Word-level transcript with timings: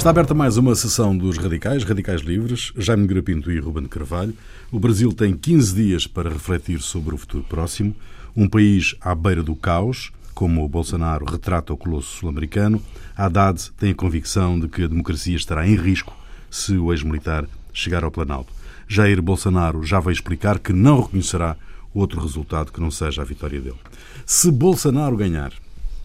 Está 0.00 0.08
aberta 0.08 0.32
mais 0.32 0.56
uma 0.56 0.74
sessão 0.74 1.14
dos 1.14 1.36
Radicais, 1.36 1.84
Radicais 1.84 2.22
Livres, 2.22 2.72
Jaime 2.74 3.06
Grapinto 3.06 3.52
e 3.52 3.60
Ruben 3.60 3.84
Carvalho. 3.84 4.34
O 4.72 4.80
Brasil 4.80 5.12
tem 5.12 5.36
15 5.36 5.74
dias 5.74 6.06
para 6.06 6.30
refletir 6.30 6.80
sobre 6.80 7.14
o 7.14 7.18
futuro 7.18 7.44
próximo. 7.44 7.94
Um 8.34 8.48
país 8.48 8.96
à 8.98 9.14
beira 9.14 9.42
do 9.42 9.54
caos, 9.54 10.10
como 10.34 10.64
o 10.64 10.68
Bolsonaro 10.70 11.26
retrata 11.26 11.74
o 11.74 11.76
colosso 11.76 12.16
sul-americano. 12.16 12.82
Haddad 13.14 13.70
tem 13.72 13.90
a 13.90 13.94
convicção 13.94 14.58
de 14.58 14.68
que 14.68 14.84
a 14.84 14.86
democracia 14.86 15.36
estará 15.36 15.68
em 15.68 15.76
risco 15.76 16.16
se 16.50 16.78
o 16.78 16.94
ex-militar 16.94 17.46
chegar 17.70 18.02
ao 18.02 18.10
Planalto. 18.10 18.54
Jair 18.88 19.20
Bolsonaro 19.20 19.84
já 19.84 20.00
vai 20.00 20.14
explicar 20.14 20.60
que 20.60 20.72
não 20.72 21.02
reconhecerá 21.02 21.58
outro 21.92 22.22
resultado 22.22 22.72
que 22.72 22.80
não 22.80 22.90
seja 22.90 23.20
a 23.20 23.26
vitória 23.26 23.60
dele. 23.60 23.76
Se 24.24 24.50
Bolsonaro 24.50 25.14
ganhar, 25.14 25.52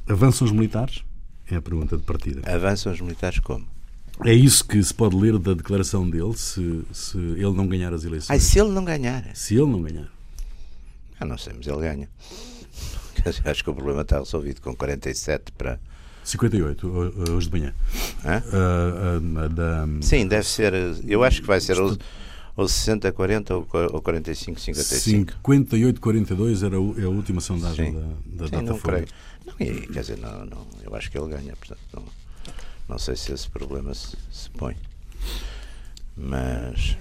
avançam 0.05 0.45
os 0.45 0.51
militares? 0.51 1.01
É 1.49 1.55
a 1.55 1.61
pergunta 1.61 1.95
de 1.95 2.03
partida. 2.03 2.41
Avançam 2.53 2.91
os 2.91 2.99
militares 2.99 3.39
como? 3.39 3.73
É 4.23 4.33
isso 4.33 4.63
que 4.65 4.81
se 4.81 4.93
pode 4.93 5.15
ler 5.15 5.37
da 5.37 5.53
declaração 5.53 6.09
dele 6.09 6.37
se, 6.37 6.83
se 6.93 7.17
ele 7.17 7.51
não 7.51 7.67
ganhar 7.67 7.93
as 7.93 8.05
eleições. 8.05 8.29
Ai, 8.29 8.39
se 8.39 8.59
ele 8.59 8.69
não 8.69 8.85
ganhar. 8.85 9.35
Se 9.35 9.55
ele 9.55 9.65
não 9.65 9.81
ganhar. 9.81 10.09
Ah, 11.19 11.25
não 11.25 11.37
sei, 11.37 11.53
mas 11.57 11.67
ele 11.67 11.79
ganha. 11.79 12.09
Acho 13.43 13.63
que 13.63 13.69
o 13.69 13.73
problema 13.73 14.01
está 14.01 14.19
resolvido 14.19 14.61
com 14.61 14.75
47 14.75 15.51
para. 15.51 15.79
58, 16.23 16.87
hoje 17.35 17.49
de 17.49 17.59
manhã. 17.59 17.73
Uh, 18.23 19.45
uh, 19.45 19.49
da... 19.49 19.87
Sim, 20.01 20.27
deve 20.27 20.47
ser. 20.47 20.73
Eu 21.07 21.23
acho 21.23 21.39
que 21.39 21.45
vai 21.45 21.61
ser 21.61 21.79
ou, 21.79 21.95
ou 22.55 22.67
60, 22.67 23.11
40 23.11 23.55
ou, 23.55 23.67
ou 23.93 24.01
45, 24.01 24.59
55. 24.59 25.33
58, 25.33 26.01
42 26.01 26.63
era 26.63 26.75
é 26.75 27.03
a 27.03 27.09
última 27.09 27.39
sondagem 27.39 27.91
Sim. 27.91 28.09
da, 28.37 28.47
da 28.47 28.57
Sim, 28.57 28.65
não 28.65 28.79
creio. 28.79 29.05
Não, 29.45 29.53
quer 29.53 29.99
dizer, 29.99 30.17
não, 30.17 30.45
não, 30.45 30.65
eu 30.83 30.95
acho 30.95 31.11
que 31.11 31.17
ele 31.19 31.29
ganha, 31.29 31.55
portanto, 31.55 31.79
não, 31.93 32.03
não 32.87 32.97
sei 32.97 33.15
se 33.15 33.33
esse 33.33 33.49
problema 33.49 33.93
se, 33.93 34.15
se 34.31 34.49
põe. 34.51 34.75
Mas 36.15 36.97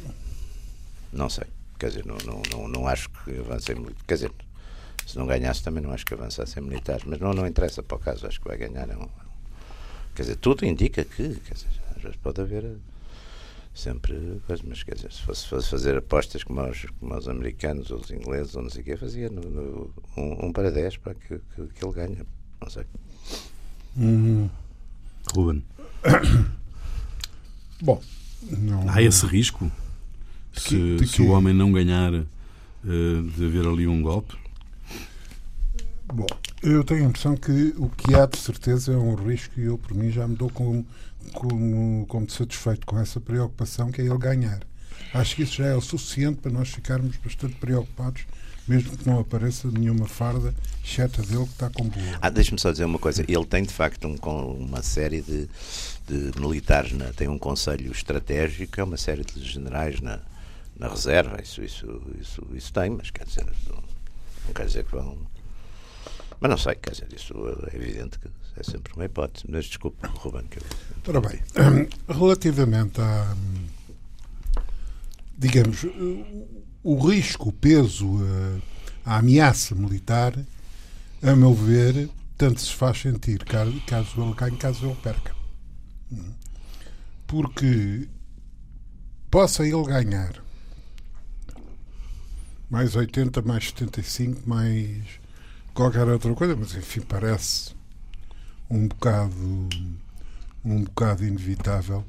não 1.13 1.29
sei. 1.29 1.45
Quer 1.79 1.89
dizer, 1.89 2.07
não, 2.07 2.17
não, 2.25 2.43
não, 2.51 2.69
não 2.69 2.87
acho 2.87 3.09
que 3.11 3.39
avancem 3.39 3.77
muito. 3.77 4.05
Quer 4.05 4.15
dizer, 4.15 4.33
se 5.07 5.19
não 5.19 5.27
ganhasse 5.27 5.63
também 5.63 5.83
não 5.83 5.93
acho 5.93 6.05
que 6.05 6.15
avançassem 6.15 6.63
militares. 6.63 7.05
Mas 7.05 7.21
não, 7.21 7.33
não 7.33 7.47
interessa 7.47 7.83
para 7.83 7.97
o 7.97 8.01
caso, 8.01 8.27
acho 8.27 8.41
que 8.41 8.49
vai 8.49 8.57
ganhar. 8.57 8.89
É 8.89 8.97
um, 8.97 9.09
quer 10.15 10.23
dizer, 10.23 10.37
tudo 10.37 10.65
indica 10.65 11.05
que, 11.05 11.35
quer 11.41 11.55
dizer, 11.55 11.69
às 11.95 12.03
vezes 12.03 12.17
pode 12.17 12.41
haver 12.41 12.77
sempre 13.75 14.41
coisas, 14.47 14.65
mas 14.65 14.83
quer 14.83 14.95
dizer, 14.95 15.13
se 15.13 15.23
fosse, 15.23 15.48
fosse 15.48 15.69
fazer 15.69 15.97
apostas 15.97 16.45
como 16.45 16.63
os, 16.63 16.87
como 17.01 17.17
os 17.17 17.29
americanos 17.29 17.91
ou 17.91 17.98
os 17.98 18.11
ingleses 18.11 18.55
ou 18.55 18.63
não 18.63 18.71
sei 18.71 18.83
o 18.83 18.85
que, 18.85 18.97
fazia 18.97 19.29
no, 19.29 19.43
no, 19.43 19.91
um, 20.17 20.47
um, 20.47 20.53
para 20.53 20.71
10 20.71 20.97
para 20.98 21.15
que, 21.15 21.39
que, 21.39 21.67
que, 21.67 21.85
ele 21.85 21.93
ganhe. 21.93 22.23
Não 22.61 22.71
sei. 22.71 22.85
Hum. 23.97 24.48
Ruben. 25.35 25.65
Bom, 27.81 28.01
não... 28.51 28.89
há 28.89 29.03
esse 29.03 29.27
risco 29.27 29.71
se, 30.53 30.69
de 30.69 30.69
que, 30.69 30.97
de 30.97 31.05
que... 31.05 31.17
se 31.17 31.23
o 31.23 31.29
homem 31.29 31.55
não 31.55 31.73
ganhar 31.73 32.13
uh, 32.13 32.27
de 33.37 33.45
haver 33.45 33.67
ali 33.67 33.87
um 33.87 34.03
golpe? 34.03 34.37
Bom, 36.07 36.27
eu 36.63 36.85
tenho 36.85 37.05
a 37.05 37.09
impressão 37.09 37.37
que 37.37 37.75
o 37.77 37.89
que 37.89 38.15
há 38.15 38.27
de 38.27 38.39
certeza 38.39 38.93
é 38.93 38.97
um 38.97 39.15
risco 39.15 39.59
e 39.59 39.65
eu, 39.65 39.79
por 39.79 39.95
mim, 39.95 40.11
já 40.11 40.29
me 40.29 40.37
dou 40.37 40.51
como, 40.51 40.87
como, 41.33 42.07
como 42.07 42.31
satisfeito 42.31 42.87
com 42.87 42.99
essa 42.99 43.21
preocupação 43.21 43.91
que 43.91 44.01
é 44.01 44.05
ele 44.05 44.19
ganhar. 44.19 44.61
Acho 45.13 45.37
que 45.37 45.43
isso 45.43 45.55
já 45.55 45.67
é 45.67 45.75
o 45.75 45.81
suficiente 45.81 46.41
para 46.41 46.53
nós 46.53 46.69
ficarmos 46.69 47.17
bastante 47.17 47.55
preocupados 47.57 48.27
mesmo 48.67 48.97
que 48.97 49.07
não 49.07 49.20
apareça 49.20 49.69
nenhuma 49.70 50.07
farda, 50.07 50.55
exceto 50.83 51.23
dele 51.23 51.45
que 51.45 51.53
está 51.53 51.70
com 51.70 51.84
boa. 51.84 52.19
Ah, 52.20 52.31
Deixa-me 52.31 52.59
só 52.59 52.73
dizer 52.73 52.84
uma 52.84 52.98
coisa. 52.98 53.23
Ele 53.23 53.45
tem, 53.45 53.62
de 53.62 53.73
facto, 53.73 54.07
um, 54.07 54.17
uma 54.55 54.83
série 54.83 55.20
de, 55.20 55.48
de 56.07 56.41
militares, 56.41 56.92
na, 56.92 57.13
tem 57.13 57.29
um 57.29 57.39
conselho 57.39 57.92
estratégico, 57.92 58.80
é 58.80 58.85
uma 58.85 58.97
série 58.97 59.25
de 59.25 59.42
generais 59.45 60.01
na, 60.01 60.20
na 60.79 60.89
reserva. 60.89 61.41
Isso, 61.42 61.63
isso, 61.63 62.02
isso, 62.20 62.47
isso 62.55 62.73
tem, 62.73 62.91
mas 62.91 63.11
quer 63.11 63.27
dizer, 63.27 63.47
não 64.47 64.55
quer 64.55 64.67
dizer 64.67 64.85
que 64.85 64.92
vão. 64.92 65.19
Mas 66.41 66.51
não 66.51 66.58
sei, 66.58 66.75
quer 66.75 66.91
dizer, 66.91 67.08
isso 67.14 67.35
é 67.73 67.77
evidente 67.77 68.19
que 68.19 68.29
é 68.57 68.63
sempre 68.63 68.92
uma 68.95 69.05
hipótese. 69.05 69.45
Mas 69.48 69.67
desculpe, 69.67 70.07
Ruben. 70.07 70.45
Que 70.45 70.58
eu... 70.58 70.63
Ora 71.08 71.20
bem, 71.20 71.41
relativamente 72.08 73.01
a. 73.01 73.36
Digamos, 75.36 75.85
o 76.84 76.96
risco, 77.08 77.48
o 77.48 77.52
peso, 77.52 78.20
a, 79.06 79.14
a, 79.14 79.18
ameaça 79.18 79.74
militar, 79.74 80.39
a 81.22 81.34
meu 81.34 81.55
ver, 81.55 82.11
tanto 82.36 82.61
se 82.61 82.72
faz 82.72 83.00
sentir 83.00 83.42
caso, 83.45 83.72
ele 84.20 84.34
ganhe, 84.34 84.56
caso 84.58 84.86
ele 84.86 84.95
perca. 84.96 85.34
Porque 87.27 88.06
possa 89.30 89.67
ele 89.67 89.83
ganhar 89.83 90.45
mais 92.70 92.95
80, 92.95 93.40
mais 93.42 93.68
75, 93.68 94.42
mais 94.46 95.02
qualquer 95.72 96.06
outra 96.06 96.34
coisa, 96.34 96.55
mas 96.55 96.74
enfim, 96.74 97.01
parece 97.01 97.74
um 98.68 98.86
bocado 98.89 99.68
um 100.64 100.83
bocado 100.83 101.24
inevitável. 101.24 102.05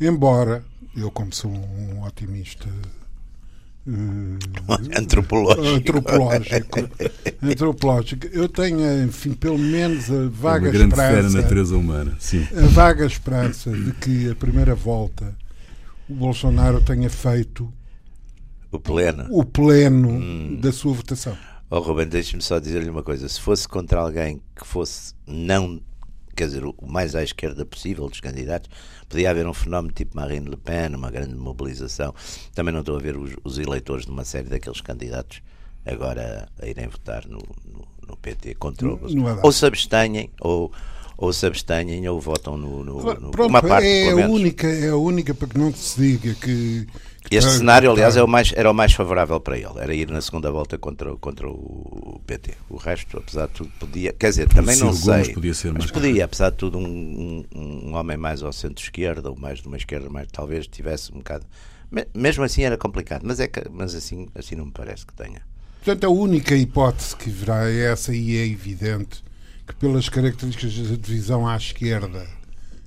Embora 0.00 0.64
eu, 0.96 1.10
como 1.10 1.32
sou 1.32 1.50
um 1.50 2.02
otimista 2.02 2.68
antropológico. 4.96 5.66
Antropológico. 5.66 6.88
antropológico. 7.42 8.26
Eu 8.32 8.48
tenho, 8.48 9.04
enfim, 9.04 9.32
pelo 9.32 9.58
menos 9.58 10.10
a 10.10 10.28
vaga 10.28 10.68
é 10.68 10.70
uma 10.70 10.72
grande 10.72 10.94
esperança. 10.94 11.28
Fé 11.28 11.36
na 11.36 11.42
natureza 11.42 11.76
humana. 11.76 12.16
Sim. 12.18 12.46
A 12.56 12.66
vaga 12.66 13.06
esperança 13.06 13.70
de 13.70 13.92
que 13.92 14.30
a 14.30 14.34
primeira 14.34 14.74
volta 14.74 15.34
o 16.08 16.14
Bolsonaro 16.14 16.80
tenha 16.80 17.08
feito 17.08 17.72
o 18.72 18.78
pleno, 18.78 19.26
o 19.30 19.44
pleno 19.44 20.10
hum. 20.10 20.58
da 20.60 20.72
sua 20.72 20.92
votação. 20.92 21.36
Oh, 21.68 21.78
Ruben, 21.78 22.08
deixe-me 22.08 22.42
só 22.42 22.58
dizer-lhe 22.58 22.90
uma 22.90 23.02
coisa. 23.02 23.28
Se 23.28 23.40
fosse 23.40 23.68
contra 23.68 24.00
alguém 24.00 24.42
que 24.56 24.66
fosse 24.66 25.14
não 25.24 25.80
quer 26.40 26.46
dizer, 26.46 26.64
o 26.64 26.74
mais 26.86 27.14
à 27.14 27.22
esquerda 27.22 27.66
possível 27.66 28.08
dos 28.08 28.20
candidatos. 28.20 28.70
Podia 29.08 29.30
haver 29.30 29.46
um 29.46 29.52
fenómeno 29.52 29.92
tipo 29.92 30.16
Marine 30.16 30.48
Le 30.48 30.56
Pen, 30.56 30.94
uma 30.94 31.10
grande 31.10 31.34
mobilização. 31.34 32.14
Também 32.54 32.72
não 32.72 32.80
estou 32.80 32.96
a 32.96 32.98
ver 32.98 33.16
os, 33.16 33.32
os 33.44 33.58
eleitores 33.58 34.06
de 34.06 34.10
uma 34.10 34.24
série 34.24 34.48
daqueles 34.48 34.80
candidatos 34.80 35.42
agora 35.84 36.48
a 36.60 36.66
irem 36.66 36.88
votar 36.88 37.26
no, 37.26 37.38
no, 37.64 37.86
no 38.08 38.16
PT 38.16 38.54
contra 38.54 38.88
o 38.88 39.28
é 39.28 39.40
Ou 39.42 39.52
se 39.52 39.66
abstenham, 39.66 40.28
ou, 40.40 40.72
ou 41.18 41.32
se 41.32 41.44
abstenham, 41.44 42.12
ou 42.12 42.20
votam 42.20 42.56
no. 42.56 42.84
no, 42.84 43.02
no 43.02 43.30
Pronto, 43.30 43.50
uma 43.50 43.62
parte, 43.62 43.86
é, 43.86 44.10
a 44.10 44.28
única, 44.28 44.66
é 44.66 44.88
a 44.88 44.96
única 44.96 45.34
para 45.34 45.48
que 45.48 45.58
não 45.58 45.74
se 45.74 46.00
diga 46.00 46.34
que 46.34 46.86
este 47.30 47.50
cenário, 47.50 47.90
aliás, 47.90 48.16
é 48.16 48.22
o 48.22 48.28
mais, 48.28 48.52
era 48.56 48.70
o 48.70 48.74
mais 48.74 48.92
favorável 48.92 49.38
para 49.40 49.56
ele. 49.56 49.78
Era 49.78 49.94
ir 49.94 50.10
na 50.10 50.20
segunda 50.20 50.50
volta 50.50 50.78
contra, 50.78 51.14
contra 51.16 51.48
o 51.48 52.20
PT. 52.26 52.54
O 52.68 52.76
resto, 52.76 53.18
apesar 53.18 53.46
de 53.48 53.52
tudo, 53.54 53.70
podia. 53.78 54.12
Quer 54.12 54.30
dizer, 54.30 54.48
também 54.48 54.76
não 54.76 54.92
sei. 54.92 55.32
Podia 55.32 55.54
ser 55.54 55.72
mas 55.72 55.90
podia, 55.90 56.24
apesar 56.24 56.50
de 56.50 56.56
tudo, 56.56 56.78
um, 56.78 57.44
um, 57.54 57.90
um 57.90 57.94
homem 57.94 58.16
mais 58.16 58.42
ao 58.42 58.52
centro-esquerda, 58.52 59.30
ou 59.30 59.36
mais 59.36 59.60
de 59.60 59.68
uma 59.68 59.76
esquerda, 59.76 60.08
mais 60.08 60.28
talvez 60.32 60.66
tivesse 60.66 61.12
um 61.12 61.18
bocado. 61.18 61.46
Mesmo 62.14 62.44
assim 62.44 62.62
era 62.62 62.78
complicado, 62.78 63.22
mas, 63.24 63.40
é 63.40 63.48
que, 63.48 63.68
mas 63.68 63.94
assim, 63.94 64.28
assim 64.34 64.54
não 64.54 64.66
me 64.66 64.72
parece 64.72 65.04
que 65.04 65.12
tenha. 65.12 65.42
Portanto, 65.84 66.04
a 66.04 66.10
única 66.10 66.54
hipótese 66.54 67.16
que 67.16 67.30
virá 67.30 67.68
é 67.68 67.92
essa, 67.92 68.14
e 68.14 68.36
é 68.36 68.46
evidente 68.46 69.24
que, 69.66 69.74
pelas 69.74 70.08
características 70.08 70.88
da 70.88 70.96
divisão 70.96 71.48
à 71.48 71.56
esquerda, 71.56 72.26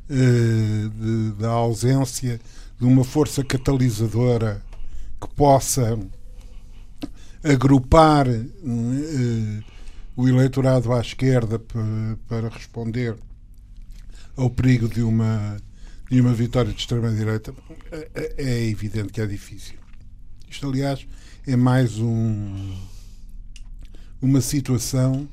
eh, 0.10 0.90
de, 0.94 1.32
da 1.40 1.50
ausência 1.50 2.40
de 2.84 2.88
uma 2.88 3.06
força 3.06 3.42
catalisadora 3.46 4.62
que 5.22 5.28
possa 5.36 5.98
agrupar 7.42 8.28
uh, 8.28 9.64
o 10.18 10.28
eleitorado 10.28 10.92
à 10.92 11.00
esquerda 11.00 11.58
para, 12.28 12.50
responder 12.50 13.16
ao 14.36 14.50
perigo 14.50 14.90
de 14.90 15.02
uma, 15.02 15.56
de 16.12 16.20
uma 16.20 16.34
vitória 16.34 16.74
de 16.74 16.78
extrema-direita, 16.78 17.54
é, 18.14 18.34
é 18.38 18.68
evidente 18.68 19.14
que 19.14 19.22
é 19.22 19.26
difícil. 19.26 19.76
Isto, 20.50 20.68
aliás, 20.68 21.08
é 21.48 21.56
mais 21.56 21.98
um, 22.00 22.76
uma 24.22 24.42
situação 24.42 25.26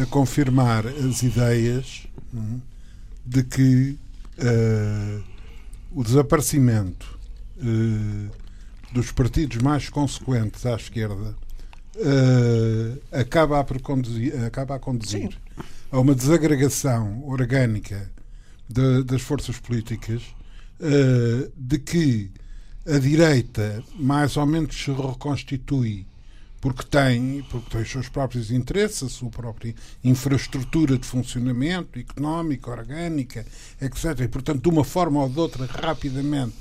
a 0.00 0.06
confirmar 0.06 0.86
as 0.86 1.22
ideias 1.22 2.06
hum, 2.32 2.58
de 3.26 3.42
que 3.42 3.98
uh, 4.38 5.35
o 5.90 6.02
desaparecimento 6.02 7.18
uh, 7.58 8.30
dos 8.92 9.12
partidos 9.12 9.58
mais 9.62 9.88
consequentes 9.88 10.64
à 10.66 10.74
esquerda 10.74 11.34
uh, 11.96 13.02
acaba, 13.12 13.60
a 13.60 13.64
conduzir, 13.80 14.44
acaba 14.44 14.76
a 14.76 14.78
conduzir 14.78 15.32
Sim. 15.32 15.62
a 15.90 15.98
uma 15.98 16.14
desagregação 16.14 17.26
orgânica 17.26 18.10
de, 18.68 19.02
das 19.04 19.22
forças 19.22 19.58
políticas 19.58 20.22
uh, 20.80 21.52
de 21.56 21.78
que 21.78 22.30
a 22.86 22.98
direita 22.98 23.82
mais 23.98 24.36
ou 24.36 24.46
menos 24.46 24.76
se 24.76 24.90
reconstitui 24.92 26.06
porque 26.60 26.84
tem, 26.84 27.44
porque 27.50 27.70
tem 27.70 27.82
os 27.82 27.90
seus 27.90 28.08
próprios 28.08 28.50
interesses, 28.50 29.02
a 29.02 29.08
sua 29.08 29.30
própria 29.30 29.74
infraestrutura 30.02 30.98
de 30.98 31.06
funcionamento 31.06 31.98
económica, 31.98 32.70
orgânica, 32.70 33.46
etc. 33.80 34.20
E, 34.20 34.28
portanto, 34.28 34.62
de 34.62 34.68
uma 34.68 34.84
forma 34.84 35.22
ou 35.22 35.28
de 35.28 35.38
outra, 35.38 35.66
rapidamente 35.66 36.54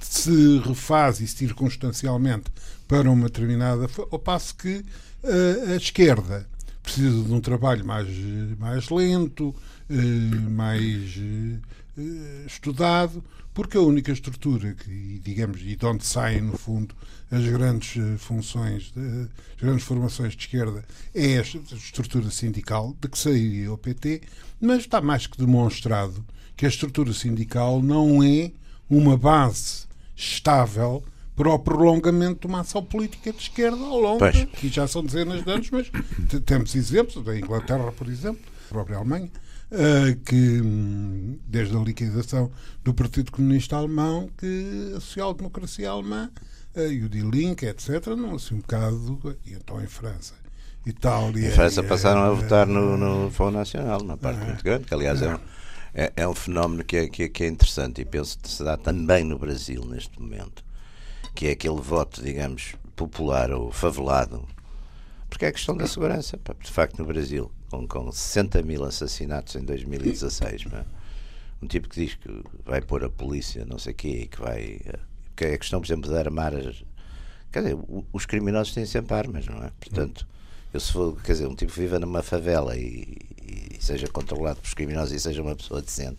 se 0.00 0.58
refaz 0.58 1.20
e 1.20 1.26
circunstancialmente 1.26 2.50
para 2.86 3.10
uma 3.10 3.26
determinada. 3.26 3.88
ao 4.10 4.18
passo 4.18 4.54
que 4.56 4.76
uh, 4.78 5.72
a 5.72 5.76
esquerda 5.76 6.48
precisa 6.82 7.22
de 7.22 7.32
um 7.32 7.40
trabalho 7.40 7.84
mais, 7.84 8.08
mais 8.58 8.88
lento, 8.88 9.48
uh, 9.90 10.50
mais 10.50 11.16
uh, 11.16 12.46
estudado, 12.46 13.22
porque 13.58 13.76
a 13.76 13.80
única 13.80 14.12
estrutura 14.12 14.72
que, 14.72 15.18
digamos, 15.18 15.60
e 15.62 15.74
de 15.74 15.84
onde 15.84 16.06
saem, 16.06 16.40
no 16.40 16.56
fundo, 16.56 16.94
as 17.28 17.44
grandes 17.44 17.98
funções, 18.22 18.92
de, 18.92 19.28
as 19.56 19.60
grandes 19.60 19.82
formações 19.82 20.36
de 20.36 20.44
esquerda, 20.44 20.84
é 21.12 21.32
esta 21.32 21.58
estrutura 21.74 22.30
sindical, 22.30 22.94
de 23.00 23.08
que 23.08 23.18
sairia 23.18 23.72
o 23.72 23.76
PT, 23.76 24.20
mas 24.60 24.82
está 24.82 25.00
mais 25.00 25.26
que 25.26 25.36
demonstrado 25.36 26.24
que 26.56 26.66
a 26.66 26.68
estrutura 26.68 27.12
sindical 27.12 27.82
não 27.82 28.22
é 28.22 28.52
uma 28.88 29.16
base 29.16 29.88
estável 30.14 31.02
para 31.34 31.50
o 31.50 31.58
prolongamento 31.58 32.42
de 32.42 32.46
uma 32.46 32.60
ação 32.60 32.84
política 32.84 33.32
de 33.32 33.42
esquerda 33.42 33.82
ao 33.82 33.98
longo, 33.98 34.18
pois. 34.20 34.44
que 34.44 34.68
já 34.68 34.86
são 34.86 35.04
dezenas 35.04 35.42
de 35.42 35.50
anos, 35.50 35.68
mas 35.72 35.90
temos 36.46 36.76
exemplos, 36.76 37.24
da 37.24 37.36
Inglaterra, 37.36 37.90
por 37.90 38.06
exemplo, 38.06 38.40
a 38.66 38.68
própria 38.68 38.98
Alemanha, 38.98 39.28
que 40.24 40.60
hum, 40.62 41.38
desde 41.46 41.76
a 41.76 41.80
liquidação 41.80 42.50
do 42.82 42.94
Partido 42.94 43.30
Comunista 43.30 43.76
Alemão, 43.76 44.30
que 44.38 44.94
a 44.96 45.00
social-democracia 45.00 45.90
alemã 45.90 46.30
uh, 46.74 46.80
e 46.80 47.04
o 47.04 47.08
Die 47.08 47.20
Linke, 47.20 47.66
etc., 47.66 48.06
não 48.16 48.34
assim 48.34 48.54
um 48.54 48.58
bocado, 48.58 49.36
e 49.44 49.52
então 49.52 49.82
em 49.82 49.86
França. 49.86 50.34
Itália. 50.86 51.48
Em 51.48 51.50
França 51.50 51.82
passaram 51.82 52.22
a 52.22 52.30
votar 52.30 52.66
no, 52.66 52.96
no 52.96 53.30
Fundo 53.30 53.58
Nacional, 53.58 54.00
uma 54.00 54.16
parte 54.16 54.44
muito 54.44 54.64
grande, 54.64 54.86
que 54.86 54.94
aliás 54.94 55.20
é 55.20 55.34
um, 55.34 55.38
é, 55.92 56.12
é 56.16 56.28
um 56.28 56.34
fenómeno 56.34 56.82
que 56.82 56.96
é, 56.96 57.08
que, 57.08 57.24
é, 57.24 57.28
que 57.28 57.44
é 57.44 57.48
interessante 57.48 58.00
e 58.00 58.04
penso 58.06 58.38
que 58.38 58.48
se 58.48 58.64
dá 58.64 58.76
também 58.76 59.22
no 59.22 59.38
Brasil 59.38 59.84
neste 59.84 60.18
momento, 60.18 60.64
que 61.34 61.48
é 61.48 61.50
aquele 61.50 61.80
voto, 61.80 62.22
digamos, 62.22 62.74
popular 62.96 63.52
ou 63.52 63.70
favelado, 63.70 64.48
porque 65.28 65.44
é 65.44 65.48
a 65.48 65.52
questão 65.52 65.76
da 65.76 65.86
segurança. 65.86 66.38
De 66.62 66.70
facto, 66.70 66.98
no 66.98 67.04
Brasil, 67.04 67.50
com, 67.70 67.86
com 67.86 68.10
60 68.10 68.62
mil 68.62 68.84
assassinatos 68.84 69.56
em 69.56 69.64
2016, 69.64 70.66
um 71.62 71.66
tipo 71.66 71.88
que 71.88 72.04
diz 72.04 72.14
que 72.14 72.42
vai 72.64 72.80
pôr 72.80 73.04
a 73.04 73.10
polícia, 73.10 73.64
não 73.64 73.78
sei 73.78 73.92
o 73.92 73.96
quê, 73.96 74.08
e 74.08 74.26
que 74.26 74.40
vai. 74.40 74.80
que 75.36 75.44
é 75.44 75.54
a 75.54 75.58
questão, 75.58 75.80
por 75.80 75.86
exemplo, 75.86 76.10
de 76.10 76.16
armar 76.16 76.54
as. 76.54 76.84
Quer 77.50 77.62
dizer, 77.62 77.78
os 78.12 78.26
criminosos 78.26 78.74
têm 78.74 78.86
sempre 78.86 79.14
armas, 79.14 79.46
não 79.46 79.62
é? 79.62 79.72
Portanto, 79.80 80.26
eu 80.72 80.80
se 80.80 80.92
for, 80.92 81.20
quer 81.22 81.32
dizer, 81.32 81.46
um 81.46 81.54
tipo 81.54 81.72
que 81.72 81.80
viva 81.80 81.98
numa 81.98 82.22
favela 82.22 82.76
e, 82.76 83.18
e 83.42 83.76
seja 83.80 84.06
controlado 84.06 84.60
pelos 84.60 84.74
criminosos 84.74 85.14
e 85.14 85.20
seja 85.20 85.42
uma 85.42 85.56
pessoa 85.56 85.80
decente, 85.80 86.18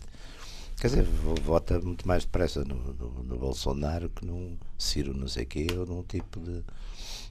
quer 0.78 0.88
dizer, 0.88 1.04
vota 1.04 1.78
muito 1.78 2.06
mais 2.06 2.24
depressa 2.24 2.64
no, 2.64 2.74
no, 2.74 3.22
no 3.22 3.38
Bolsonaro 3.38 4.10
que 4.10 4.26
num 4.26 4.56
Ciro 4.76 5.16
não 5.16 5.28
sei 5.28 5.44
quê 5.44 5.68
ou 5.76 5.86
num 5.86 6.02
tipo 6.02 6.40
de. 6.40 6.62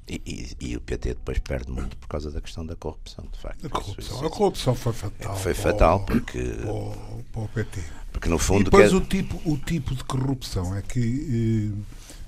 E, 0.10 0.22
e, 0.26 0.72
e, 0.72 0.76
o 0.76 0.82
PT 0.82 1.10
depois 1.10 1.38
perde 1.38 1.72
muito 1.72 1.96
por 1.98 2.08
causa 2.08 2.32
da 2.32 2.42
questão 2.42 2.66
da 2.66 2.76
corrupção, 2.76 3.26
de 3.32 3.40
facto. 3.40 3.68
A 3.68 3.70
corrupção, 3.70 4.16
isso, 4.16 4.26
a 4.26 4.30
corrupção 4.30 4.76
foi 4.76 4.94
fatal. 4.94 5.38
Foi 5.38 5.54
fatal 5.54 6.00
porque. 6.00 6.42
Para 6.42 6.72
o, 6.72 7.24
para 7.32 7.42
o 7.42 7.48
PT. 7.50 7.84
Porque 8.12 8.30
no 8.30 8.40
fundo. 8.40 8.62
E 8.62 8.64
depois 8.64 8.90
quer... 8.90 8.96
o, 8.96 9.02
tipo, 9.02 9.42
o 9.46 9.58
tipo 9.58 9.94
de 9.94 10.04
corrupção 10.04 10.76
é 10.76 10.82
que 10.82 11.72
eh, 11.72 11.84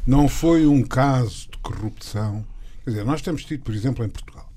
não 0.06 0.28
foi 0.28 0.68
um 0.68 0.84
caso 0.84 1.50
de 1.50 1.58
corrupção. 1.58 2.46
Quer 2.84 2.92
dizer, 2.92 3.06
nós 3.06 3.22
temos 3.22 3.44
tido, 3.46 3.64
por 3.64 3.74
exemplo, 3.74 4.06
em 4.06 4.10
Portugal, 4.10 4.48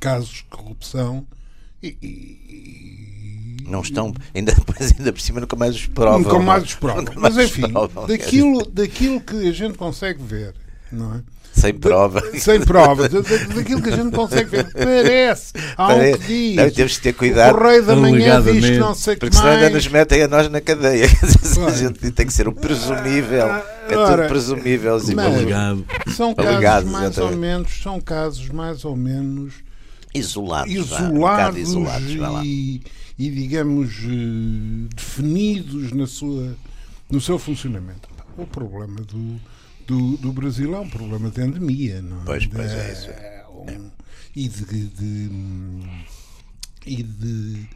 casos 0.00 0.30
de 0.30 0.44
corrupção 0.44 1.26
e, 1.82 1.96
e, 2.02 3.64
não 3.68 3.80
estão, 3.80 4.12
ainda, 4.34 4.52
ainda 4.98 5.12
por 5.12 5.20
cima 5.20 5.40
nunca 5.40 5.56
mais 5.56 5.74
os 5.76 5.86
provam. 5.86 6.20
Nunca 6.20 6.38
mais 6.40 6.64
os 6.64 6.74
provam. 6.74 7.04
Mas 7.16 7.36
enfim, 7.38 7.70
provam, 7.70 8.06
daquilo, 8.06 8.66
daquilo 8.66 9.20
que 9.20 9.48
a 9.48 9.52
gente 9.52 9.78
consegue 9.78 10.22
ver, 10.22 10.54
não 10.90 11.14
é? 11.14 11.22
Sem 11.64 11.74
prova. 11.74 12.22
sem 12.38 12.60
provas. 12.60 13.10
Daquilo 13.10 13.80
que 13.80 13.88
a 13.88 13.96
gente 13.96 14.14
consegue 14.14 14.50
ver. 14.50 14.70
Parece. 14.72 15.52
Há 15.76 15.86
Parece. 15.86 16.14
um 16.14 16.18
que 16.18 16.26
diz. 16.26 16.56
Não, 16.56 16.70
temos 16.70 16.96
que 16.96 17.02
ter 17.02 17.12
cuidado. 17.14 17.54
O 17.54 17.58
Correio 17.58 17.86
da 17.86 17.96
Manhã 17.96 18.42
diz 18.42 18.64
que 18.64 18.78
não 18.78 18.94
sei 18.94 19.16
Porque 19.16 19.34
senão 19.34 19.48
ainda 19.48 19.70
nos 19.70 19.88
metem 19.88 20.22
a 20.22 20.28
nós 20.28 20.50
na 20.50 20.60
cadeia. 20.60 21.06
a 21.66 21.70
gente 21.70 22.10
tem 22.10 22.26
que 22.26 22.32
ser 22.32 22.48
o 22.48 22.52
presumível. 22.52 23.46
É 23.88 23.96
Ora, 23.96 24.16
tudo 24.16 24.28
presumível. 24.28 24.98
Mas, 25.14 26.14
são 26.14 26.34
casos 26.34 26.90
mais 26.90 27.18
ou 27.18 27.36
menos, 27.36 27.82
são 27.82 28.00
casos 28.00 28.48
mais 28.50 28.84
ou 28.84 28.96
menos 28.96 29.54
isolados, 30.14 30.72
isolados, 30.72 31.74
um 31.74 31.82
isolados 31.98 32.46
e, 32.46 32.82
e, 33.18 33.30
digamos 33.30 33.90
eh, 34.04 34.94
definidos 34.94 35.92
na 35.92 36.06
sua, 36.06 36.56
no 37.10 37.20
seu 37.20 37.38
funcionamento. 37.38 38.08
O 38.36 38.46
problema 38.46 39.00
do, 39.00 39.40
do, 39.86 40.16
do 40.16 40.32
Brasil 40.32 40.74
é 40.74 40.80
um 40.80 40.88
problema 40.88 41.30
de 41.30 41.40
endemia, 41.40 42.02
não 42.02 42.22
é? 42.22 42.24
Pois, 42.24 42.46
pois 42.46 42.70
é 42.70 42.92
isso. 42.92 43.10
É 43.10 43.44
um, 43.50 43.90
e 44.34 44.48
de, 44.48 44.88
de, 44.88 45.30
e 46.86 47.02
de 47.02 47.68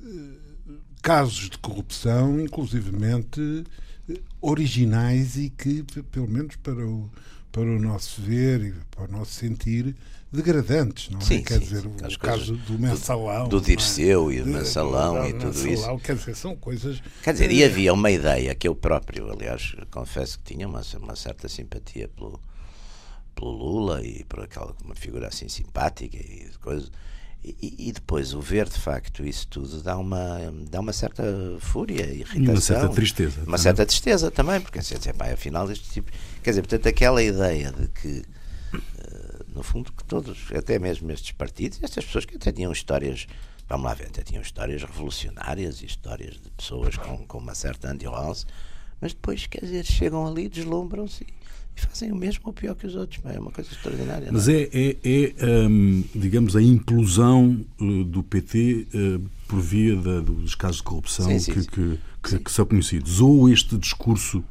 uh, 0.00 0.78
casos 1.02 1.50
de 1.50 1.58
corrupção, 1.58 2.40
inclusivamente 2.40 3.40
uh, 3.40 4.14
originais 4.40 5.36
e 5.36 5.50
que, 5.50 5.84
pelo 6.10 6.28
menos 6.28 6.56
para 6.56 6.86
o, 6.86 7.10
para 7.52 7.62
o 7.62 7.78
nosso 7.78 8.22
ver 8.22 8.64
e 8.64 8.74
para 8.90 9.04
o 9.04 9.12
nosso 9.12 9.32
sentir, 9.32 9.94
degradantes, 10.30 11.08
não 11.10 11.18
é? 11.18 11.22
Sim, 11.22 11.42
quer 11.42 11.54
sim, 11.54 11.60
dizer, 11.60 11.86
o 11.86 12.18
caso 12.18 12.56
do 12.56 12.78
mensalão. 12.78 13.48
Do, 13.48 13.60
do 13.60 13.66
Dirceu 13.66 14.30
é? 14.30 14.34
e 14.34 14.40
do 14.42 14.46
mensalão 14.46 15.26
e 15.26 15.32
tudo 15.32 15.58
mensalão, 15.58 15.96
isso. 15.96 16.04
Quer 16.04 16.16
dizer, 16.16 16.36
são 16.36 16.54
coisas. 16.54 17.02
Quer 17.22 17.32
dizer, 17.32 17.50
e 17.50 17.64
havia 17.64 17.92
uma 17.92 18.10
ideia 18.10 18.54
que 18.54 18.68
eu 18.68 18.74
próprio, 18.74 19.30
aliás, 19.30 19.74
confesso 19.90 20.38
que 20.38 20.52
tinha 20.52 20.68
uma, 20.68 20.82
uma 21.00 21.16
certa 21.16 21.48
simpatia 21.48 22.08
pelo, 22.08 22.40
pelo 23.34 23.50
Lula 23.50 24.04
e 24.04 24.24
por 24.24 24.40
aquela 24.40 24.74
uma 24.84 24.94
figura 24.94 25.28
assim 25.28 25.48
simpática 25.48 26.16
e 26.16 26.50
coisa. 26.60 26.88
E, 27.42 27.88
e, 27.88 27.92
depois 27.92 28.34
o 28.34 28.40
ver 28.40 28.68
de 28.68 28.78
facto 28.78 29.24
isso 29.24 29.46
tudo 29.46 29.80
dá 29.80 29.96
uma, 29.96 30.52
dá 30.68 30.80
uma 30.80 30.92
certa 30.92 31.22
fúria, 31.60 32.02
irritação. 32.02 32.42
E 32.42 32.48
uma 32.48 32.60
certa 32.60 32.88
tristeza. 32.88 33.36
Uma 33.36 33.44
também. 33.44 33.58
certa 33.58 33.86
tristeza 33.86 34.30
também, 34.30 34.60
porque 34.60 34.80
assim, 34.80 34.96
afinal, 35.32 35.70
este 35.70 35.88
tipo. 35.88 36.10
Quer 36.42 36.50
dizer, 36.50 36.62
portanto, 36.62 36.88
aquela 36.88 37.22
ideia 37.22 37.70
de 37.72 37.86
que 37.88 38.24
no 39.58 39.64
fundo, 39.64 39.92
que 39.92 40.04
todos, 40.04 40.38
até 40.54 40.78
mesmo 40.78 41.10
estes 41.10 41.32
partidos, 41.32 41.80
estas 41.82 42.04
pessoas 42.04 42.24
que 42.24 42.36
até 42.36 42.52
tinham 42.52 42.70
histórias, 42.70 43.26
vamos 43.68 43.84
lá 43.86 43.94
ver, 43.94 44.06
até 44.06 44.22
tinham 44.22 44.40
histórias 44.40 44.82
revolucionárias 44.82 45.82
e 45.82 45.86
histórias 45.86 46.34
de 46.34 46.48
pessoas 46.56 46.96
com, 46.96 47.26
com 47.26 47.38
uma 47.38 47.56
certa 47.56 47.92
endurance, 47.92 48.46
mas 49.00 49.12
depois, 49.12 49.46
quer 49.46 49.62
dizer, 49.62 49.84
chegam 49.84 50.26
ali, 50.26 50.48
deslumbram-se 50.48 51.26
e 51.76 51.80
fazem 51.80 52.12
o 52.12 52.16
mesmo 52.16 52.42
ou 52.46 52.52
pior 52.52 52.74
que 52.76 52.86
os 52.86 52.94
outros. 52.94 53.20
É 53.24 53.38
uma 53.38 53.50
coisa 53.50 53.70
extraordinária. 53.70 54.28
Mas 54.30 54.48
é, 54.48 54.68
é, 54.72 54.96
é 55.04 55.68
um, 55.68 56.04
digamos, 56.14 56.54
a 56.54 56.62
implosão 56.62 57.64
uh, 57.80 58.04
do 58.04 58.22
PT 58.22 58.86
uh, 58.94 59.28
por 59.48 59.60
via 59.60 59.96
da, 59.96 60.20
dos 60.20 60.54
casos 60.54 60.78
de 60.78 60.82
corrupção 60.84 61.26
sim, 61.26 61.38
sim, 61.38 61.52
que, 61.52 61.62
sim. 61.62 61.68
Que, 61.68 61.98
que, 62.22 62.38
que, 62.40 62.50
são 62.50 62.64
conhecidos. 62.64 63.20
Ou 63.20 63.48
este 63.48 63.76
discurso 63.76 64.42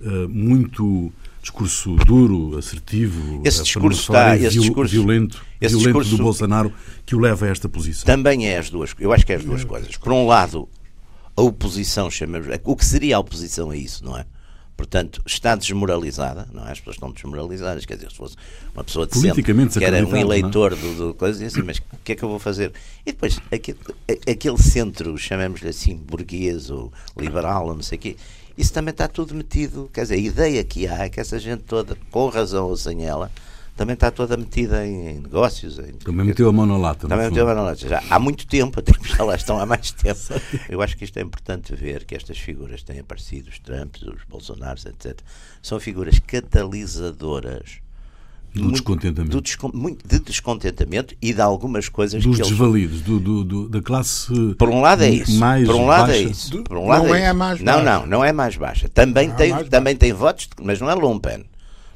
uh, 0.00 0.28
muito 0.28 1.12
discurso 1.44 1.94
duro, 2.06 2.56
assertivo, 2.56 3.42
esse 3.44 3.62
discurso 3.62 4.00
está, 4.00 4.34
esse 4.36 4.58
discurso, 4.58 4.92
violento, 4.92 5.44
esse 5.60 5.74
violento 5.74 6.00
discurso, 6.00 6.16
do 6.16 6.22
Bolsonaro 6.22 6.72
que 7.04 7.14
o 7.14 7.20
leva 7.20 7.44
a 7.44 7.50
esta 7.50 7.68
posição. 7.68 8.06
Também 8.06 8.48
é 8.48 8.58
as 8.58 8.70
duas, 8.70 8.94
eu 8.98 9.12
acho 9.12 9.26
que 9.26 9.32
é 9.32 9.36
as 9.36 9.44
duas 9.44 9.62
coisas. 9.62 9.94
Por 9.96 10.12
um 10.12 10.26
lado, 10.26 10.66
a 11.36 11.42
oposição, 11.42 12.10
chamamos, 12.10 12.46
o 12.64 12.76
que 12.76 12.84
seria 12.84 13.16
a 13.16 13.18
oposição 13.18 13.70
a 13.70 13.76
isso, 13.76 14.02
não 14.04 14.16
é? 14.16 14.24
Portanto, 14.76 15.22
está 15.24 15.54
desmoralizada, 15.54 16.48
não 16.52 16.66
é? 16.66 16.72
As 16.72 16.78
pessoas 16.80 16.96
estão 16.96 17.12
desmoralizadas, 17.12 17.84
quer 17.84 17.94
dizer, 17.94 18.10
se 18.10 18.16
fosse 18.16 18.36
uma 18.74 18.82
pessoa 18.82 19.06
decente, 19.06 19.42
que 19.42 19.84
era 19.84 20.04
um 20.04 20.16
é? 20.16 20.20
eleitor 20.20 20.72
é? 20.72 20.76
do, 20.76 20.94
do 20.94 21.14
coisa, 21.14 21.44
assim, 21.44 21.62
mas 21.62 21.78
o 21.78 21.82
que 22.02 22.12
é 22.12 22.16
que 22.16 22.24
eu 22.24 22.28
vou 22.28 22.40
fazer? 22.40 22.72
E 23.06 23.12
depois, 23.12 23.38
aquele, 23.52 23.78
aquele 24.28 24.58
centro, 24.58 25.16
chamemos-lhe 25.16 25.68
assim, 25.68 25.94
burguês 25.94 26.70
ou 26.70 26.92
liberal, 27.16 27.68
ou 27.68 27.74
não 27.74 27.82
sei 27.82 27.98
o 27.98 28.00
quê, 28.00 28.16
isso 28.56 28.72
também 28.72 28.92
está 28.92 29.08
tudo 29.08 29.34
metido. 29.34 29.90
Quer 29.92 30.02
dizer, 30.02 30.14
a 30.14 30.18
ideia 30.18 30.64
que 30.64 30.86
há 30.86 31.04
é 31.04 31.08
que 31.08 31.20
essa 31.20 31.38
gente 31.38 31.62
toda, 31.64 31.96
com 32.10 32.28
razão 32.28 32.68
ou 32.68 32.76
sem 32.76 33.04
ela, 33.04 33.30
também 33.76 33.94
está 33.94 34.10
toda 34.10 34.36
metida 34.36 34.86
em, 34.86 35.20
negócios. 35.20 35.78
Em, 35.78 35.92
também 35.94 36.26
meteu 36.26 36.48
a 36.48 36.52
mão 36.52 36.64
na 36.64 36.76
lata. 36.76 37.08
Também 37.08 37.28
meteu 37.28 37.44
a 37.44 37.46
mão 37.46 37.56
na 37.56 37.62
lata. 37.70 37.88
Já 37.88 38.02
há 38.08 38.18
muito 38.18 38.46
tempo, 38.46 38.78
até 38.78 38.92
que 38.92 39.08
já 39.08 39.24
lá 39.24 39.34
estão 39.34 39.58
há 39.58 39.66
mais 39.66 39.90
tempo. 39.90 40.20
Eu 40.68 40.80
acho 40.80 40.96
que 40.96 41.04
isto 41.04 41.18
é 41.18 41.22
importante 41.22 41.74
ver 41.74 42.04
que 42.04 42.14
estas 42.14 42.38
figuras 42.38 42.82
têm 42.82 43.00
aparecido, 43.00 43.50
os 43.50 43.58
Trumps, 43.58 44.02
os 44.02 44.22
Bolsonaros, 44.28 44.86
etc. 44.86 45.20
São 45.60 45.80
figuras 45.80 46.18
catalisadoras 46.20 47.83
do 48.60 48.70
descontentamento. 48.72 49.30
Do 49.30 49.40
descon, 49.40 49.70
muito, 49.74 50.06
de 50.06 50.18
descontentamento 50.20 51.14
e 51.20 51.32
de 51.32 51.40
algumas 51.40 51.88
coisas 51.88 52.22
Dos 52.22 52.36
que 52.36 52.42
desvalidos, 52.42 53.00
do, 53.00 53.18
do, 53.18 53.44
do, 53.44 53.68
da 53.68 53.82
classe. 53.82 54.32
Por 54.58 54.68
um 54.68 54.80
lado 54.80 55.02
é 55.02 55.10
isso. 55.10 55.38
Mais 55.38 55.66
por 55.66 55.74
um 55.74 55.86
lado 55.86 56.12
é 56.12 56.14
baixa. 56.14 56.28
é 56.28 56.30
isso. 56.30 56.62
Por 56.62 56.76
um 56.76 56.86
lado 56.86 57.06
não 57.06 57.14
é, 57.14 57.22
é 57.22 57.28
a 57.28 57.34
mais 57.34 57.60
baixa. 57.60 57.82
Não, 57.82 58.00
não, 58.00 58.06
não 58.06 58.24
é 58.24 58.32
mais 58.32 58.56
baixa. 58.56 58.88
Também, 58.88 59.28
não 59.28 59.36
tem, 59.36 59.52
é 59.52 59.64
também 59.64 59.94
baixa. 59.94 59.98
tem 59.98 60.12
votos, 60.12 60.48
mas 60.62 60.80
não 60.80 60.88
é 60.88 60.94
lumpen. 60.94 61.44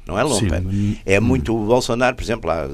não 0.05 0.19
é 0.19 0.23
lumpen. 0.23 0.69
Sim. 0.69 0.97
É 1.05 1.19
muito 1.19 1.55
o 1.55 1.65
Bolsonaro, 1.65 2.15
por 2.15 2.23
exemplo, 2.23 2.51
a 2.51 2.67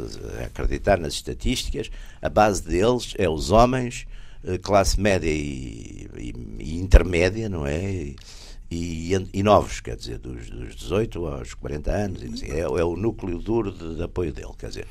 acreditar 0.46 1.00
nas 1.00 1.13
estatísticas, 1.13 1.92
a 2.22 2.30
base 2.30 2.63
deles 2.63 3.13
é 3.18 3.30
os 3.30 3.51
homens, 3.51 4.08
eh, 4.44 4.58
classe 4.58 5.00
média 5.00 5.30
e, 5.30 6.08
e, 6.18 6.34
e 6.60 6.80
intermédia, 6.80 7.50
não 7.50 7.65
é? 7.68 7.84
E, 7.84 8.15
e, 8.69 9.13
e, 9.34 9.43
novos, 9.43 9.79
quer 9.79 9.95
dizer, 9.95 10.17
dos, 10.17 10.50
dos 10.50 10.75
18 10.75 11.25
aos 11.27 11.53
40 11.53 11.91
anos, 11.91 12.24
assim, 12.24 12.51
é, 12.51 12.60
é, 12.60 12.84
o 12.84 12.95
núcleo 12.95 13.39
duro 13.39 13.72
de, 13.72 13.95
de, 13.95 14.03
apoio 14.03 14.34
dele, 14.34 14.53
quer 14.57 14.69
dizer. 14.69 14.88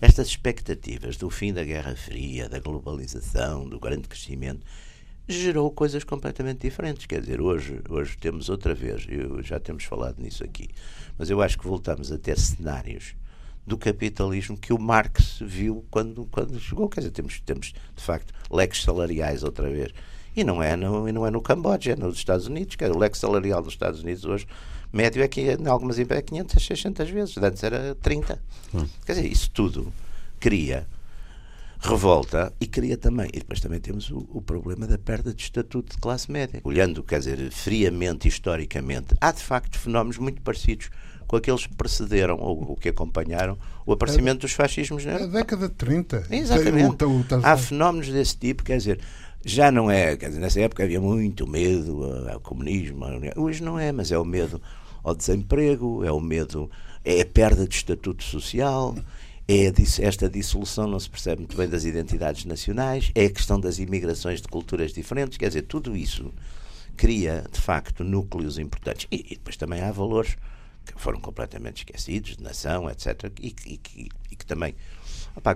Estas 0.00 0.28
expectativas 0.28 1.16
do 1.16 1.30
fim 1.30 1.52
da 1.52 1.64
Guerra 1.64 1.96
Fria, 1.96 2.48
da 2.48 2.58
globalização, 2.58 3.66
do 3.66 3.80
grande 3.80 4.06
crescimento, 4.06 4.66
gerou 5.26 5.70
coisas 5.70 6.04
completamente 6.04 6.60
diferentes. 6.60 7.06
Quer 7.06 7.20
dizer, 7.20 7.40
hoje, 7.40 7.80
hoje 7.88 8.16
temos 8.18 8.48
outra 8.48 8.74
vez, 8.74 9.06
eu, 9.08 9.42
já 9.42 9.58
temos 9.58 9.84
falado 9.84 10.20
nisso 10.20 10.44
aqui, 10.44 10.68
mas 11.16 11.30
eu 11.30 11.40
acho 11.40 11.58
que 11.58 11.66
voltamos 11.66 12.12
a 12.12 12.18
ter 12.18 12.38
cenários 12.38 13.14
do 13.66 13.78
capitalismo 13.78 14.58
que 14.58 14.72
o 14.72 14.78
Marx 14.78 15.38
viu 15.40 15.84
quando, 15.90 16.26
quando 16.26 16.60
chegou. 16.60 16.88
Quer 16.88 17.00
dizer, 17.00 17.12
temos, 17.12 17.40
temos 17.40 17.72
de 17.96 18.02
facto 18.02 18.34
leques 18.50 18.82
salariais 18.82 19.42
outra 19.42 19.70
vez. 19.70 19.92
E 20.36 20.42
não 20.42 20.62
é 20.62 20.76
no, 20.76 21.10
não 21.12 21.26
é 21.26 21.30
no 21.30 21.40
Camboja, 21.40 21.92
é 21.92 21.96
nos 21.96 22.16
Estados 22.16 22.46
Unidos. 22.46 22.76
Dizer, 22.76 22.92
o 22.92 22.98
leque 22.98 23.16
salarial 23.16 23.62
nos 23.62 23.74
Estados 23.74 24.02
Unidos 24.02 24.24
hoje, 24.24 24.46
médio 24.92 25.22
é 25.22 25.28
que 25.28 25.40
em 25.40 25.66
algumas 25.66 25.98
empresas 25.98 26.24
é 26.24 26.26
500 26.26 26.64
600 26.64 27.10
vezes. 27.10 27.36
Antes 27.38 27.62
era 27.62 27.94
30. 27.96 28.40
Hum. 28.74 28.86
Quer 29.06 29.14
dizer, 29.14 29.30
isso 29.30 29.50
tudo 29.50 29.92
cria 30.40 30.86
revolta 31.88 32.52
e 32.60 32.66
cria 32.66 32.96
também. 32.96 33.28
E 33.32 33.38
depois 33.38 33.60
também 33.60 33.78
temos 33.78 34.10
o, 34.10 34.26
o, 34.32 34.40
problema 34.40 34.86
da 34.86 34.98
perda 34.98 35.32
de 35.32 35.42
estatuto 35.42 35.94
de 35.94 36.00
classe 36.00 36.30
média. 36.30 36.60
Olhando, 36.64 37.02
quer 37.02 37.18
dizer, 37.18 37.50
friamente, 37.50 38.26
historicamente, 38.26 39.14
há 39.20 39.30
de 39.32 39.42
facto 39.42 39.78
fenómenos 39.78 40.18
muito 40.18 40.40
parecidos 40.42 40.90
com 41.26 41.36
aqueles 41.36 41.66
que 41.66 41.74
precederam 41.74 42.38
ou, 42.38 42.70
ou 42.70 42.76
que 42.76 42.88
acompanharam 42.88 43.58
o 43.86 43.92
aparecimento 43.92 44.40
dos 44.40 44.52
fascismos 44.52 45.04
na 45.04 45.12
Europa. 45.12 45.30
A 45.30 45.40
década 45.40 45.68
de 45.68 45.74
30. 45.74 46.26
Exatamente. 46.30 47.04
O, 47.04 47.20
o, 47.20 47.24
há 47.42 47.56
fenómenos 47.56 48.08
desse 48.08 48.36
tipo, 48.36 48.62
quer 48.62 48.78
dizer, 48.78 49.00
já 49.44 49.70
não 49.70 49.90
é, 49.90 50.16
quer 50.16 50.28
dizer, 50.28 50.40
nessa 50.40 50.60
época 50.60 50.84
havia 50.84 51.00
muito 51.00 51.46
medo 51.46 52.04
ao 52.30 52.40
comunismo, 52.40 53.04
hoje 53.36 53.62
não 53.62 53.78
é, 53.78 53.92
mas 53.92 54.10
é 54.10 54.18
o 54.18 54.24
medo 54.24 54.60
ao 55.02 55.14
desemprego, 55.14 56.04
é 56.04 56.10
o 56.10 56.20
medo, 56.20 56.70
é 57.04 57.20
a 57.20 57.26
perda 57.26 57.68
de 57.68 57.74
estatuto 57.74 58.24
social, 58.24 58.96
é 59.46 59.70
esta 60.00 60.28
dissolução 60.28 60.86
não 60.86 60.98
se 60.98 61.10
percebe 61.10 61.42
muito 61.42 61.56
bem 61.56 61.68
das 61.68 61.84
identidades 61.84 62.46
nacionais, 62.46 63.10
é 63.14 63.26
a 63.26 63.30
questão 63.30 63.60
das 63.60 63.78
imigrações 63.78 64.40
de 64.40 64.48
culturas 64.48 64.92
diferentes, 64.92 65.36
quer 65.36 65.48
dizer, 65.48 65.62
tudo 65.62 65.94
isso 65.94 66.32
cria, 66.96 67.44
de 67.52 67.60
facto, 67.60 68.02
núcleos 68.02 68.58
importantes. 68.58 69.06
E, 69.10 69.16
e 69.16 69.34
depois 69.34 69.56
também 69.56 69.82
há 69.82 69.92
valores 69.92 70.36
que 70.84 71.00
foram 71.00 71.20
completamente 71.20 71.78
esquecidos, 71.78 72.36
de 72.36 72.42
nação, 72.42 72.88
etc., 72.88 73.30
e, 73.40 73.54
e, 73.66 73.80
e 74.30 74.36
que 74.36 74.46
também, 74.46 74.74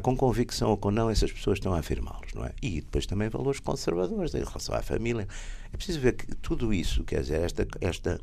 com 0.02 0.16
convicção 0.16 0.70
ou 0.70 0.76
com 0.76 0.90
não, 0.90 1.08
essas 1.08 1.32
pessoas 1.32 1.58
estão 1.58 1.72
a 1.72 1.78
afirmá-los, 1.78 2.34
não 2.34 2.44
é? 2.44 2.52
E 2.60 2.80
depois 2.80 3.06
também 3.06 3.28
valores 3.28 3.60
conservadores 3.60 4.34
em 4.34 4.42
relação 4.42 4.74
à 4.74 4.82
família. 4.82 5.26
É 5.72 5.76
preciso 5.76 6.00
ver 6.00 6.14
que 6.14 6.34
tudo 6.36 6.74
isso, 6.74 7.04
quer 7.04 7.20
dizer, 7.20 7.40
esta, 7.42 7.66
esta 7.80 8.20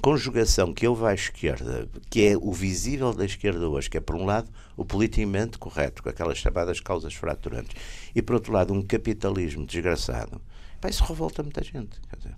conjugação 0.00 0.72
que 0.72 0.86
houve 0.86 1.04
à 1.04 1.14
esquerda, 1.14 1.88
que 2.10 2.26
é 2.26 2.36
o 2.36 2.52
visível 2.52 3.12
da 3.12 3.24
esquerda 3.24 3.68
hoje, 3.68 3.90
que 3.90 3.96
é, 3.96 4.00
por 4.00 4.16
um 4.16 4.24
lado, 4.24 4.48
o 4.76 4.84
politicamente 4.84 5.58
correto, 5.58 6.02
com 6.02 6.08
aquelas 6.08 6.38
chamadas 6.38 6.80
causas 6.80 7.14
fraturantes, 7.14 7.76
e, 8.14 8.22
por 8.22 8.34
outro 8.34 8.52
lado, 8.52 8.72
um 8.72 8.82
capitalismo 8.82 9.66
desgraçado, 9.66 10.40
isso 10.88 11.04
revolta 11.04 11.42
muita 11.42 11.62
gente. 11.64 12.00
Dizer. 12.16 12.36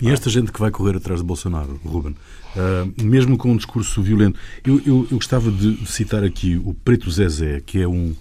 E 0.00 0.10
esta 0.10 0.28
gente 0.28 0.52
que 0.52 0.60
vai 0.60 0.70
correr 0.70 0.96
atrás 0.96 1.20
de 1.20 1.26
Bolsonaro, 1.26 1.80
Ruben, 1.84 2.16
uh, 2.58 3.02
mesmo 3.02 3.38
com 3.38 3.52
um 3.52 3.56
discurso 3.56 4.02
violento, 4.02 4.38
eu, 4.64 4.78
eu, 4.84 5.06
eu, 5.10 5.16
gostava 5.16 5.50
de 5.50 5.86
citar 5.86 6.24
aqui 6.24 6.60
o 6.64 6.74
Preto 6.74 7.10
Zezé, 7.10 7.60
que 7.64 7.80
é 7.80 7.88
um. 7.88 8.14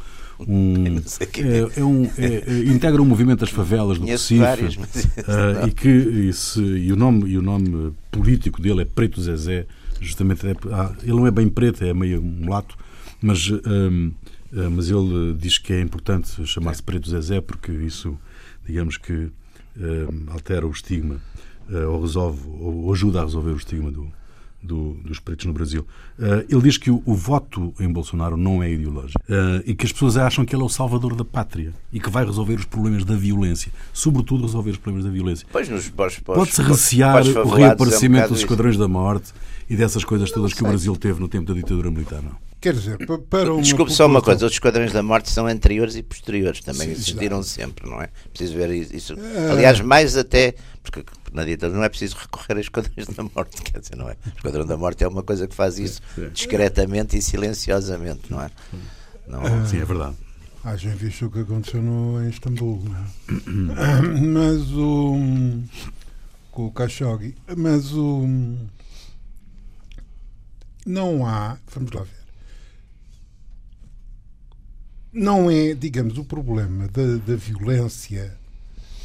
Um, 0.48 0.98
é, 1.20 1.79
é. 1.79 1.84
um, 1.84 2.03
é, 2.15 2.44
é, 2.46 2.60
integra 2.67 3.01
o 3.01 3.06
um 3.06 3.08
movimento 3.08 3.39
das 3.39 3.50
favelas 3.50 3.98
do 3.98 4.06
Recife 4.06 4.44
uh, 4.44 5.67
e 5.67 5.72
que 5.72 5.89
esse, 6.29 6.62
e 6.62 6.94
o 6.94 6.96
nome 6.96 7.32
e 7.32 7.39
o 7.39 7.41
nome 7.41 7.91
político 8.12 8.62
dele 8.62 8.84
é 8.84 8.86
Preto 8.86 9.20
Zezé 9.20 9.65
justamente 10.00 10.46
é, 10.46 10.56
ah, 10.72 10.94
ele 11.01 11.13
não 11.13 11.25
é 11.25 11.32
bem 11.32 11.50
preto 11.50 11.84
é 11.84 11.91
meio 11.91 12.22
mulato 12.22 12.77
mas 13.20 13.50
um, 13.50 14.12
uh, 14.53 14.70
mas 14.70 14.91
ele 14.91 15.34
diz 15.39 15.58
que 15.58 15.74
é 15.74 15.82
importante 15.82 16.46
chamar-se 16.46 16.84
Preto 16.84 17.10
Zezé 17.10 17.41
porque 17.41 17.72
isso 17.72 18.15
digamos 18.63 18.98
que 18.98 19.32
altera 20.27 20.67
o 20.67 20.72
estigma 20.72 21.20
ou 21.89 22.01
resolve 22.01 22.48
ou 22.48 22.94
ajuda 22.94 23.22
a 23.22 23.24
resolver 23.24 23.51
o 23.51 23.58
estigma 23.58 23.89
do, 23.89 24.08
do, 24.67 24.93
dos 24.95 25.19
pretos 25.19 25.45
no 25.45 25.53
Brasil. 25.53 25.88
Uh, 26.19 26.45
ele 26.50 26.62
diz 26.62 26.77
que 26.77 26.91
o, 26.91 27.01
o, 27.05 27.15
voto 27.15 27.74
em 27.79 27.91
Bolsonaro 27.91 28.38
não 28.38 28.62
é 28.62 28.71
ideológico 28.71 29.19
uh, 29.29 29.63
e 29.65 29.74
que 29.74 29.86
as 29.86 29.91
pessoas 29.91 30.17
acham 30.17 30.45
que 30.45 30.55
ele 30.55 30.62
é 30.62 30.65
o 30.65 30.69
salvador 30.69 31.15
da 31.15 31.25
pátria 31.25 31.74
e 31.91 32.00
que 32.00 32.09
vai 32.09 32.25
resolver 32.25 32.55
os 32.55 32.65
problemas 32.65 33.03
da 33.03 33.15
violência, 33.15 33.71
sobretudo 33.93 34.43
resolver 34.43 34.71
os 34.71 34.77
problemas 34.77 35.05
da 35.05 35.12
violência. 35.12 35.47
Pode-se 36.36 36.62
recear 36.62 37.25
o 37.25 37.50
reaparecimento 37.50 38.25
é 38.25 38.27
um 38.27 38.31
dos 38.31 38.39
esquadrões 38.39 38.77
da 38.77 38.88
morte 38.88 39.33
e 39.69 39.75
dessas 39.75 40.03
coisas 40.03 40.31
todas 40.31 40.53
que 40.53 40.63
o 40.63 40.67
Brasil 40.67 40.95
teve 40.95 41.19
no 41.19 41.27
tempo 41.27 41.47
da 41.47 41.53
ditadura 41.53 41.89
militar, 41.89 42.21
não? 42.21 42.46
Quer 42.59 42.73
dizer, 42.73 42.97
para 43.29 43.53
uma 43.53 43.61
Desculpe 43.61 43.93
só 43.93 44.07
uma 44.07 44.21
coisa, 44.21 44.45
os 44.45 44.53
esquadrões 44.53 44.91
da 44.91 45.03
morte 45.03 45.29
são 45.29 45.45
anteriores 45.45 45.95
e 45.95 46.01
posteriores, 46.01 46.59
também 46.61 46.87
Sim, 46.87 46.93
existiram 46.93 47.43
sempre, 47.43 47.87
não 47.87 48.01
é? 48.01 48.09
Preciso 48.33 48.55
ver 48.55 48.71
isso. 48.71 49.13
É... 49.13 49.51
Aliás, 49.51 49.79
mais 49.79 50.17
até, 50.17 50.55
porque 50.81 51.05
na 51.31 51.45
ditadura 51.45 51.77
não 51.77 51.85
é 51.85 51.89
preciso 51.89 52.17
recorrer 52.17 52.57
a 52.57 52.61
esquadrões 52.61 53.07
da 53.09 53.23
morte, 53.23 53.61
quer 53.61 53.79
dizer, 53.79 53.95
não 53.95 54.09
é? 54.09 54.13
O 54.25 54.37
esquadrão 54.37 54.65
da 54.65 54.75
morte 54.75 55.03
é 55.03 55.07
uma 55.07 55.21
coisa 55.21 55.47
que 55.47 55.53
faz 55.53 55.77
isso 55.77 56.01
discretamente 56.33 57.15
e 57.15 57.21
silenciosamente, 57.21 58.31
não 58.31 58.41
é? 58.41 58.49
Não... 59.27 59.43
É... 59.43 59.65
Sim, 59.67 59.81
é 59.81 59.85
verdade. 59.85 60.15
Haja 60.63 60.89
visto 60.89 61.27
o 61.27 61.31
que 61.31 61.39
aconteceu 61.39 61.81
no, 61.81 62.23
em 62.23 62.29
Istambul, 62.29 62.83
não 62.83 62.95
é? 62.95 64.01
Mas 64.19 64.71
o. 64.73 65.15
com 66.49 66.65
o 66.65 66.71
Khashoggi, 66.71 67.35
mas 67.55 67.93
o. 67.93 68.27
Não 70.85 71.25
há. 71.25 71.57
Vamos 71.73 71.91
lá 71.91 72.01
ver 72.01 72.16
não 75.17 75.50
é, 75.50 75.74
digamos, 75.74 76.17
o 76.17 76.24
problema 76.24 76.88
da, 76.88 77.17
da 77.25 77.36
violência 77.36 78.38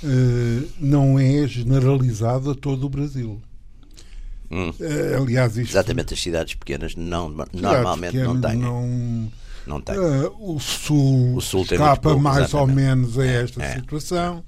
uh, 0.04 0.69
não 0.78 1.19
é 1.19 1.47
generalizado 1.49 2.50
a 2.50 2.54
todo 2.54 2.85
o 2.85 2.90
Brasil. 2.90 3.40
Hum. 4.50 4.69
Uh, 4.69 5.23
aliás, 5.23 5.57
isto, 5.57 5.73
Exatamente, 5.73 6.12
as 6.12 6.21
cidades 6.21 6.54
pequenas 6.54 6.95
não, 6.95 7.31
normalmente 7.31 8.12
pequenas 8.12 8.35
não 8.35 8.40
têm. 8.40 8.59
Não, 8.59 9.33
não 9.66 9.81
tem. 9.81 9.99
Uh, 9.99 10.54
o 10.54 10.61
Sul, 10.61 11.37
o 11.37 11.40
Sul 11.40 11.62
escapa 11.62 11.97
pouco, 11.97 12.21
mais 12.21 12.49
exatamente. 12.49 12.71
ou 12.71 12.76
menos 12.76 13.19
a 13.19 13.26
é, 13.26 13.42
esta 13.42 13.62
é, 13.62 13.75
situação. 13.76 14.45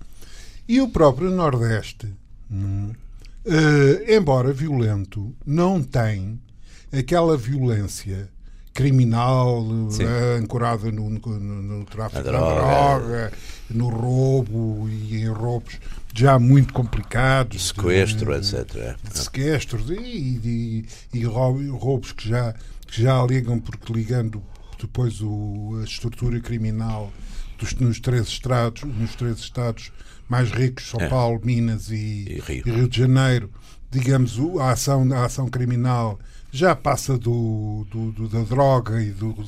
E 0.68 0.83
o 0.83 0.88
próprio 0.88 1.30
Nordeste, 1.30 2.12
hum, 2.50 2.90
embora 4.09 4.52
violento, 4.52 5.35
não 5.44 5.83
tem 5.83 6.38
aquela 6.90 7.37
violência 7.37 8.30
criminal 8.75 9.62
uh, 9.62 9.88
ancorada 10.38 10.90
no, 10.90 11.09
no, 11.09 11.40
no 11.40 11.85
tráfico 11.87 12.23
da 12.25 12.31
droga, 12.33 13.33
no 13.71 13.88
roubo 13.88 14.88
e 14.88 15.16
em 15.23 15.28
roubos 15.28 15.78
já 16.14 16.38
muito 16.38 16.73
complicados. 16.73 17.69
Sequestro, 17.69 18.33
de, 18.33 18.54
etc. 18.54 18.76
É. 18.76 18.97
De 19.09 19.19
sequestros 19.19 19.90
e, 19.90 19.95
e, 19.95 20.87
e, 21.12 21.25
roubos 21.25 22.12
que 22.12 22.28
já, 22.28 22.54
que 22.87 23.02
já 23.02 23.25
ligam, 23.25 23.59
porque 23.61 23.93
ligando 23.93 24.43
depois 24.81 25.21
o, 25.21 25.78
a 25.81 25.85
estrutura 25.85 26.40
criminal 26.40 27.12
dos, 27.59 27.75
nos 27.75 28.00
três 28.00 28.26
estados, 28.26 28.83
nos 28.83 29.14
três 29.14 29.38
estados 29.38 29.93
mais 30.28 30.50
ricos, 30.50 30.88
São 30.88 31.00
é. 31.00 31.09
Paulo, 31.09 31.40
Minas 31.43 31.90
e, 31.90 31.95
e, 31.95 32.43
Rio. 32.45 32.62
e 32.66 32.71
Rio 32.71 32.88
de 32.88 32.99
Janeiro, 32.99 33.50
digamos, 33.90 34.38
a 34.61 34.71
ação, 34.71 35.12
a 35.12 35.25
ação 35.25 35.49
criminal 35.49 36.19
já 36.54 36.76
passa 36.76 37.18
do, 37.18 37.84
do, 37.90 38.12
do, 38.12 38.28
da 38.28 38.42
droga 38.42 39.02
e 39.02 39.11
do, 39.11 39.32
do 39.32 39.44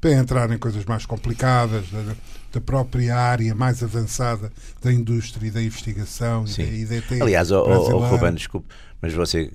para 0.00 0.12
entrar 0.12 0.48
em 0.52 0.58
coisas 0.58 0.84
mais 0.84 1.04
complicadas, 1.04 1.90
da, 1.90 2.14
da, 2.52 2.60
própria 2.60 3.16
área 3.16 3.52
mais 3.56 3.82
avançada 3.82 4.52
da 4.80 4.92
indústria 4.92 5.48
e 5.48 5.50
da 5.50 5.60
investigação 5.60 6.46
Sim. 6.46 6.62
e 6.62 6.84
da 6.86 6.96
IDT. 6.96 7.22
Aliás, 7.22 7.50
o, 7.50 7.58
o, 7.60 7.98
Ruben, 7.98 8.34
desculpe, 8.34 8.68
mas 9.02 9.12
você. 9.12 9.50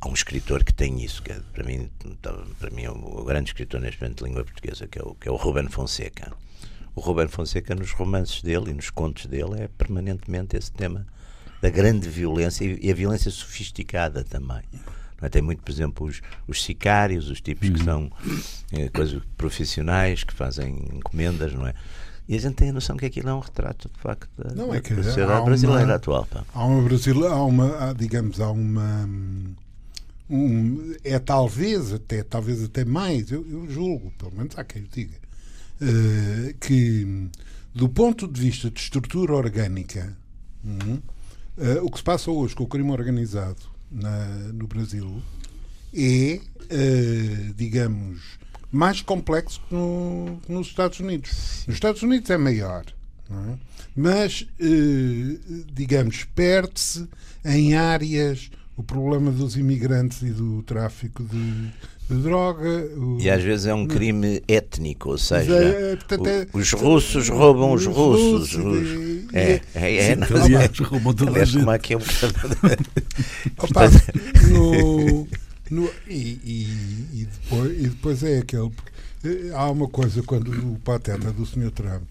Há 0.00 0.08
um 0.08 0.14
escritor 0.14 0.62
que 0.62 0.72
tem 0.72 1.04
isso, 1.04 1.20
que 1.22 1.32
é, 1.32 1.40
para 1.52 1.64
mim, 1.64 1.90
para 2.60 2.70
mim 2.70 2.84
é 2.84 2.90
o 2.90 3.24
grande 3.24 3.50
escritor 3.50 3.80
neste 3.80 4.00
momento 4.00 4.18
de 4.18 4.24
língua 4.30 4.44
portuguesa, 4.44 4.86
que 4.86 4.96
é 4.98 5.02
o, 5.02 5.14
que 5.14 5.28
é 5.28 5.32
o 5.32 5.34
Ruben 5.34 5.68
Fonseca. 5.68 6.32
O 6.94 7.00
Ruben 7.00 7.26
Fonseca, 7.26 7.74
nos 7.74 7.90
romances 7.90 8.40
dele 8.40 8.70
e 8.70 8.74
nos 8.74 8.90
contos 8.90 9.26
dele, 9.26 9.62
é 9.62 9.68
permanentemente 9.68 10.56
esse 10.56 10.70
tema 10.70 11.04
da 11.60 11.68
grande 11.68 12.08
violência 12.08 12.78
e 12.80 12.90
a 12.90 12.94
violência 12.94 13.30
sofisticada 13.30 14.22
também. 14.22 14.62
É? 15.20 15.28
Tem 15.28 15.42
muito, 15.42 15.62
por 15.62 15.70
exemplo, 15.70 16.06
os, 16.06 16.20
os 16.46 16.62
sicários, 16.62 17.28
os 17.28 17.40
tipos 17.40 17.68
que 17.68 17.78
uhum. 17.78 17.84
são 17.84 18.12
é, 18.72 18.88
coisas 18.88 19.22
profissionais, 19.36 20.24
que 20.24 20.32
fazem 20.32 20.88
encomendas, 20.92 21.52
não 21.54 21.66
é? 21.66 21.74
E 22.28 22.36
a 22.36 22.38
gente 22.38 22.56
tem 22.56 22.68
a 22.68 22.72
noção 22.72 22.96
que 22.96 23.06
aquilo 23.06 23.30
é 23.30 23.34
um 23.34 23.40
retrato, 23.40 23.90
de 23.92 24.00
facto, 24.00 24.28
da, 24.36 24.54
não, 24.54 24.74
é 24.74 24.80
que, 24.80 24.94
sociedade 24.94 25.44
brasileira 25.44 25.94
atual. 25.94 26.26
Pá. 26.26 26.44
Há 26.52 26.64
uma 26.64 26.82
brasileira, 26.82 27.34
há 27.34 27.42
uma, 27.42 27.88
há, 27.88 27.92
digamos, 27.94 28.38
há 28.38 28.50
uma 28.50 29.08
um, 30.28 30.94
é 31.02 31.18
talvez 31.18 31.92
até, 31.92 32.22
talvez 32.22 32.62
até 32.62 32.84
mais, 32.84 33.30
eu, 33.30 33.46
eu 33.48 33.68
julgo, 33.70 34.12
pelo 34.18 34.32
menos 34.32 34.58
há 34.58 34.64
quem 34.64 34.82
o 34.82 34.88
diga, 34.88 35.16
uh, 35.80 36.54
que 36.60 37.30
do 37.74 37.88
ponto 37.88 38.28
de 38.28 38.40
vista 38.40 38.70
de 38.70 38.78
estrutura 38.78 39.34
orgânica, 39.34 40.14
uh, 40.64 41.82
o 41.82 41.90
que 41.90 41.98
se 41.98 42.04
passa 42.04 42.30
hoje 42.30 42.54
com 42.54 42.64
o 42.64 42.66
crime 42.66 42.90
organizado 42.90 43.77
na, 43.90 44.26
no 44.52 44.66
Brasil 44.66 45.22
é, 45.94 46.40
uh, 46.40 47.54
digamos, 47.54 48.20
mais 48.70 49.00
complexo 49.00 49.60
que 49.68 49.74
no, 49.74 50.40
nos 50.48 50.68
Estados 50.68 51.00
Unidos. 51.00 51.64
Nos 51.66 51.76
Estados 51.76 52.02
Unidos 52.02 52.28
é 52.30 52.36
maior, 52.36 52.84
é? 53.30 53.58
mas, 53.96 54.46
digamos, 55.72 56.24
perde-se 56.34 57.08
em 57.44 57.74
áreas 57.74 58.50
o 58.76 58.82
problema 58.82 59.32
dos 59.32 59.56
imigrantes 59.56 60.22
e 60.22 60.30
do 60.30 60.62
tráfico 60.62 61.24
de 61.24 61.72
droga. 62.14 62.68
O... 62.96 63.18
E 63.20 63.28
às 63.28 63.42
vezes 63.42 63.66
é 63.66 63.74
um 63.74 63.86
crime 63.86 64.42
étnico, 64.48 65.10
ou 65.10 65.18
seja, 65.18 65.54
é, 65.54 65.96
portanto, 65.96 66.26
é, 66.26 66.46
os 66.52 66.72
russos 66.72 67.28
roubam 67.28 67.72
os, 67.72 67.86
os 67.86 67.94
russos. 67.94 68.54
Os... 68.54 68.88
E, 68.88 69.28
é, 69.32 69.60
é, 69.74 70.10
é, 70.10 70.16
não, 70.16 70.26
aliás, 70.42 70.78
roubam 70.78 71.14
toda 71.14 71.42
a 71.42 71.44
gente. 71.44 71.58
como 71.60 71.70
é 71.70 71.78
que 71.78 71.94
é 71.94 71.96
um 71.96 72.00
Opa, 73.58 73.88
no, 74.48 75.28
no, 75.70 75.90
e, 76.08 76.40
e, 76.44 77.06
e, 77.12 77.28
depois, 77.40 77.72
e 77.72 77.88
depois 77.88 78.22
é 78.22 78.38
aquele. 78.38 78.70
Eh, 79.24 79.50
há 79.52 79.70
uma 79.70 79.88
coisa 79.88 80.22
quando 80.22 80.50
o 80.50 80.78
pateta 80.78 81.32
do 81.32 81.44
Sr. 81.44 81.70
Trump 81.72 82.02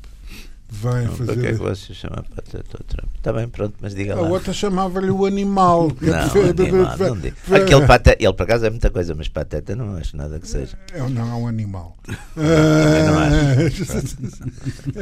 vem 0.70 1.06
não, 1.06 1.16
fazer. 1.16 1.34
Porquê 1.34 1.48
é 1.48 1.52
que 1.52 1.58
você 1.58 1.94
chama 1.94 2.26
Pateta 2.36 2.84
Trump? 2.88 3.10
Está 3.16 3.32
bem, 3.34 3.48
pronto, 3.48 3.76
mas 3.80 3.96
diga 3.96 4.16
lá. 4.16 4.22
A 4.22 4.30
outra 4.30 4.52
chamava-lhe 4.52 5.10
o 5.10 5.26
animal. 5.26 5.92
não, 6.02 6.64
animal, 6.64 6.98
não. 6.98 7.58
Aquele 7.58 7.88
pateta, 7.88 8.24
ele 8.24 8.34
por 8.34 8.44
acaso 8.44 8.66
é 8.66 8.70
muita 8.70 8.90
coisa, 8.90 9.16
mas 9.16 9.28
Pateta 9.28 9.76
não 9.76 9.96
acho 9.96 10.18
nada 10.18 10.40
que 10.40 10.48
seja. 10.48 10.78
É, 10.94 11.00
não, 11.10 11.30
é 11.30 11.36
um 11.36 11.48
animal. 11.48 11.96
Não, 12.38 13.14
não 13.14 13.20
acho. 13.20 13.86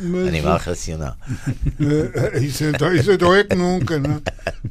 mas, 0.00 0.28
animal 0.28 0.58
racional. 0.58 1.16
isso, 2.42 2.64
então, 2.64 2.92
isso 2.92 3.12
então 3.12 3.34
é 3.34 3.44
que 3.44 3.54
nunca, 3.54 3.98
não 4.00 4.16
é? 4.16 4.20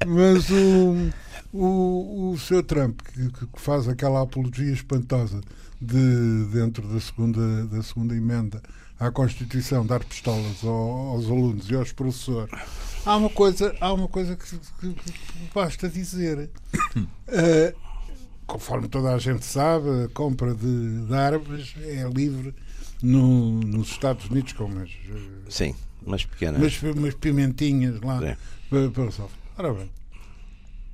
Mas 0.05 0.49
o, 0.49 1.09
o, 1.53 2.31
o 2.31 2.37
seu 2.37 2.61
Trump, 2.63 2.99
que, 3.01 3.29
que 3.29 3.47
faz 3.55 3.87
aquela 3.87 4.23
apologia 4.23 4.71
espantosa 4.73 5.39
de, 5.81 6.45
dentro 6.51 6.85
da 6.87 6.99
segunda, 6.99 7.65
da 7.67 7.81
segunda 7.81 8.15
emenda 8.15 8.61
à 8.99 9.11
Constituição 9.11 9.85
dar 9.85 10.03
pistolas 10.03 10.63
aos 10.63 11.25
alunos 11.25 11.69
e 11.69 11.75
aos 11.75 11.91
professores, 11.91 12.51
há 13.05 13.15
uma 13.15 13.29
coisa, 13.29 13.75
há 13.79 13.93
uma 13.93 14.07
coisa 14.07 14.35
que, 14.35 14.57
que, 14.79 14.93
que 14.93 15.13
basta 15.53 15.87
dizer. 15.87 16.49
Uh, 16.95 17.77
conforme 18.47 18.87
toda 18.87 19.13
a 19.13 19.17
gente 19.19 19.45
sabe, 19.45 20.05
a 20.05 20.07
compra 20.09 20.55
de, 20.55 21.05
de 21.05 21.13
armas 21.13 21.75
é 21.81 22.07
livre 22.07 22.55
no, 23.01 23.59
nos 23.59 23.89
Estados 23.89 24.25
Unidos, 24.29 24.53
com 24.53 24.65
umas, 24.65 24.89
Sim, 25.49 25.75
umas 26.03 26.25
pequenas. 26.25 26.81
Umas 26.81 27.13
pimentinhas 27.13 27.99
lá 28.01 28.19
para, 28.69 28.89
para 28.89 29.03
o 29.03 29.11
software. 29.11 29.37
Ora 29.57 29.73
bem, 29.73 29.89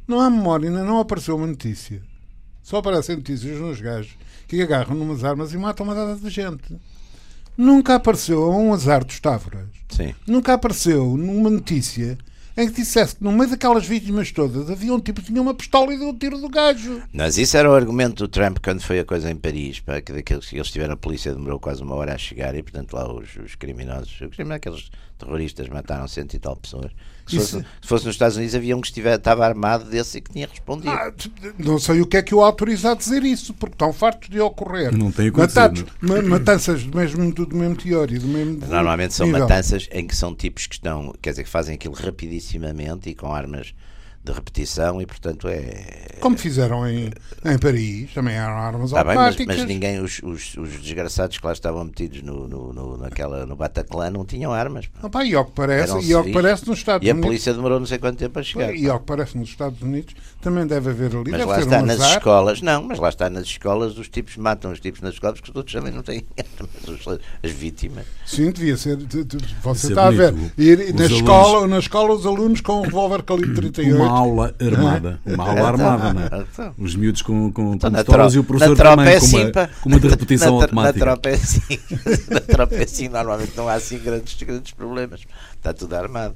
não 0.08 0.20
há 0.20 0.30
memória, 0.30 0.68
ainda 0.68 0.84
não 0.84 1.00
apareceu 1.00 1.36
uma 1.36 1.48
notícia. 1.48 2.02
Só 2.62 2.78
aparecem 2.78 3.18
notícias 3.18 3.60
nos 3.60 3.80
gajos 3.80 4.18
que 4.48 4.62
agarram 4.62 4.96
numas 4.96 5.24
armas 5.24 5.54
e 5.54 5.58
matam 5.58 5.86
uma 5.86 5.96
dada 5.96 6.16
de 6.16 6.30
gente. 6.30 6.80
Nunca 7.58 7.96
apareceu 7.96 8.44
a 8.44 8.58
um 8.58 8.74
azar 8.74 9.04
dos 9.04 9.20
Távoras. 9.20 9.68
Sim. 9.90 10.14
Nunca 10.28 10.54
apareceu 10.54 11.16
numa 11.18 11.50
notícia 11.50 12.18
em 12.56 12.68
que 12.68 12.82
dissesse 12.82 13.16
que 13.16 13.24
no 13.24 13.32
meio 13.32 13.50
daquelas 13.50 13.86
vítimas 13.86 14.32
todas 14.32 14.70
havia 14.70 14.94
um 14.94 15.00
tipo 15.00 15.22
que 15.22 15.28
tinha 15.28 15.42
uma 15.42 15.54
pistola 15.54 15.94
e 15.94 15.98
deu 15.98 16.10
um 16.10 16.18
tiro 16.18 16.38
do 16.38 16.50
gajo. 16.50 17.02
Mas 17.12 17.38
isso 17.38 17.58
era 17.58 17.70
o 17.70 17.74
argumento 17.74 18.16
do 18.16 18.28
Trump 18.28 18.58
quando 18.64 18.82
foi 18.82 19.00
a 19.00 19.06
coisa 19.06 19.30
em 19.30 19.36
Paris, 19.36 19.80
para 19.80 20.02
que 20.02 20.14
daqueles 20.14 20.48
que 20.48 20.56
eles 20.56 20.70
tiveram 20.70 20.94
a 20.94 20.98
polícia 20.98 21.34
demorou 21.34 21.60
quase 21.60 21.82
uma 21.82 21.96
hora 21.96 22.14
a 22.14 22.18
chegar 22.18 22.56
e 22.56 22.62
portanto 22.62 22.94
lá 22.94 23.12
os, 23.12 23.36
os 23.38 23.56
criminosos, 23.56 24.10
os 24.22 24.36
criminosos, 24.36 24.52
aqueles 24.52 24.92
terroristas 25.18 25.68
mataram 25.68 26.08
cento 26.08 26.36
e 26.36 26.40
tal 26.40 26.56
pessoas. 26.56 26.92
Se 27.26 27.38
fosse, 27.38 27.58
se 27.60 27.88
fosse, 27.88 28.06
nos 28.06 28.16
Estados 28.16 28.36
Unidos 28.36 28.54
havia 28.56 28.76
um 28.76 28.82
que 28.82 28.88
estivesse, 28.88 29.18
estava 29.18 29.46
armado 29.46 29.90
desse 29.90 30.18
e 30.18 30.22
que 30.22 30.32
tinha 30.32 30.48
respondido. 30.48 30.90
Ah, 30.90 31.12
não 31.58 31.80
sei 31.80 32.02
o 32.02 32.06
que 32.06 32.18
é 32.18 32.22
que 32.22 32.36
o 32.36 32.42
autoriza 32.42 32.92
a 32.92 32.96
dizer 32.96 33.24
isso, 33.24 33.54
porque 33.54 33.76
estão 33.76 33.94
fartos 33.94 34.30
de 34.30 34.40
ocorrer. 34.40 34.96
Não 34.96 35.12
tem 35.12 35.32
Matados, 35.32 35.86
ma 36.02 36.22
matanças 36.22 36.84
do 36.84 36.98
mesmo, 36.98 37.34
do 37.34 37.56
mesmo 37.56 37.76
teor 37.76 38.12
e 38.12 38.20
do 38.20 38.28
mesmo. 38.28 38.60
Normalmente 38.68 39.14
são 39.14 39.26
nível. 39.26 39.42
matanças 39.42 39.88
em 39.92 40.06
que 40.06 40.16
são 40.16 40.36
tipos 40.36 40.68
que 40.68 40.76
estão, 40.76 41.14
quer 41.22 41.32
dizer, 41.32 41.44
que 41.44 41.50
fazem 41.50 41.76
aquilo 41.76 41.94
rapidissimamente 41.94 43.10
e 43.10 43.16
com 43.16 43.34
armas 43.34 43.74
de 44.24 44.32
repetição 44.32 45.02
e 45.02 45.06
portanto 45.06 45.48
é 45.48 46.18
como 46.20 46.38
fizeram 46.38 46.88
em, 46.88 47.12
em 47.44 47.58
Paris 47.58 48.14
também 48.14 48.36
eram 48.36 48.58
armas 48.58 48.92
tá 48.92 49.00
automáticas 49.00 49.36
bem, 49.38 49.48
mas, 49.48 49.58
mas, 49.58 49.68
ninguém 49.68 50.00
os, 50.00 50.22
os, 50.24 50.56
os, 50.56 50.82
desgraçados 50.82 51.38
que 51.38 51.46
lá 51.46 51.52
estavam 51.52 51.84
metidos 51.84 52.22
no, 52.22 52.48
no, 52.48 52.72
no, 52.72 52.98
naquela, 52.98 53.46
no 53.46 53.56
Bataclan 53.56 54.12
não 54.12 54.24
tinham 54.24 54.54
armas 54.54 54.90
Opa, 55.02 55.26
e 55.26 55.36
ao 55.36 55.46
que 55.46 55.52
parece, 55.52 56.00
e 56.00 56.14
ao 56.14 56.24
que 56.24 56.32
parece 56.32 56.68
nos 56.68 56.78
Estados 56.78 57.06
e 57.06 57.12
Unidos 57.12 57.26
a 57.26 57.28
polícia 57.28 57.54
demorou 57.54 57.80
não 57.80 57.86
sei 57.86 57.98
quanto 57.98 58.18
tempo 58.18 58.40
a 58.40 58.44
chegar 58.44 58.74
e 58.74 58.90
ao 58.90 59.00
que 59.00 59.06
parece 59.06 59.38
nos 59.38 59.50
Estados 59.50 59.82
Unidos 59.82 60.16
também 60.42 60.66
deve 60.66 60.90
haver 60.90 61.16
ali 61.16 61.32
mas 61.32 61.46
lá 61.46 61.60
está 61.60 61.80
um 61.80 61.86
nas 61.86 62.00
azar. 62.00 62.18
escolas 62.18 62.62
não, 62.62 62.84
mas 62.84 63.00
lá 63.00 63.10
está 63.10 63.30
nas 63.30 63.44
escolas 63.44 63.98
os 63.98 64.08
tipos 64.08 64.38
matam 64.38 64.72
os 64.72 64.80
tipos 64.80 65.02
nas 65.02 65.16
escolas 65.16 65.40
porque 65.40 65.52
todos 65.52 65.74
também 65.74 65.92
não 65.92 66.02
têm 66.02 66.26
armas 66.38 67.20
as 67.44 67.52
vítimas. 67.52 68.06
Sim, 68.26 68.52
devia 68.52 68.78
ser 68.78 68.98
você 69.62 69.88
está 69.88 70.08
a 70.08 70.12
ver. 70.12 70.34
e, 70.58 70.94
na, 70.94 71.06
escola, 71.06 71.68
na 71.68 71.80
escola 71.80 72.14
os 72.14 72.26
alunos 72.26 72.62
com 72.62 72.80
um 72.80 72.82
revólver 72.82 73.24
calibre 73.24 73.54
38 73.54 73.82
aula 74.18 74.56
armada. 74.60 75.20
Uma 75.26 75.50
aula 75.50 75.68
armada, 75.68 76.14
não 76.14 76.22
é? 76.22 76.46
Então. 76.52 76.74
Os 76.78 76.96
miúdos 76.96 77.22
com, 77.22 77.52
com, 77.52 77.78
com 77.78 77.92
pistolas 77.92 78.36
e 78.36 78.40
o 78.40 78.44
professor 78.44 78.76
também 78.76 79.14
é 79.14 79.20
com, 79.20 79.26
uma, 79.26 79.68
com 79.82 79.90
uma 79.90 80.00
de 80.00 80.08
repetição 80.08 80.56
automática. 80.62 81.00
Na 81.00 81.06
tropa 81.06 81.30
é 81.30 81.34
assim. 81.34 81.80
na 82.30 82.40
tropa 82.40 82.76
é 82.76 82.84
assim, 82.84 83.10
normalmente 83.10 83.54
não 83.56 83.68
há 83.68 83.74
assim 83.74 84.00
grandes, 84.00 84.42
grandes 84.42 84.74
problemas. 84.74 85.22
Está 85.56 85.74
tudo 85.74 85.96
armado. 85.96 86.36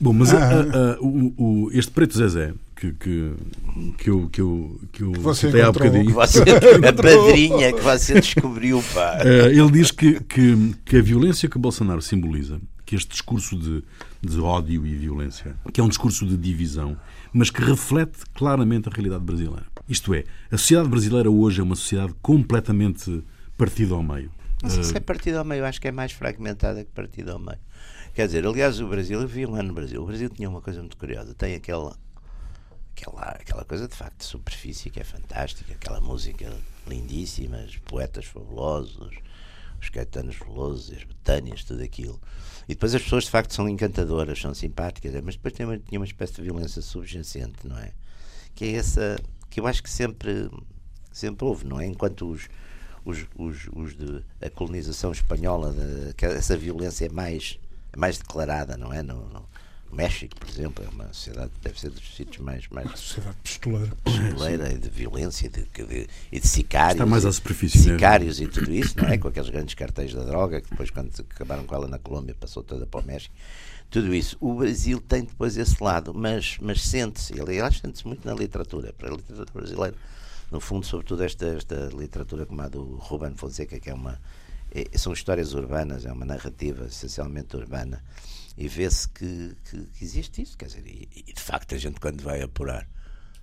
Bom, 0.00 0.12
mas 0.12 0.34
ah. 0.34 0.98
o, 1.00 1.32
o, 1.36 1.70
este 1.72 1.92
Preto 1.92 2.16
Zezé, 2.16 2.52
que, 2.74 2.92
que, 2.92 3.32
que 3.98 4.10
eu, 4.10 4.28
que 4.28 4.40
eu, 4.40 4.80
que 4.90 5.02
eu 5.02 5.12
você 5.12 5.46
citei 5.46 5.62
há 5.62 5.70
bocadinho. 5.70 6.06
Que 6.06 6.12
você, 6.12 6.40
a 6.88 6.92
padrinha 6.92 7.72
que 7.72 7.80
você 7.80 8.14
descobriu, 8.14 8.82
pá. 8.92 9.20
ele 9.24 9.70
diz 9.70 9.92
que, 9.92 10.20
que, 10.24 10.74
que 10.84 10.96
a 10.96 11.02
violência 11.02 11.48
que 11.48 11.56
Bolsonaro 11.56 12.02
simboliza, 12.02 12.58
que 12.92 12.96
este 12.96 13.08
discurso 13.08 13.56
de, 13.56 13.82
de 14.20 14.38
ódio 14.38 14.86
e 14.86 14.94
violência, 14.94 15.56
que 15.72 15.80
é 15.80 15.84
um 15.84 15.88
discurso 15.88 16.26
de 16.26 16.36
divisão, 16.36 16.94
mas 17.32 17.48
que 17.48 17.62
reflete 17.62 18.18
claramente 18.34 18.86
a 18.86 18.92
realidade 18.92 19.24
brasileira. 19.24 19.64
Isto 19.88 20.12
é, 20.12 20.24
a 20.50 20.58
sociedade 20.58 20.90
brasileira 20.90 21.30
hoje 21.30 21.60
é 21.60 21.64
uma 21.64 21.74
sociedade 21.74 22.12
completamente 22.20 23.24
partida 23.56 23.94
ao 23.94 24.02
meio. 24.02 24.30
Não 24.62 24.68
sei 24.68 24.84
se 24.84 24.94
é 24.94 25.00
partida 25.00 25.38
ao 25.38 25.44
meio, 25.44 25.64
acho 25.64 25.80
que 25.80 25.88
é 25.88 25.92
mais 25.92 26.12
fragmentada 26.12 26.84
que 26.84 26.90
partida 26.90 27.32
ao 27.32 27.38
meio. 27.38 27.58
Quer 28.14 28.26
dizer, 28.26 28.46
aliás, 28.46 28.78
o 28.78 28.86
Brasil, 28.86 29.22
eu 29.22 29.26
vi 29.26 29.46
um 29.46 29.54
ano 29.54 29.68
no 29.68 29.74
Brasil, 29.74 30.02
o 30.02 30.06
Brasil 30.06 30.28
tinha 30.28 30.50
uma 30.50 30.60
coisa 30.60 30.80
muito 30.80 30.98
curiosa, 30.98 31.32
tem 31.32 31.54
aquela, 31.54 31.96
aquela, 32.94 33.22
aquela 33.22 33.64
coisa 33.64 33.88
de 33.88 33.96
facto 33.96 34.18
de 34.18 34.26
superfície 34.26 34.90
que 34.90 35.00
é 35.00 35.04
fantástica, 35.04 35.72
aquela 35.72 36.00
música 36.02 36.52
lindíssima, 36.86 37.64
poetas 37.86 38.26
fabulosos, 38.26 39.14
os 39.82 39.90
caetanos 39.90 40.36
velosos, 40.36 40.96
as 40.96 41.02
betânias, 41.02 41.64
tudo 41.64 41.82
aquilo. 41.82 42.20
E 42.68 42.74
depois 42.74 42.94
as 42.94 43.02
pessoas 43.02 43.24
de 43.24 43.30
facto 43.30 43.52
são 43.52 43.68
encantadoras, 43.68 44.40
são 44.40 44.54
simpáticas, 44.54 45.12
mas 45.22 45.34
depois 45.34 45.52
tem 45.52 45.66
uma, 45.66 45.76
tinha 45.76 45.98
uma 45.98 46.06
espécie 46.06 46.34
de 46.34 46.42
violência 46.42 46.80
subjacente, 46.80 47.66
não 47.66 47.76
é? 47.76 47.92
Que 48.54 48.66
é 48.66 48.72
essa 48.74 49.18
que 49.50 49.60
eu 49.60 49.66
acho 49.66 49.82
que 49.82 49.90
sempre, 49.90 50.48
sempre 51.12 51.44
houve, 51.44 51.66
não 51.66 51.80
é? 51.80 51.86
Enquanto 51.86 52.30
os, 52.30 52.48
os, 53.04 53.26
os, 53.36 53.68
os 53.74 53.96
de 53.96 54.24
a 54.40 54.48
colonização 54.48 55.10
espanhola, 55.10 55.72
de, 55.72 56.24
essa 56.24 56.56
violência 56.56 57.06
é 57.06 57.08
mais, 57.08 57.58
é 57.92 57.96
mais 57.96 58.18
declarada, 58.18 58.76
não 58.76 58.92
é? 58.92 59.02
No, 59.02 59.28
no, 59.28 59.44
México, 59.92 60.34
por 60.40 60.48
exemplo, 60.48 60.82
é 60.84 60.88
uma 60.88 61.12
sociedade 61.12 61.50
que 61.50 61.60
deve 61.60 61.78
ser 61.78 61.90
dos 61.90 62.16
sítios 62.16 62.42
mais. 62.42 62.66
mais 62.68 62.86
uma 62.86 62.96
sociedade 62.96 63.36
pistoleira. 63.42 63.92
Pistoleira 64.02 64.72
e 64.72 64.78
de 64.78 64.88
violência 64.88 65.50
de, 65.50 65.64
de, 65.64 66.08
e 66.32 66.40
de 66.40 66.48
sicários. 66.48 66.94
Está 66.94 67.06
mais 67.06 67.26
à 67.26 67.32
superfície. 67.32 67.78
Sicários 67.78 68.40
mesmo. 68.40 68.52
e 68.52 68.54
tudo 68.54 68.72
isso, 68.72 68.96
não 68.96 69.08
é? 69.08 69.18
Com 69.18 69.28
aqueles 69.28 69.50
grandes 69.50 69.74
cartéis 69.74 70.14
da 70.14 70.24
droga 70.24 70.62
que 70.62 70.70
depois, 70.70 70.90
quando 70.90 71.10
acabaram 71.20 71.64
com 71.64 71.74
ela 71.74 71.86
na 71.86 71.98
Colômbia, 71.98 72.34
passou 72.34 72.62
toda 72.62 72.86
para 72.86 73.00
o 73.00 73.06
México. 73.06 73.34
Tudo 73.90 74.14
isso. 74.14 74.36
O 74.40 74.54
Brasil 74.54 74.98
tem 74.98 75.24
depois 75.24 75.58
esse 75.58 75.82
lado, 75.82 76.14
mas, 76.14 76.56
mas 76.62 76.80
sente-se, 76.80 77.38
aliás, 77.38 77.78
sente-se 77.78 78.06
muito 78.06 78.26
na 78.26 78.34
literatura, 78.34 78.94
para 78.94 79.10
a 79.10 79.12
literatura 79.16 79.50
brasileira. 79.52 79.96
No 80.50 80.60
fundo, 80.60 80.86
sobretudo 80.86 81.22
esta, 81.22 81.46
esta 81.48 81.90
literatura 81.94 82.46
como 82.46 82.62
a 82.62 82.68
do 82.68 82.96
Ruben 82.96 83.34
Fonseca, 83.34 83.78
que 83.78 83.90
é 83.90 83.94
uma. 83.94 84.18
É, 84.74 84.96
são 84.96 85.12
histórias 85.12 85.52
urbanas, 85.52 86.06
é 86.06 86.12
uma 86.12 86.24
narrativa 86.24 86.86
essencialmente 86.86 87.54
urbana 87.54 88.02
e 88.56 88.68
vê-se 88.68 89.08
que, 89.08 89.56
que, 89.64 89.84
que, 89.86 90.04
existe 90.04 90.42
isso. 90.42 90.56
Quer 90.56 90.66
dizer, 90.66 90.86
e, 90.86 91.08
e, 91.14 91.32
de 91.32 91.40
facto 91.40 91.74
a 91.74 91.78
gente 91.78 92.00
quando 92.00 92.22
vai 92.22 92.42
apurar 92.42 92.86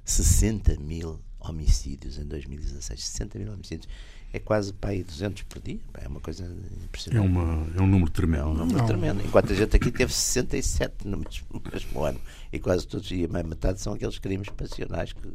60 0.05 0.77
mil 0.79 1.19
homicídios 1.39 2.17
em 2.17 2.25
2016, 2.25 3.03
60 3.03 3.39
mil 3.39 3.53
homicídios, 3.53 3.87
é 4.31 4.39
quase 4.39 4.71
para 4.73 4.91
aí 4.91 5.03
200 5.03 5.43
por 5.43 5.59
dia. 5.61 5.79
É 5.95 6.07
uma 6.07 6.19
coisa 6.19 6.45
impressionante. 6.83 7.25
É, 7.25 7.27
uma, 7.27 7.67
é 7.75 7.81
um 7.81 7.87
número 7.87 8.11
tremendo. 8.11 8.43
É 8.43 8.45
um 8.45 8.53
número 8.53 8.77
Não. 8.77 8.85
tremendo. 8.85 9.21
Enquanto 9.25 9.51
a 9.51 9.55
gente 9.55 9.75
aqui 9.75 9.91
teve 9.91 10.13
67 10.13 11.07
no 11.07 11.17
mesmo, 11.17 11.47
no 11.51 11.61
mesmo 11.71 12.03
ano. 12.03 12.21
E 12.51 12.59
quase 12.59 12.85
todos, 12.85 13.09
e 13.11 13.25
a 13.25 13.43
metade 13.43 13.81
são 13.81 13.93
aqueles 13.93 14.19
crimes 14.19 14.49
passionais 14.49 15.13
que, 15.13 15.27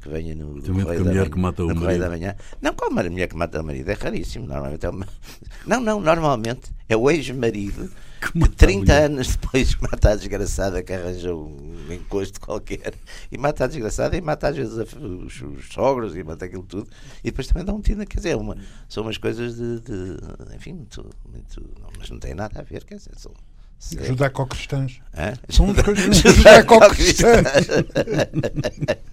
que 0.00 0.08
venha 0.08 0.34
no, 0.34 0.60
Tem 0.60 0.74
medo 0.74 0.90
que 0.90 0.96
a 0.96 1.04
mulher 1.04 1.30
que 1.30 1.38
mata 1.38 1.62
o 1.62 1.68
no 1.68 1.74
Correio 1.74 2.00
marido. 2.00 2.00
da 2.00 2.10
Manhã. 2.10 2.36
Não, 2.60 2.74
como 2.74 2.98
a 2.98 3.04
mulher 3.04 3.28
que 3.28 3.36
mata 3.36 3.60
o 3.60 3.64
marido, 3.64 3.88
é 3.88 3.94
raríssimo. 3.94 4.46
Normalmente 4.46 4.84
é 4.84 4.90
uma... 4.90 5.06
Não, 5.66 5.80
não, 5.80 6.00
normalmente 6.00 6.72
é 6.88 6.96
o 6.96 7.08
ex-marido 7.08 7.90
que, 8.20 8.38
mata 8.38 8.52
a 8.52 8.56
30 8.56 8.78
mulher. 8.80 9.04
anos 9.04 9.36
depois 9.36 9.74
mata 9.76 10.10
a 10.10 10.16
desgraçada 10.16 10.82
que 10.82 10.92
arranjou 10.92 11.48
um 11.48 11.92
encosto 11.92 12.40
qualquer 12.40 12.94
e 13.32 13.38
mata 13.38 13.64
a 13.64 13.66
desgraçada 13.66 14.16
e 14.16 14.20
mata 14.20 14.48
às 14.48 14.56
vezes 14.56 14.78
a- 14.78 14.82
os, 14.98 15.40
os 15.42 15.68
sogros 15.72 16.14
e 16.16 16.22
mata 16.22 16.44
aquilo 16.44 16.62
tudo 16.64 16.88
e 17.24 17.30
depois 17.30 17.46
também 17.46 17.64
dá 17.64 17.72
um 17.72 17.80
tiro 17.80 17.98
na 17.98 18.06
quer 18.06 18.16
dizer, 18.18 18.30
é 18.30 18.36
uma, 18.36 18.56
são 18.88 19.02
umas 19.02 19.18
coisas 19.18 19.56
de, 19.56 19.80
de- 19.80 20.54
enfim, 20.54 20.74
muito, 20.74 21.08
muito 21.30 21.60
não, 21.80 21.88
mas 21.98 22.10
não 22.10 22.18
tem 22.18 22.34
nada 22.34 22.60
a 22.60 22.62
ver, 22.62 22.84
quer 22.84 22.96
dizer, 22.96 23.12
são, 23.16 23.32
Judaico-cristãs. 23.80 25.00
Hã? 25.16 25.32
São 25.48 25.68
Judaico-cristãs. 25.74 26.34
judaico-cristãs. 26.36 27.46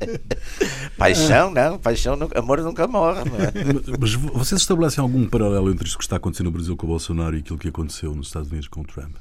paixão, 0.97 1.51
não, 1.51 1.77
paixão, 1.79 2.15
nunca- 2.15 2.39
amor 2.39 2.61
nunca 2.61 2.87
morre, 2.87 3.23
não 3.29 3.37
é? 3.37 3.51
Mas 3.99 4.13
vo- 4.13 4.33
vocês 4.33 4.61
estabelecem 4.61 5.01
algum 5.01 5.25
paralelo 5.27 5.71
entre 5.71 5.87
isto 5.87 5.97
que 5.97 6.03
está 6.03 6.17
acontecendo 6.17 6.45
no 6.47 6.51
Brasil 6.51 6.75
com 6.75 6.85
o 6.85 6.89
Bolsonaro 6.89 7.35
e 7.35 7.39
aquilo 7.39 7.57
que 7.57 7.69
aconteceu 7.69 8.13
nos 8.13 8.27
Estados 8.27 8.49
Unidos 8.49 8.67
com 8.67 8.81
o 8.81 8.85
Trump? 8.85 9.15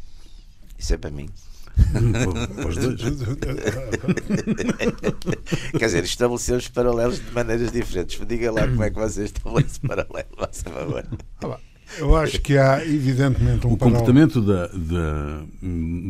Isso 0.79 0.95
é 0.95 0.99
para 0.99 1.11
mim. 1.11 1.29
Os. 2.67 2.77
Quer 5.79 5.87
dizer, 5.87 6.05
estabelecemos 6.05 6.69
paralelos 6.69 7.19
de 7.25 7.31
maneiras 7.33 7.71
diferentes. 7.73 8.19
Diga 8.27 8.51
lá 8.51 8.67
como 8.67 8.83
é 8.83 8.91
que 8.91 8.97
vocês 8.99 9.27
estabelecem 9.27 9.81
paralelo, 9.87 10.29
faça 10.39 10.69
favor. 10.71 11.05
Ah, 11.43 11.59
Eu 11.99 12.17
acho 12.17 12.41
que 12.41 12.59
há, 12.59 12.85
evidentemente, 12.85 13.67
um 13.67 13.73
O 13.73 13.77
paralelo. 13.77 14.05
comportamento 14.05 14.41
da, 14.43 14.67
da- 14.67 15.41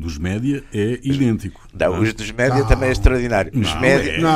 dos 0.01 0.17
média 0.19 0.65
é 0.73 0.99
idêntico. 1.03 1.61
Não, 1.79 2.01
os 2.01 2.15
dos 2.15 2.31
média 2.33 2.59
Não. 2.61 2.67
também 2.67 2.89
é 2.89 2.93
extraordinário. 2.93 3.53
Os 3.55 3.75
Não, 3.75 3.81
média. 3.81 4.11
é. 4.13 4.21
Não, 4.21 4.31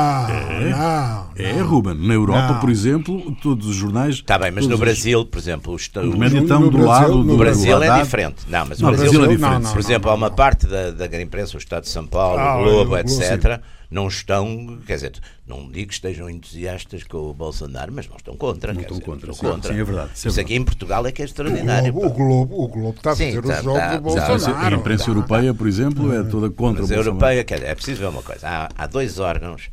não. 0.71 1.27
É, 1.37 1.53
não. 1.55 1.67
Ruben. 1.67 1.95
Na 1.95 2.15
Europa, 2.15 2.53
Não. 2.55 2.61
por 2.61 2.69
exemplo, 2.71 3.37
todos 3.43 3.67
os 3.67 3.75
jornais. 3.77 4.17
Está 4.17 4.39
bem, 4.39 4.51
mas 4.51 4.65
todos 4.65 4.69
no 4.69 4.75
os- 4.75 4.81
Brasil, 4.81 5.25
por 5.25 5.39
exemplo, 5.39 5.75
os, 5.75 5.83
Os 5.95 6.09
os- 6.09 6.15
média 6.19 6.39
estão 6.41 6.61
no 6.61 6.67
do 6.71 6.79
Brasil- 6.79 6.89
lado 6.89 7.15
no 7.19 7.25
do 7.25 7.35
o 7.35 7.37
Brasil 7.39 7.83
é 7.83 7.87
Haddad. 7.89 8.05
diferente. 8.05 8.37
Não, 8.49 8.67
mas 8.67 8.79
o 8.79 8.83
Não, 8.83 8.91
Brasil, 8.91 9.11
Brasil 9.11 9.25
é 9.25 9.27
não, 9.27 9.35
diferente. 9.37 9.63
não, 9.65 9.73
por 9.73 9.81
exemplo, 9.81 10.11
há 10.11 10.15
uma 10.15 10.31
parte 10.31 10.67
da, 10.67 10.91
da 10.91 11.07
grande 11.07 11.25
imprensa, 11.25 11.57
o 11.57 11.59
Estado 11.59 11.83
de 11.85 11.89
São 11.89 12.07
Paulo, 12.07 12.39
Ah, 12.39 12.57
o 12.59 12.65
Globo, 12.65 12.81
o 12.81 12.85
Globo, 12.87 12.99
etc., 12.99 13.61
não 13.91 14.07
estão, 14.07 14.79
quer 14.87 14.95
dizer, 14.95 15.19
não 15.47 15.69
digo 15.69 15.89
que 15.89 15.95
estejam 15.95 16.31
entusiastas 16.31 17.03
com 17.03 17.17
o 17.31 17.35
Bolsonaro, 17.35 17.93
mas 17.93 18.09
não 18.09 18.17
estão 18.17 18.37
contra. 18.37 18.73
Não 18.73 18.81
quer 18.81 18.87
estão 18.87 18.99
dizer, 18.99 19.11
contra, 19.11 19.31
estão 19.33 19.51
sim, 19.51 19.55
contra. 19.57 19.75
sim, 19.75 19.81
é 19.81 19.85
verdade, 19.85 20.11
isso 20.15 20.29
é 20.29 20.31
Isso 20.31 20.41
aqui 20.41 20.55
em 20.55 20.65
Portugal 20.65 21.07
é 21.07 21.13
que 21.13 21.23
é 21.23 21.25
extraordinário. 21.25 21.97
O. 21.97 22.11
Globo, 22.11 22.63
o 22.65 22.69
Globo 22.69 22.97
está 22.99 23.11
a 23.11 23.17
Sim, 23.17 23.35
fazer 23.35 23.43
tá- 23.43 23.61
o 23.61 23.63
jogo 23.65 23.79
tá- 23.79 23.97
do 23.97 24.15
tá- 24.15 24.25
A 24.25 24.29
Bolsonaro. 24.29 24.77
imprensa 24.77 25.05
Tá. 25.05 25.11
europeia, 25.11 25.55
por 25.55 25.67
exemplo, 25.67 26.13
é 26.13 26.23
toda 26.23 26.51
contra 26.51 26.83
Mas 26.83 26.91
o 26.91 26.93
a 26.93 26.97
Bolsonaro. 26.97 27.09
europeia, 27.09 27.45
quer 27.45 27.55
dizer, 27.57 27.67
é 27.69 27.75
preciso 27.75 28.01
ver 28.01 28.09
uma 28.09 28.23
coisa. 28.23 28.47
Há, 28.49 28.69
há 28.77 28.87
dois 28.87 29.19
órgãos 29.19 29.71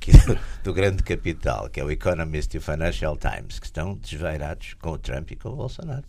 que- 0.00 0.10
do 0.64 0.72
grande 0.72 1.02
capital, 1.02 1.68
que 1.68 1.78
é 1.78 1.84
o 1.84 1.90
Economist 1.90 2.52
e 2.54 2.58
o 2.58 2.60
Financial 2.60 3.16
Times, 3.16 3.58
que 3.60 3.66
estão 3.66 3.94
desvairados 3.94 4.74
com 4.80 4.90
o 4.90 4.98
Trump 4.98 5.30
e 5.30 5.36
com 5.36 5.50
o 5.50 5.56
Bolsonaro. 5.56 6.04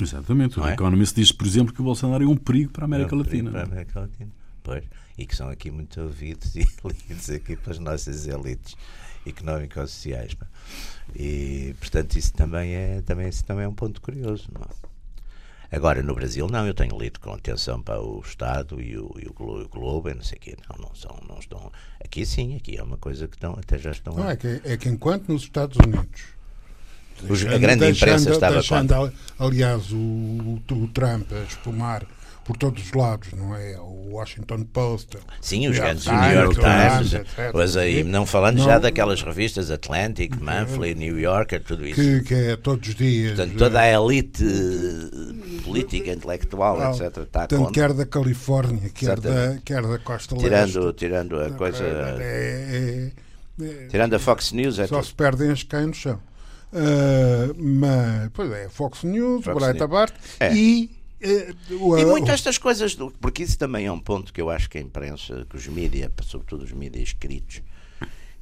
Exatamente. 0.00 0.58
Não 0.58 0.64
O 0.64 0.68
é? 0.68 0.74
Economist 0.74 1.14
diz, 1.16 1.32
por 1.32 1.46
exemplo, 1.46 1.72
que 1.72 1.80
o 1.80 1.84
Bolsonaro 1.84 2.22
é 2.22 2.26
um 2.26 2.36
perigo 2.36 2.70
para 2.70 2.84
a 2.84 2.86
América 2.86 3.14
É 3.14 3.16
um 3.16 3.18
Latina. 3.18 3.50
Para 3.50 3.60
a 3.60 3.64
América 3.64 4.00
Latina. 4.00 4.30
Pois. 4.66 4.82
E 5.16 5.24
que 5.24 5.34
são 5.36 5.48
aqui 5.48 5.70
muito 5.70 6.00
ouvidos 6.00 6.56
e 6.56 6.66
lidos 7.08 7.30
aqui 7.30 7.54
pelas 7.56 7.78
nossas 7.78 8.26
elites 8.26 8.76
económico-sociais. 9.24 10.36
E, 11.14 11.74
portanto, 11.78 12.16
isso 12.16 12.32
também 12.34 12.74
é, 12.74 13.00
também, 13.02 13.28
isso 13.28 13.44
também 13.44 13.64
é 13.64 13.68
um 13.68 13.74
ponto 13.74 14.00
curioso. 14.00 14.48
Não 14.52 14.62
é? 14.62 15.76
Agora, 15.76 16.02
no 16.02 16.14
Brasil, 16.14 16.46
não, 16.48 16.66
eu 16.66 16.74
tenho 16.74 16.98
lido 16.98 17.18
com 17.20 17.32
atenção 17.32 17.80
para 17.80 18.00
o 18.00 18.20
Estado 18.20 18.80
e 18.80 18.96
o, 18.98 19.14
e 19.18 19.26
o 19.28 19.32
Glo- 19.32 19.62
o 19.64 19.68
Globo, 19.68 20.08
e 20.08 20.14
não 20.14 20.22
sei 20.22 20.36
o 20.38 20.40
quê. 20.40 20.56
Não, 20.68 20.76
não, 20.88 20.94
são, 20.94 21.16
não 21.28 21.38
estão. 21.38 21.70
Aqui 22.04 22.26
sim, 22.26 22.56
aqui 22.56 22.76
é 22.76 22.82
uma 22.82 22.96
coisa 22.96 23.26
que 23.28 23.36
estão, 23.36 23.52
até 23.52 23.78
já 23.78 23.90
estão. 23.92 24.14
Não, 24.14 24.28
é, 24.30 24.36
que, 24.36 24.60
é 24.64 24.76
que 24.76 24.88
enquanto 24.88 25.28
nos 25.28 25.42
Estados 25.42 25.76
Unidos. 25.78 26.22
Os- 27.28 27.46
a 27.46 27.56
grande 27.58 27.88
imprensa 27.88 28.30
estava 28.30 28.54
deixando, 28.56 29.12
Aliás, 29.38 29.90
o, 29.90 29.96
o, 29.96 30.62
o 30.70 30.88
Trump 30.88 31.32
a 31.32 31.42
espumar 31.44 32.04
por 32.46 32.56
todos 32.56 32.82
os 32.84 32.92
lados, 32.92 33.28
não 33.32 33.54
é? 33.56 33.76
O 33.80 34.10
Washington 34.12 34.62
Post. 34.72 35.18
Sim, 35.40 35.68
os 35.68 35.76
grandes 35.78 36.06
New 36.06 36.14
York 36.32 36.54
Times, 36.54 37.26
pois 37.52 37.76
aí, 37.76 38.04
não 38.04 38.24
falando 38.24 38.58
Não. 38.58 38.64
já 38.64 38.78
daquelas 38.78 39.20
revistas 39.22 39.70
Atlantic, 39.70 40.34
Monthly, 40.40 40.94
New 40.94 41.18
Yorker, 41.18 41.62
tudo 41.62 41.86
isso. 41.86 42.00
Que, 42.00 42.20
que 42.22 42.34
é 42.34 42.56
todos 42.56 42.88
os 42.88 42.94
dias. 42.94 43.36
Portanto, 43.36 43.58
toda 43.58 43.80
a 43.80 43.88
elite 43.92 44.44
política, 45.64 46.12
intelectual, 46.12 46.80
Ah, 46.80 46.90
etc., 46.92 47.16
está 47.18 47.46
Tanto 47.46 47.72
quer 47.72 47.92
da 47.92 48.06
Califórnia, 48.06 48.90
quer 48.90 49.18
da, 49.20 49.58
quer 49.64 49.82
da 49.82 49.98
Costa 49.98 50.36
Tirando, 50.36 50.80
Leste. 50.86 50.98
tirando 50.98 51.40
a 51.40 51.50
coisa. 51.50 51.84
É, 51.84 53.10
é, 53.60 53.64
é, 53.64 53.86
Tirando 53.88 54.14
a 54.14 54.18
Fox 54.18 54.52
News, 54.52 54.78
é 54.78 54.86
só 54.86 54.96
tudo. 54.96 55.06
se 55.06 55.14
perdem 55.14 55.50
as 55.50 55.62
que 55.62 55.68
caem 55.70 55.86
no 55.88 55.94
chão. 55.94 56.18
Ah, 56.72 57.52
mas, 57.56 58.30
pois 58.34 58.50
é, 58.52 58.68
Fox 58.68 59.02
News, 59.02 59.44
Fox 59.44 59.62
Breitbart 59.62 60.12
É. 60.40 60.54
e. 60.54 60.95
eh, 61.20 61.54
E 61.70 61.74
o- 61.74 62.08
muito 62.08 62.30
estas 62.30 62.58
coisas, 62.58 62.94
do- 62.94 63.10
porque 63.12 63.42
isso 63.42 63.58
também 63.58 63.86
é 63.86 63.92
um 63.92 63.98
ponto 64.00 64.32
que 64.32 64.40
eu 64.40 64.50
acho 64.50 64.68
que 64.68 64.78
a 64.78 64.80
imprensa, 64.80 65.46
que 65.48 65.56
os 65.56 65.66
mídias, 65.66 66.10
sobretudo 66.22 66.64
os 66.64 66.72
mídias 66.72 67.08
escritos, 67.08 67.62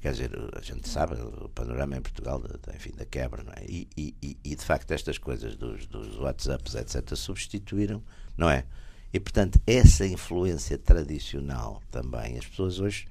quer 0.00 0.12
dizer, 0.12 0.30
a 0.56 0.60
gente 0.60 0.88
sabe 0.88 1.14
o 1.14 1.48
panorama 1.48 1.96
em 1.96 2.00
Portugal, 2.02 2.38
da, 2.40 2.56
da- 2.64 2.74
enfim, 2.76 2.92
da 2.96 3.04
quebra, 3.04 3.42
não 3.42 3.52
é? 3.52 3.64
E, 3.66 3.88
e- 3.96 4.14
e- 4.22 4.36
e, 4.44 4.54
de 4.56 4.64
facto 4.64 4.90
estas 4.90 5.16
coisas 5.18 5.56
dos, 5.56 5.86
dos 5.86 6.16
WhatsApps, 6.18 6.74
etc., 6.74 7.14
substituíram, 7.16 8.02
não 8.36 8.50
é? 8.50 8.64
E 9.12 9.20
portanto, 9.20 9.60
essa 9.66 10.04
influência 10.06 10.76
tradicional 10.76 11.80
também, 11.90 12.36
as 12.38 12.46
pessoas 12.46 12.80
hoje. 12.80 13.06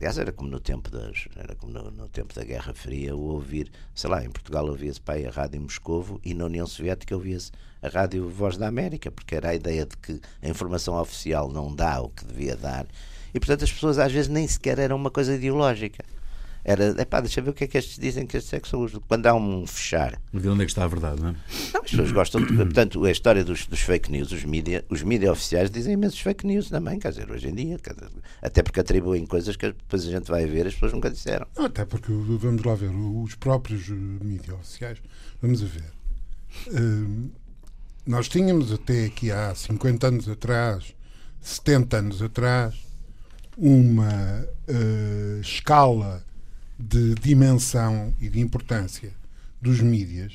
Aliás, 0.00 0.16
era 0.16 0.30
como 0.30 0.48
no 0.48 0.60
tempo 0.60 0.90
das, 0.90 1.26
era 1.34 1.56
como 1.56 1.72
no, 1.72 1.90
no 1.90 2.08
tempo 2.08 2.32
da 2.32 2.44
Guerra 2.44 2.72
Fria, 2.72 3.16
o 3.16 3.20
ouvir, 3.20 3.68
sei 3.92 4.08
lá, 4.08 4.24
em 4.24 4.30
Portugal 4.30 4.64
ouvia-se 4.66 5.00
a 5.26 5.30
Rádio 5.30 5.60
Moscovo 5.60 6.20
e 6.24 6.34
na 6.34 6.44
União 6.44 6.68
Soviética 6.68 7.16
ouvia-se 7.16 7.50
a 7.82 7.88
Rádio 7.88 8.28
Voz 8.28 8.56
da 8.56 8.68
América, 8.68 9.10
porque 9.10 9.34
era 9.34 9.48
a 9.48 9.54
ideia 9.56 9.84
de 9.84 9.96
que 9.96 10.20
a 10.40 10.48
informação 10.48 10.94
oficial 10.94 11.50
não 11.50 11.74
dá 11.74 12.00
o 12.00 12.10
que 12.10 12.24
devia 12.24 12.56
dar. 12.56 12.86
E 13.34 13.40
portanto 13.40 13.64
as 13.64 13.72
pessoas 13.72 13.98
às 13.98 14.12
vezes 14.12 14.28
nem 14.28 14.46
sequer 14.46 14.78
eram 14.78 14.94
uma 14.94 15.10
coisa 15.10 15.34
ideológica. 15.34 16.04
Era, 16.68 16.94
epá, 17.00 17.18
deixa 17.22 17.40
eu 17.40 17.44
ver 17.44 17.50
o 17.50 17.54
que 17.54 17.64
é 17.64 17.66
que 17.66 17.78
estes 17.78 17.98
dizem 17.98 18.26
que 18.26 18.36
estes 18.36 18.52
é 18.52 18.60
que 18.60 18.68
são 18.68 18.82
os. 18.82 18.92
Quando 19.08 19.26
há 19.26 19.34
um 19.34 19.66
fechar, 19.66 20.20
Ver 20.30 20.50
onde 20.50 20.64
é 20.64 20.64
que 20.66 20.70
está 20.70 20.84
a 20.84 20.86
verdade, 20.86 21.18
não 21.18 21.30
é? 21.30 21.32
não, 21.72 21.80
as 21.80 21.90
pessoas 21.90 22.12
gostam 22.12 22.44
de. 22.44 22.54
Portanto, 22.54 23.02
a 23.06 23.10
história 23.10 23.42
dos, 23.42 23.66
dos 23.66 23.80
fake 23.80 24.12
news, 24.12 24.30
os 24.32 24.44
mídia, 24.44 24.84
os 24.90 25.02
mídia 25.02 25.32
oficiais 25.32 25.70
dizem 25.70 25.94
imensos 25.94 26.20
fake 26.20 26.46
news 26.46 26.68
também, 26.68 26.98
quer 26.98 27.08
dizer, 27.08 27.30
hoje 27.30 27.48
em 27.48 27.54
dia, 27.54 27.78
dizer, 27.78 28.10
até 28.42 28.62
porque 28.62 28.80
atribuem 28.80 29.24
coisas 29.24 29.56
que 29.56 29.68
depois 29.68 30.06
a 30.06 30.10
gente 30.10 30.30
vai 30.30 30.44
ver 30.44 30.66
as 30.66 30.74
pessoas 30.74 30.92
nunca 30.92 31.08
disseram. 31.08 31.46
Não, 31.56 31.64
Até 31.64 31.86
porque, 31.86 32.12
vamos 32.12 32.62
lá 32.62 32.74
ver, 32.74 32.90
os 32.90 33.34
próprios 33.34 33.88
eh, 33.88 33.94
mídias 33.94 34.54
oficiais, 34.54 34.98
vamos 35.40 35.62
a 35.62 35.66
ver. 35.66 35.90
Hum, 36.70 37.30
nós 38.06 38.28
tínhamos 38.28 38.70
até 38.70 39.06
aqui 39.06 39.32
há 39.32 39.54
50 39.54 40.06
anos 40.06 40.28
atrás, 40.28 40.94
70 41.40 41.96
anos 41.96 42.20
atrás, 42.20 42.74
uma 43.56 44.46
eh, 44.68 45.38
escala 45.40 46.27
de 46.78 47.14
dimensão 47.16 48.14
e 48.20 48.28
de 48.28 48.40
importância 48.40 49.12
dos 49.60 49.80
mídias 49.80 50.34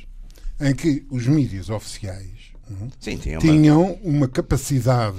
em 0.59 0.75
que 0.75 1.05
os 1.09 1.25
mídias 1.25 1.69
oficiais 1.69 2.51
não, 2.69 2.89
Sim, 2.99 3.17
tinham 3.17 3.39
uma- 3.41 3.51
tinham 3.53 3.93
uma 4.03 4.27
capacidade 4.27 5.17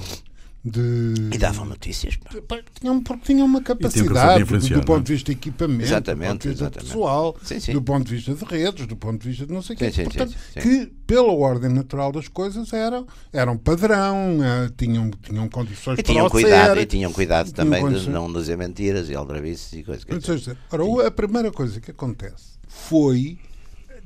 de. 0.64 1.14
E 1.32 1.36
davam 1.38 1.66
notícias. 1.66 2.16
pá. 2.48 2.58
Tinham, 2.80 3.02
porque 3.02 3.26
tinham 3.26 3.44
uma 3.46 3.60
capacidade 3.60 4.02
de 4.08 4.44
capacidade 4.44 4.74
do, 4.74 4.80
do 4.80 4.86
ponto 4.86 5.00
é? 5.00 5.04
de 5.04 5.12
vista 5.12 5.26
de 5.26 5.38
equipamento, 5.38 5.78
do 5.78 5.84
Exatamente, 5.84 6.30
ponto 6.30 6.42
de 6.42 6.48
vista 6.48 6.64
exatamente. 6.64 6.86
pessoal, 6.90 7.36
Sim, 7.42 7.60
sim. 7.60 7.72
do 7.72 7.82
ponto 7.82 8.04
de 8.08 8.14
vista 8.16 8.34
de 8.34 8.44
redes, 8.44 8.86
do 8.86 8.96
ponto 8.96 9.20
de 9.22 9.28
vista 9.28 9.46
de 9.46 9.52
não 9.52 9.60
sei 9.60 9.76
o 9.76 9.78
quê. 9.78 9.90
Sim, 9.92 10.04
Portanto, 10.04 10.30
sim, 10.32 10.38
sim. 10.54 10.60
que 10.60 10.86
pela 11.06 11.32
ordem 11.32 11.70
natural 11.70 12.10
das 12.12 12.28
coisas 12.28 12.72
eram, 12.72 13.06
eram 13.32 13.58
padrão, 13.58 14.38
eh, 14.42 14.70
tinham, 14.76 15.10
tinham 15.22 15.48
condições 15.50 15.98
E 15.98 16.02
para 16.02 16.12
tinham 16.12 16.26
o 16.26 16.30
cuidado, 16.30 16.74
ser. 16.76 16.80
e 16.82 16.86
tinham 16.86 17.12
cuidado 17.12 17.44
Tinham 17.52 17.56
também 17.56 17.80
de 17.82 17.86
condições. 17.90 18.12
não 18.14 18.32
dizer 18.32 18.56
mentiras 18.56 19.10
e 19.10 19.14
aldrabices 19.14 19.72
e 19.74 19.82
coisas 19.82 20.02
que 20.04 20.14
Ou 20.14 20.20
seja, 20.20 20.56
ora, 20.72 21.08
a 21.08 21.10
primeira 21.10 21.52
coisa 21.52 21.78
que 21.78 21.90
acontece 21.90 22.54
foi, 22.66 23.38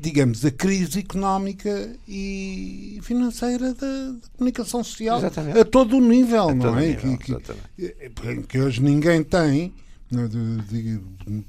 digamos, 0.00 0.44
a 0.44 0.50
crise 0.50 1.00
económica 1.00 1.92
e 2.06 3.00
financeira 3.02 3.74
da, 3.74 3.86
da 4.12 4.28
comunicação 4.36 4.84
social 4.84 5.18
Exatamente. 5.18 5.58
a 5.58 5.64
todo 5.64 5.96
o 5.96 6.00
nível, 6.00 6.54
não 6.54 6.66
todo 6.66 6.78
é? 6.78 6.86
nível, 6.88 7.18
que, 7.18 7.24
que- 7.24 7.32
exatamente. 7.32 8.46
que 8.46 8.58
hoje 8.60 8.80
ninguém 8.82 9.22
tem, 9.24 9.74
de- 10.10 11.00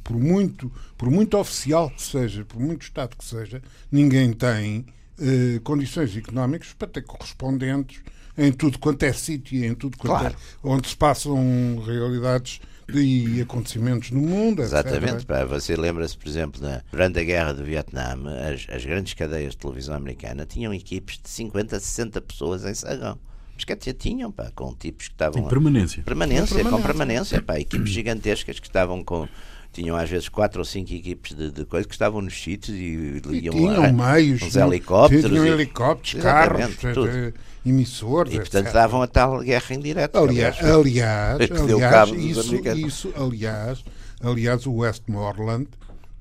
por, 0.03 0.17
muito, 0.17 0.71
por 0.97 1.09
muito 1.11 1.37
oficial 1.37 1.89
que 1.91 2.01
seja, 2.01 2.43
por 2.45 2.59
muito 2.59 2.81
Estado 2.81 3.15
que 3.15 3.23
seja, 3.23 3.61
ninguém 3.91 4.33
tem 4.33 4.85
eh, 5.19 5.59
condições 5.63 6.15
económicas 6.17 6.73
para 6.73 6.87
ter 6.87 7.03
correspondentes 7.03 8.01
em 8.37 8.51
tudo 8.51 8.79
quanto 8.79 9.03
é 9.03 9.11
sítio, 9.13 9.63
em 9.65 9.75
tudo 9.75 9.97
quanto 9.97 10.19
Claro. 10.19 10.33
é, 10.35 10.67
onde 10.67 10.87
se 10.89 10.95
passam 10.95 11.83
realidades 11.85 12.61
e 12.97 13.41
acontecimentos 13.41 14.11
no 14.11 14.21
mundo. 14.21 14.61
etc. 14.61 14.73
Exatamente. 14.73 15.25
Pá, 15.25 15.45
você 15.45 15.75
lembra-se, 15.75 16.17
por 16.17 16.27
exemplo, 16.27 16.61
da, 16.61 16.81
durante 16.91 17.19
a 17.19 17.23
guerra 17.23 17.53
do 17.53 17.63
Vietnã, 17.63 18.15
as, 18.53 18.67
as 18.73 18.85
grandes 18.85 19.13
cadeias 19.13 19.51
de 19.51 19.57
televisão 19.57 19.95
americana 19.95 20.45
tinham 20.45 20.73
equipes 20.73 21.19
de 21.21 21.29
50 21.29 21.75
a 21.75 21.79
60 21.79 22.21
pessoas 22.21 22.65
em 22.65 22.73
Sagão. 22.73 23.19
Mas 23.53 23.65
quer 23.65 23.75
dizer, 23.75 23.93
tinham, 23.95 24.31
pá, 24.31 24.49
com 24.55 24.73
tipos 24.73 25.07
que 25.09 25.13
estavam. 25.13 25.43
Em 25.43 25.47
permanência. 25.49 26.01
Permanência, 26.03 26.63
Com 26.63 26.69
com 26.69 26.81
permanência. 26.81 26.87
permanência, 26.87 27.41
pá, 27.41 27.59
equipes 27.59 27.91
gigantescas 27.91 28.57
que 28.59 28.67
estavam 28.67 29.03
com, 29.03 29.27
tinham 29.71 29.95
às 29.95 30.09
vezes 30.09 30.27
quatro 30.29 30.59
ou 30.59 30.65
cinco 30.65 30.91
equipes 30.93 31.35
de, 31.35 31.51
de 31.51 31.63
coisas 31.65 31.85
que 31.85 31.93
estavam 31.93 32.21
nos 32.21 32.33
sítios 32.41 32.75
e, 32.75 33.21
E 33.29 33.39
iam 33.41 33.53
tinham 33.55 33.81
lá, 33.95 34.13
meios, 34.13 34.41
uns 34.41 34.51
tinham- 34.51 34.67
helicópteros. 34.67 35.25
tinham 35.25 35.45
helicópteros, 35.45 36.23
carros, 36.23 36.75
tudo. 36.77 37.07
eh, 37.07 37.33
emissores, 37.65 38.33
E 38.33 38.37
portanto 38.37 38.63
etc. 38.65 38.73
davam 38.73 39.01
a 39.01 39.07
tal 39.07 39.39
guerra 39.41 39.75
indireta. 39.75 40.19
Aliás, 40.19 40.57
aliás, 40.63 40.69
aliás, 40.69 41.37
que 41.47 41.53
aliás, 41.73 42.09
dos 42.09 42.19
isso, 42.47 42.55
isso, 42.77 43.13
aliás, 43.15 43.83
aliás, 44.23 44.65
o 44.65 44.73
Westmoreland 44.73 45.67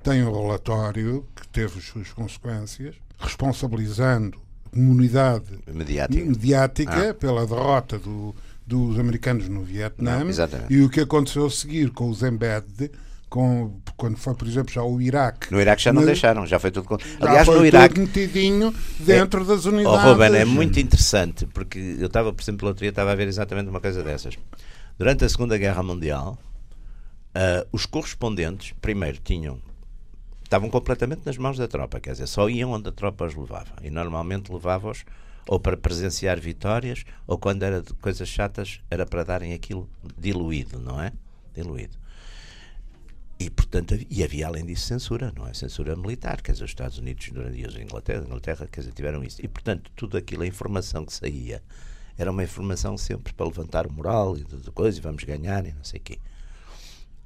tem 0.03 0.23
um 0.23 0.33
relatório 0.33 1.25
que 1.35 1.49
teve 1.49 1.79
as 1.79 1.85
suas 1.85 2.11
consequências, 2.13 2.95
responsabilizando 3.19 4.39
a 4.67 4.71
comunidade 4.71 5.47
mediática. 5.73 6.25
mediática 6.25 7.15
pela 7.15 7.47
derrota 7.47 7.99
do- 7.99 8.35
dos 8.67 8.99
americanos 8.99 9.49
no 9.49 9.63
Vietnã 9.63 10.23
Não, 10.23 10.67
e 10.69 10.83
o 10.83 10.91
que 10.91 11.01
aconteceu 11.01 11.47
a 11.47 11.51
seguir 11.51 11.91
com 11.91 12.11
os 12.11 12.23
embed, 12.23 12.91
com, 13.29 13.81
quando 13.97 14.17
foi, 14.17 14.35
por 14.35 14.47
exemplo, 14.49 14.73
já 14.73 14.83
o 14.83 15.01
Iraque. 15.01 15.53
No 15.53 15.61
Iraque 15.61 15.83
já 15.83 15.93
não 15.93 16.05
deixaram, 16.05 16.47
já 16.47 16.59
foi 16.59 16.71
tudo. 16.71 16.99
já 16.99 17.27
Aliás, 17.27 17.47
foi 17.47 17.59
no 17.59 17.67
Iraque. 17.67 17.95
tudo 17.95 18.07
metidinho 18.07 18.75
dentro 19.01 19.45
das 19.45 19.67
Oh, 19.67 19.71
unidades. 19.71 20.03
Ruben, 20.05 20.35
é 20.37 20.45
muito 20.45 20.79
interessante, 20.81 21.47
porque 21.47 21.79
eu 21.99 22.07
estava, 22.07 22.33
por 22.33 22.43
exemplo, 22.43 22.69
outro 22.69 22.81
dia 22.81 22.91
estava 22.91 23.13
a 23.13 23.15
ver 23.15 23.29
exatamente 23.29 23.69
uma 23.69 23.81
coisa 23.81 24.03
dessas. 24.03 24.35
Durante 24.99 25.25
a 25.25 25.29
Segunda 25.29 25.57
Guerra 25.59 25.83
Mundial, 25.83 26.39
ah, 27.35 27.67
os 27.73 27.87
correspondentes, 27.87 28.73
primeiro, 28.81 29.19
tinham. 29.23 29.61
estavam 30.45 30.71
completamente 30.71 31.23
nas 31.27 31.37
mãos 31.37 31.59
da 31.59 31.69
tropa, 31.69 32.01
quer 32.01 32.13
dizer, 32.13 32.27
só 32.27 32.49
iam 32.49 32.73
onde 32.73 32.89
a 32.89 32.93
tropa 32.93 33.27
os 33.27 33.35
levava. 33.35 33.73
E 33.83 33.91
normalmente 33.91 34.51
levava-os 34.53 35.05
ou 35.47 35.59
para 35.59 35.77
presenciar 35.79 36.39
vitórias, 36.39 37.05
ou 37.27 37.39
quando 37.39 37.63
era 37.63 37.81
de 37.81 37.95
coisas 37.95 38.29
chatas, 38.29 38.81
era 38.91 39.07
para 39.07 39.25
darem 39.25 39.55
aquilo 39.55 39.89
diluído, 40.19 40.79
não 40.79 41.01
é? 41.01 41.11
Diluído. 41.55 41.97
E, 43.41 43.49
portanto, 43.51 43.97
e 44.11 44.25
havia 44.25 44.49
além 44.49 44.67
disso 44.67 44.87
censura, 44.87 45.33
não 45.37 45.47
é? 45.47 45.55
Censura 45.55 45.95
militar, 45.95 46.43
quer 46.43 46.53
dizer, 46.53 46.65
os 46.65 46.71
Estados 46.71 46.99
Unidos 46.99 47.29
durante 47.31 47.65
a 47.65 47.83
Inglaterra, 47.83 48.25
Inglaterra, 48.25 48.69
quer 48.71 48.81
dizer, 48.81 48.93
tiveram 48.93 49.23
isso. 49.23 49.41
E, 49.45 49.47
portanto, 49.47 49.93
tudo 49.95 50.17
aquilo, 50.17 50.43
a 50.43 50.47
informação 50.47 51.05
que 51.07 51.13
saía, 51.13 51.63
era 52.17 52.33
uma 52.33 52.43
informação 52.43 52.99
sempre 52.99 53.33
para 53.33 53.47
levantar 53.47 53.87
o 53.87 53.93
moral 53.93 54.37
e 54.37 54.45
tudo 54.45 54.73
coisa, 54.73 54.99
e 54.99 55.01
vamos 55.01 55.23
ganhar 55.23 55.65
e 55.67 55.73
não 55.73 55.85
sei 55.85 56.01
o 56.01 56.03
quê. 56.03 56.19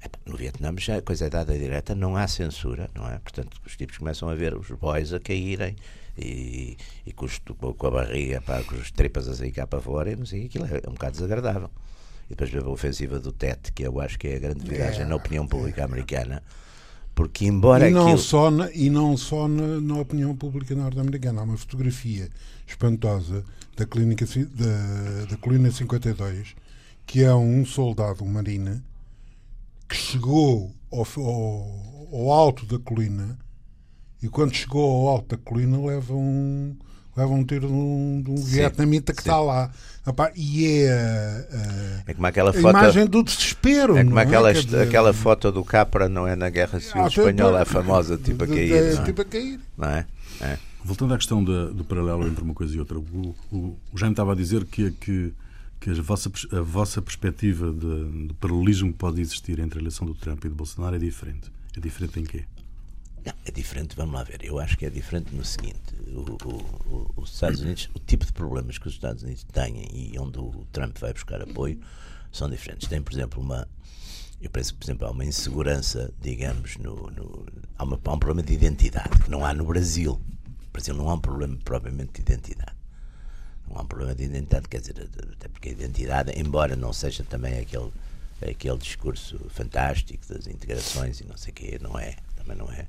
Epá, 0.03 0.19
No 0.25 0.37
Vietnã 0.37 0.71
já 0.77 0.97
a 0.97 1.01
coisa 1.01 1.25
é 1.25 1.29
dada 1.29 1.57
direta, 1.57 1.95
não 1.95 2.15
há 2.15 2.27
censura, 2.27 2.91
não 2.93 3.09
é? 3.09 3.17
Portanto, 3.17 3.59
os 3.65 3.75
tipos 3.75 3.97
começam 3.97 4.29
a 4.29 4.35
ver 4.35 4.53
os 4.55 4.67
boys 4.69 5.13
a 5.13 5.19
caírem 5.19 5.75
e, 6.15 6.77
e 7.07 7.11
com, 7.13 7.25
os- 7.25 7.39
com 7.39 7.87
a 7.87 7.91
barriga, 7.91 8.39
pá, 8.41 8.61
com 8.63 8.75
as 8.75 8.91
tripas 8.91 9.27
a 9.27 9.33
sair 9.35 9.51
cá 9.51 9.65
para 9.65 9.81
fora 9.81 10.11
e 10.11 10.15
não 10.15 10.25
sei, 10.27 10.45
aquilo 10.45 10.65
é, 10.65 10.81
é 10.83 10.89
um 10.89 10.93
bocado 10.93 11.13
desagradável. 11.13 11.71
E 12.25 12.29
depois 12.29 12.49
vê 12.49 12.59
a 12.59 12.67
ofensiva 12.67 13.19
do 13.19 13.31
TET, 13.31 13.71
que 13.73 13.83
eu 13.83 13.99
acho 13.99 14.17
que 14.17 14.27
é 14.27 14.35
a 14.35 14.39
grande 14.39 14.67
viragem 14.67 15.05
na 15.05 15.15
opinião 15.15 15.47
pública 15.47 15.83
americana, 15.83 16.41
porque 17.13 17.45
embora 17.45 17.89
E 17.89 17.91
não 17.93 18.03
aquilo... 18.03 18.17
só, 18.17 18.49
na, 18.49 18.71
e 18.71 18.89
não 18.89 19.15
só 19.17 19.47
na, 19.47 19.79
na 19.79 19.99
opinião 19.99 20.35
pública 20.35 20.73
norte-americana. 20.75 21.41
Há 21.41 21.43
uma 21.43 21.57
fotografia 21.57 22.29
espantosa 22.65 23.43
da, 23.77 23.85
clínica, 23.85 24.25
da, 24.25 25.25
da 25.25 25.37
colina 25.37 25.71
52 25.71 26.55
que 27.05 27.23
é 27.23 27.33
um 27.33 27.65
soldado, 27.65 28.23
um 28.23 28.27
marina, 28.27 28.83
que 29.87 29.95
chegou 29.95 30.73
ao, 30.91 31.05
ao, 31.17 32.09
ao 32.11 32.31
alto 32.31 32.65
da 32.65 32.79
colina 32.79 33.37
e 34.21 34.29
quando 34.29 34.55
chegou 34.55 35.07
ao 35.07 35.15
alto 35.15 35.35
da 35.35 35.43
colina 35.43 35.79
leva 35.79 36.13
um, 36.13 36.75
leva 37.15 37.31
um 37.31 37.43
tiro 37.43 37.67
de 37.67 37.73
um, 37.73 38.21
de 38.23 38.31
um 38.31 38.35
vietnamita 38.35 39.13
que 39.13 39.21
sim. 39.23 39.29
está 39.29 39.39
lá. 39.39 39.71
E 40.35 40.65
é 40.83 40.91
a, 41.51 42.11
É 42.11 42.13
como 42.13 42.27
aquela 42.27 42.49
a, 42.49 42.53
foto... 42.53 42.69
imagem 42.69 43.05
do 43.07 43.23
desespero. 43.23 43.97
É 43.97 44.03
como 44.03 44.15
não 44.15 44.21
aquela, 44.21 44.53
Quer 44.53 44.63
dizer, 44.63 44.81
aquela 44.87 45.13
foto 45.13 45.51
do 45.51 45.63
Capra, 45.63 46.09
não 46.09 46.27
é? 46.27 46.35
Na 46.35 46.49
Guerra 46.49 46.79
Civil 46.79 47.03
ah, 47.03 47.07
Espanhola, 47.07 47.61
a 47.61 47.65
famosa, 47.65 48.17
tipo 48.17 48.43
a 48.43 48.47
cair, 48.47 48.67
de- 48.67 48.95
não 48.95 49.01
é? 49.01 49.05
Tipo 49.05 49.21
a 49.21 49.25
cair. 49.25 49.59
Não 49.77 49.87
é? 49.89 50.05
É. 50.41 50.57
Voltando 50.83 51.13
à 51.13 51.17
questão 51.17 51.41
da- 51.43 51.67
do 51.67 51.85
paralelo 51.85 52.27
entre 52.27 52.43
uma 52.43 52.53
coisa 52.53 52.75
e 52.75 52.79
outra, 52.79 52.99
o, 52.99 53.35
o, 53.51 53.57
o 53.93 53.97
Jaime 53.97 54.13
estava 54.13 54.33
a 54.33 54.35
dizer 54.35 54.65
que, 54.65 54.91
que, 54.91 55.33
que 55.79 55.89
a, 55.91 56.01
vossa, 56.01 56.29
a 56.51 56.61
vossa 56.61 57.01
perspectiva 57.01 57.71
de, 57.71 58.27
do 58.27 58.33
paralelismo 58.39 58.91
que 58.91 58.97
pode 58.97 59.21
existir 59.21 59.59
entre 59.59 59.79
a 59.79 59.81
eleição 59.81 60.05
do 60.05 60.13
Trump 60.13 60.43
e 60.43 60.49
do 60.49 60.55
Bolsonaro 60.55 60.95
é 60.95 60.99
diferente. 60.99 61.49
É 61.77 61.79
diferente 61.79 62.19
em 62.19 62.23
quê? 62.25 62.43
Não, 63.25 63.33
é 63.45 63.51
diferente, 63.51 63.95
vamos 63.95 64.13
lá 64.15 64.23
ver. 64.23 64.43
Eu 64.43 64.59
acho 64.59 64.77
que 64.77 64.85
é 64.85 64.89
diferente 64.89 65.33
no 65.33 65.45
seguinte: 65.45 65.79
o, 66.07 66.47
o- 66.47 67.11
os 67.17 67.33
Estados 67.33 67.61
Unidos, 67.61 67.89
o 67.93 67.99
tipo 67.99 68.25
de 68.25 68.33
problemas 68.33 68.77
que 68.77 68.87
os 68.87 68.93
Estados 68.93 69.23
Unidos 69.23 69.43
têm 69.45 69.87
e 69.93 70.17
onde 70.19 70.39
o 70.39 70.65
Trump 70.71 70.97
vai 70.99 71.13
buscar 71.13 71.41
apoio 71.41 71.79
são 72.31 72.49
diferentes. 72.49 72.87
Tem, 72.87 73.01
por 73.01 73.13
exemplo, 73.13 73.41
uma. 73.41 73.67
Eu 74.41 74.49
penso 74.49 74.73
que, 74.73 74.79
por 74.79 74.85
exemplo, 74.85 75.07
há 75.07 75.11
uma 75.11 75.23
insegurança, 75.23 76.13
digamos, 76.21 76.75
no, 76.77 77.09
no- 77.11 77.45
há, 77.77 77.83
uma- 77.85 77.99
há 78.03 78.13
um 78.13 78.19
problema 78.19 78.43
de 78.45 78.53
identidade 78.53 79.17
que 79.23 79.31
não 79.31 79.45
há 79.45 79.53
no 79.53 79.65
Brasil. 79.65 80.19
No 80.65 80.69
Brasil 80.73 80.93
não 80.93 81.09
há 81.09 81.13
um 81.13 81.19
problema 81.19 81.57
propriamente 81.63 82.11
de 82.13 82.21
identidade. 82.33 82.75
Não 83.69 83.77
há 83.77 83.81
um 83.83 83.85
problema 83.85 84.13
de 84.13 84.23
identidade, 84.25 84.67
quer 84.67 84.81
dizer, 84.81 85.09
até 85.33 85.47
porque 85.47 85.69
a 85.69 85.71
identidade, 85.71 86.33
embora 86.37 86.75
não 86.75 86.91
seja 86.91 87.23
também 87.23 87.57
aquele, 87.57 87.89
aquele 88.41 88.77
discurso 88.77 89.39
fantástico 89.49 90.27
das 90.27 90.45
integrações 90.47 91.21
e 91.21 91.23
não 91.25 91.37
sei 91.37 91.51
o 91.51 91.55
quê, 91.55 91.79
não 91.81 91.97
é, 91.97 92.17
também 92.35 92.57
não 92.57 92.69
é. 92.69 92.85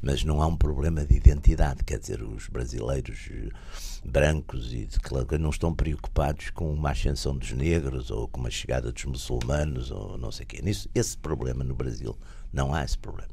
Mas 0.00 0.22
não 0.24 0.40
há 0.42 0.46
um 0.46 0.56
problema 0.56 1.04
de 1.04 1.16
identidade, 1.16 1.82
quer 1.84 1.98
dizer, 1.98 2.22
os 2.22 2.48
brasileiros 2.48 3.28
eh, 3.30 3.48
brancos 4.04 4.72
e 4.72 4.86
de 4.86 4.98
claro, 5.00 5.26
não 5.38 5.50
estão 5.50 5.74
preocupados 5.74 6.50
com 6.50 6.72
uma 6.72 6.90
ascensão 6.90 7.36
dos 7.36 7.52
negros 7.52 8.10
ou 8.10 8.28
com 8.28 8.40
uma 8.40 8.50
chegada 8.50 8.92
dos 8.92 9.04
muçulmanos 9.04 9.90
ou 9.90 10.16
não 10.18 10.30
sei 10.30 10.44
o 10.44 10.46
quê. 10.48 10.60
Nisso, 10.62 10.88
esse 10.94 11.16
problema 11.16 11.64
no 11.64 11.74
Brasil, 11.74 12.16
não 12.52 12.72
há 12.74 12.84
esse 12.84 12.98
problema. 12.98 13.30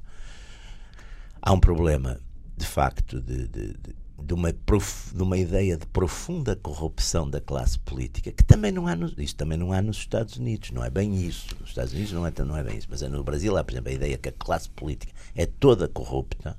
Há 1.42 1.52
um 1.52 1.60
problema, 1.60 2.20
de 2.58 2.66
facto, 2.66 3.20
de, 3.22 3.48
de- 3.48 3.76
de 4.24 4.34
uma, 4.34 4.54
prof- 4.66 5.14
de 5.14 5.22
uma 5.22 5.38
ideia 5.38 5.76
de 5.78 5.86
profunda 5.88 6.56
corrupção 6.56 7.30
da 7.30 7.42
classe 7.42 7.78
política, 7.80 8.32
que 8.32 8.44
também 8.44 8.72
não 8.72 8.88
há, 8.88 8.96
nos, 8.96 9.14
isso 9.18 9.36
também 9.36 9.58
não 9.58 9.74
há 9.74 9.82
nos 9.82 9.98
Estados 9.98 10.38
Unidos, 10.38 10.72
não 10.72 10.84
é 10.84 10.90
bem 10.90 11.16
isso. 11.16 11.48
Nos 11.60 11.70
Estados 11.70 11.92
Unidos 11.94 12.14
não 12.14 12.26
é, 12.26 12.32
não 12.46 12.56
é 12.58 12.64
bem 12.64 12.78
isso, 12.78 12.88
mas 12.90 13.02
é 13.04 13.10
no 13.10 13.24
Brasil 13.24 13.56
há, 13.58 13.64
por 13.64 13.74
exemplo, 13.74 13.90
a 13.90 13.94
ideia 13.94 14.18
que 14.18 14.30
a 14.30 14.32
classe 14.32 14.70
política 14.70 15.12
é 15.36 15.46
toda 15.46 15.88
corrupta. 15.88 16.58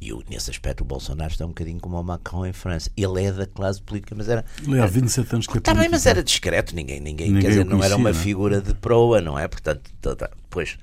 E 0.00 0.12
o- 0.12 0.22
nesse 0.30 0.48
aspecto 0.48 0.82
o 0.82 0.84
Bolsonaro 0.84 1.32
está 1.32 1.44
um 1.44 1.48
bocadinho 1.48 1.80
como 1.80 1.98
o 1.98 2.04
Macron 2.04 2.46
em 2.46 2.52
França. 2.52 2.88
Ele 2.96 3.24
é 3.24 3.32
da 3.32 3.46
classe 3.46 3.82
política, 3.82 4.14
mas 4.16 4.28
era. 4.28 4.44
Ele 4.62 4.80
há 4.80 4.86
27 4.86 5.32
anos 5.34 5.46
que 5.48 5.54
é 5.54 5.58
Está 5.58 5.74
bem, 5.74 5.88
mas 5.88 6.02
político. 6.02 6.08
era 6.10 6.22
discreto, 6.22 6.74
ninguém, 6.76 7.00
ninguém, 7.00 7.26
Ninguém 7.26 7.42
quer 7.42 7.48
dizer, 7.48 7.60
o 7.62 7.64
não 7.64 7.82
era 7.82 7.94
conhecia, 7.94 7.96
uma 7.96 8.10
não 8.12 8.18
é? 8.18 8.22
figura 8.22 8.60
de 8.60 8.74
proa, 8.74 9.20
não 9.20 9.36
é? 9.36 9.48
Portanto, 9.48 9.90
tá- 10.00 10.14
tá, 10.14 10.30
pois. 10.48 10.78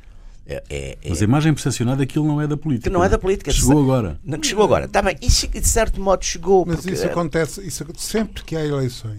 É, 0.47 0.63
é- 0.69 0.97
é- 1.03 1.10
Mas 1.10 1.21
a 1.21 1.23
imagem 1.23 1.53
percepcionada 1.53 2.03
é 2.03 2.05
que 2.05 2.19
ele 2.19 2.27
não 2.27 2.39
é 2.39 2.45
da 2.47 2.55
política. 2.55 2.89
que 2.89 2.93
não 2.93 3.03
é 3.03 3.10
da 3.10 3.17
política. 3.17 3.51
Chegou 3.51 3.81
agora. 3.81 4.19
Não, 4.23 4.39
que 4.39 4.45
chegou 4.47 4.63
agora. 4.63 4.86
Está 4.86 5.01
bem, 5.01 5.15
isso 5.21 5.47
de 5.47 5.67
certo 5.67 5.99
modo 5.99 6.23
chegou. 6.23 6.65
Mas 6.67 6.77
porque- 6.77 6.93
isso 6.93 7.05
acontece 7.05 7.65
isso, 7.65 7.86
sempre 7.97 8.43
que 8.43 8.55
há 8.55 8.63
eleições. 8.63 9.17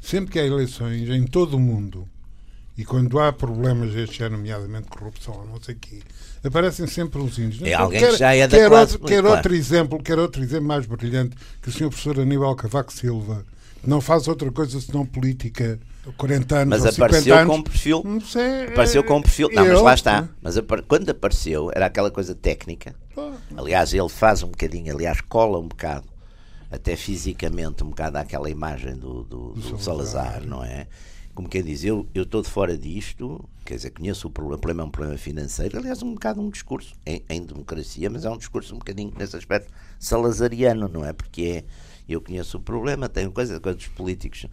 Sempre 0.00 0.32
que 0.32 0.38
há 0.38 0.44
eleições 0.46 1.08
em 1.10 1.24
todo 1.26 1.54
o 1.54 1.60
mundo 1.60 2.08
e 2.76 2.84
quando 2.84 3.20
há 3.20 3.32
problemas 3.32 3.92
deste 3.92 4.22
ano, 4.24 4.36
nomeadamente 4.38 4.88
corrupção, 4.88 5.44
não 5.46 5.60
sei 5.62 5.74
o 5.74 5.78
quê, 5.78 6.00
aparecem 6.42 6.86
sempre 6.86 7.20
uns 7.20 7.38
índios. 7.38 7.62
É 7.62 7.74
alguém 7.74 8.00
que 8.00 8.16
já 8.16 8.34
é 8.34 8.48
da 8.48 8.56
quer 8.56 8.68
classe 8.68 8.92
outro, 8.94 9.06
quer 9.08 9.20
claro. 9.20 9.36
outro 9.36 9.54
exemplo, 9.54 10.02
quer 10.02 10.18
outro 10.18 10.42
exemplo 10.42 10.66
mais 10.66 10.86
brilhante 10.86 11.36
que 11.60 11.68
o 11.68 11.72
senhor 11.72 11.90
professor 11.90 12.18
Aníbal 12.18 12.56
Cavaco 12.56 12.92
Silva 12.92 13.44
não 13.86 14.00
faz 14.00 14.28
outra 14.28 14.50
coisa 14.50 14.80
senão 14.80 15.04
política 15.04 15.78
há 16.08 16.12
40 16.12 16.56
anos 16.56 16.68
Mas 16.68 16.84
ou 16.84 16.92
50 16.92 17.04
apareceu 17.06 17.34
anos. 17.36 17.52
com 17.54 17.58
um 17.58 17.62
perfil. 17.62 18.02
Não 18.04 18.20
sei, 18.20 18.64
Apareceu 18.68 19.04
com 19.04 19.16
um 19.18 19.22
perfil. 19.22 19.48
Não, 19.52 19.62
mas 19.64 19.72
eu- 19.72 19.82
lá 19.82 19.94
está. 19.94 20.28
Mas 20.40 20.54
quando 20.88 21.10
apareceu, 21.10 21.70
era 21.74 21.86
aquela 21.86 22.10
coisa 22.10 22.34
técnica. 22.34 22.94
Aliás, 23.56 23.92
ele 23.92 24.08
faz 24.08 24.42
um 24.42 24.48
bocadinho, 24.48 24.94
aliás, 24.94 25.20
cola 25.20 25.58
um 25.58 25.68
bocado, 25.68 26.06
até 26.70 26.96
fisicamente, 26.96 27.84
um 27.84 27.88
bocado 27.90 28.16
àquela 28.18 28.48
imagem 28.48 28.96
do, 28.96 29.22
do, 29.24 29.52
do 29.52 29.78
Salazar, 29.78 30.42
não 30.46 30.64
é? 30.64 30.86
Como 31.34 31.48
quem 31.48 31.62
diz, 31.62 31.82
eu 31.82 32.06
eu 32.14 32.24
estou 32.24 32.42
de 32.42 32.48
fora 32.50 32.76
disto, 32.76 33.42
quer 33.64 33.76
dizer, 33.76 33.90
conheço 33.90 34.28
o 34.28 34.30
problema, 34.30 34.56
o 34.56 34.60
problema 34.60 34.82
é 34.82 34.86
um 34.86 34.90
problema 34.90 35.16
financeiro, 35.18 35.78
aliás, 35.78 36.02
um 36.02 36.12
bocado 36.12 36.40
um 36.42 36.50
discurso 36.50 36.92
em, 37.06 37.22
em 37.28 37.42
democracia, 37.42 38.10
mas 38.10 38.24
é 38.26 38.30
um 38.30 38.36
discurso 38.36 38.74
um 38.74 38.78
bocadinho 38.78 39.12
nesse 39.18 39.34
aspecto 39.36 39.72
salazariano, 39.98 40.88
não 40.88 41.04
é? 41.06 41.12
Porque 41.14 41.42
é, 41.42 41.64
eu 42.08 42.20
conheço 42.20 42.58
o 42.58 42.60
problema, 42.60 43.08
tenho 43.08 43.30
coisa, 43.32 43.60
coisa 43.60 43.76
dos 43.78 43.88
políticos. 43.88 44.46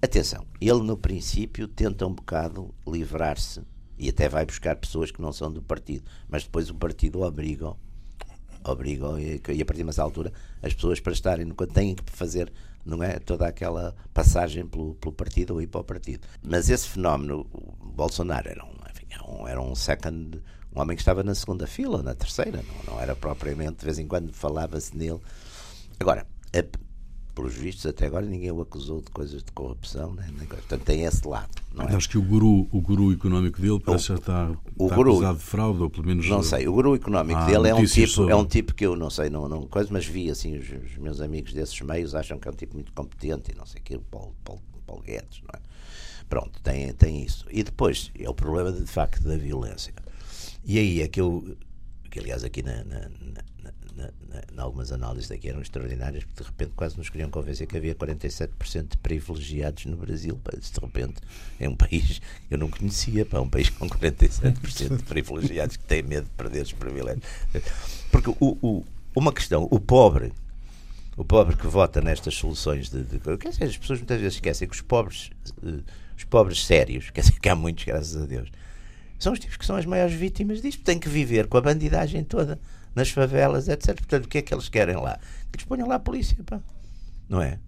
Atenção, 0.00 0.46
ele 0.60 0.82
no 0.82 0.96
princípio 0.96 1.68
tenta 1.68 2.06
um 2.06 2.12
bocado 2.12 2.74
livrar-se 2.86 3.62
e 3.98 4.08
até 4.08 4.28
vai 4.28 4.44
buscar 4.44 4.74
pessoas 4.76 5.10
que 5.10 5.22
não 5.22 5.32
são 5.32 5.52
do 5.52 5.62
partido, 5.62 6.04
mas 6.28 6.42
depois 6.44 6.68
o 6.70 6.74
partido 6.74 7.20
obriga 7.20 7.72
obrigam 8.64 9.18
e, 9.18 9.34
a 9.34 9.64
partir 9.64 9.82
de 9.82 9.90
uma 9.90 9.92
altura 10.04 10.32
as 10.62 10.72
pessoas 10.72 11.00
para 11.00 11.12
estarem 11.12 11.44
no 11.44 11.54
têm 11.54 11.94
que 11.96 12.04
fazer 12.12 12.52
não 12.84 13.02
é 13.02 13.18
toda 13.18 13.46
aquela 13.46 13.94
passagem 14.14 14.66
pelo, 14.66 14.94
pelo 14.94 15.12
partido 15.12 15.54
ou 15.54 15.62
ir 15.62 15.66
para 15.66 15.80
o 15.80 15.84
partido 15.84 16.26
mas 16.42 16.70
esse 16.70 16.88
fenómeno 16.88 17.46
o 17.52 17.86
Bolsonaro 17.86 18.48
era 18.48 18.64
um, 18.64 18.74
enfim, 18.88 19.06
era 19.48 19.60
um 19.60 19.74
second 19.74 20.40
um 20.74 20.80
homem 20.80 20.96
que 20.96 21.02
estava 21.02 21.22
na 21.24 21.34
segunda 21.34 21.66
fila 21.66 22.02
na 22.04 22.14
terceira 22.14 22.62
não, 22.86 22.94
não 22.94 23.00
era 23.00 23.16
propriamente 23.16 23.78
de 23.80 23.84
vez 23.84 23.98
em 23.98 24.06
quando 24.06 24.32
falava-se 24.32 24.96
nele 24.96 25.18
agora 25.98 26.24
a- 26.54 26.78
pelos 27.34 27.54
vistos, 27.54 27.86
até 27.86 28.06
agora 28.06 28.26
ninguém 28.26 28.50
o 28.50 28.60
acusou 28.60 29.00
de 29.00 29.10
coisas 29.10 29.42
de 29.42 29.50
corrupção, 29.52 30.12
né? 30.14 30.28
portanto 30.48 30.82
tem 30.82 31.04
esse 31.04 31.26
lado. 31.26 31.50
Não 31.74 31.88
é? 31.88 31.94
Acho 31.94 32.08
que 32.08 32.18
o 32.18 32.22
guru, 32.22 32.68
o 32.70 32.80
guru 32.80 33.12
económico 33.12 33.60
dele 33.60 33.80
parece 33.80 34.08
já 34.08 34.14
está, 34.16 34.50
o 34.76 34.84
está 34.84 34.96
guru, 34.96 35.12
acusado 35.12 35.38
de 35.38 35.44
fraude, 35.44 35.82
ou 35.82 35.90
pelo 35.90 36.06
menos. 36.06 36.28
Não 36.28 36.42
sei, 36.42 36.68
o 36.68 36.72
guru 36.72 36.94
económico 36.94 37.40
ah, 37.40 37.46
dele 37.46 37.68
é 37.68 37.74
um, 37.74 37.84
tipo, 37.84 38.08
sobre... 38.08 38.32
é 38.32 38.36
um 38.36 38.44
tipo 38.44 38.74
que 38.74 38.84
eu 38.84 38.94
não 38.94 39.08
sei, 39.10 39.30
não, 39.30 39.48
não 39.48 39.66
coisa, 39.66 39.88
mas 39.92 40.06
vi 40.06 40.30
assim, 40.30 40.58
os, 40.58 40.68
os, 40.68 40.98
meus 40.98 41.20
amigos 41.20 41.52
desses 41.52 41.80
meios 41.80 42.14
acham 42.14 42.38
que 42.38 42.46
é 42.46 42.50
um 42.50 42.54
tipo 42.54 42.74
muito 42.74 42.92
competente 42.92 43.52
e 43.52 43.54
não 43.54 43.64
sei 43.64 43.80
o 43.80 43.84
que, 43.84 43.96
o 43.96 44.00
Paulo, 44.00 44.34
Paulo, 44.44 44.62
Paulo 44.86 45.02
Guedes, 45.02 45.40
não 45.40 45.58
é? 45.58 45.62
Pronto, 46.28 46.60
tem, 46.62 46.92
tem 46.94 47.22
isso. 47.22 47.46
E 47.50 47.62
depois 47.62 48.10
é 48.18 48.28
o 48.28 48.34
problema 48.34 48.72
de, 48.72 48.80
de 48.80 48.90
facto 48.90 49.22
da 49.22 49.36
violência. 49.36 49.92
E 50.64 50.78
aí 50.78 51.02
é 51.02 51.08
que 51.08 51.20
eu, 51.20 51.56
que 52.12 52.20
aliás 52.20 52.44
aqui 52.44 52.62
na, 52.62 52.84
na, 52.84 53.00
em 54.54 54.58
algumas 54.58 54.92
análises 54.92 55.28
daqui 55.28 55.48
eram 55.48 55.60
extraordinárias, 55.60 56.24
porque 56.24 56.42
de 56.42 56.48
repente 56.48 56.72
quase 56.76 56.96
nos 56.96 57.08
queriam 57.08 57.30
convencer 57.30 57.66
que 57.66 57.76
havia 57.76 57.94
47% 57.94 58.88
de 58.88 58.96
privilegiados 58.98 59.86
no 59.86 59.96
Brasil. 59.96 60.38
De 60.52 60.80
repente 60.80 61.14
é 61.58 61.68
um 61.68 61.74
país 61.74 62.20
que 62.48 62.54
eu 62.54 62.58
não 62.58 62.70
conhecia, 62.70 63.24
pá, 63.24 63.40
um 63.40 63.48
país 63.48 63.70
com 63.70 63.88
47% 63.88 64.96
de 64.96 65.02
privilegiados 65.04 65.76
que 65.76 65.84
tem 65.84 66.02
medo 66.02 66.24
de 66.24 66.30
perder 66.30 66.62
os 66.62 66.72
privilégios. 66.72 67.24
Porque 68.10 68.30
o, 68.30 68.58
o, 68.62 68.84
uma 69.14 69.32
questão, 69.32 69.66
o 69.70 69.80
pobre, 69.80 70.32
o 71.16 71.24
pobre 71.24 71.56
que 71.56 71.66
vota 71.66 72.00
nestas 72.00 72.34
soluções 72.34 72.90
de, 72.90 73.02
de 73.04 73.18
quer 73.38 73.50
dizer, 73.50 73.64
as 73.64 73.76
pessoas 73.76 74.00
muitas 74.00 74.20
vezes 74.20 74.34
esquecem 74.34 74.68
que 74.68 74.74
os 74.74 74.82
pobres, 74.82 75.30
eh, 75.64 75.80
os 76.16 76.24
pobres 76.24 76.64
sérios, 76.64 77.10
quer 77.10 77.22
dizer 77.22 77.38
que 77.40 77.48
há 77.48 77.54
muitos, 77.54 77.84
graças 77.84 78.16
a 78.16 78.26
Deus, 78.26 78.50
são 79.22 79.32
os 79.32 79.38
tipos 79.38 79.56
que 79.56 79.64
são 79.64 79.76
as 79.76 79.86
maiores 79.86 80.14
vítimas 80.14 80.60
disto, 80.60 80.82
têm 80.82 80.98
que 80.98 81.08
viver 81.08 81.46
com 81.46 81.56
a 81.56 81.60
bandidagem 81.60 82.24
toda 82.24 82.60
nas 82.94 83.10
favelas, 83.10 83.68
etc. 83.68 83.94
Portanto, 83.94 84.26
o 84.26 84.28
que 84.28 84.38
é 84.38 84.42
que 84.42 84.52
eles 84.52 84.68
querem 84.68 84.96
lá? 84.96 85.18
Que 85.50 85.58
lhes 85.58 85.66
ponham 85.66 85.88
lá 85.88 85.96
a 85.96 86.00
polícia, 86.00 86.36
pá. 86.44 86.60
não 87.28 87.40
é? 87.40 87.58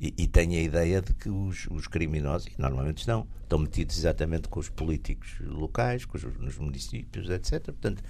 E, 0.00 0.12
e 0.18 0.26
têm 0.26 0.56
a 0.56 0.60
ideia 0.60 1.00
de 1.00 1.14
que 1.14 1.30
os, 1.30 1.66
os 1.70 1.86
criminosos, 1.86 2.48
e 2.48 2.60
normalmente 2.60 2.98
estão, 2.98 3.26
estão 3.42 3.58
metidos 3.58 3.96
exatamente 3.96 4.48
com 4.48 4.60
os 4.60 4.68
políticos 4.68 5.36
locais, 5.40 6.04
com 6.04 6.18
os, 6.18 6.24
nos 6.38 6.58
municípios, 6.58 7.30
etc. 7.30 7.64
Portanto, 7.64 8.02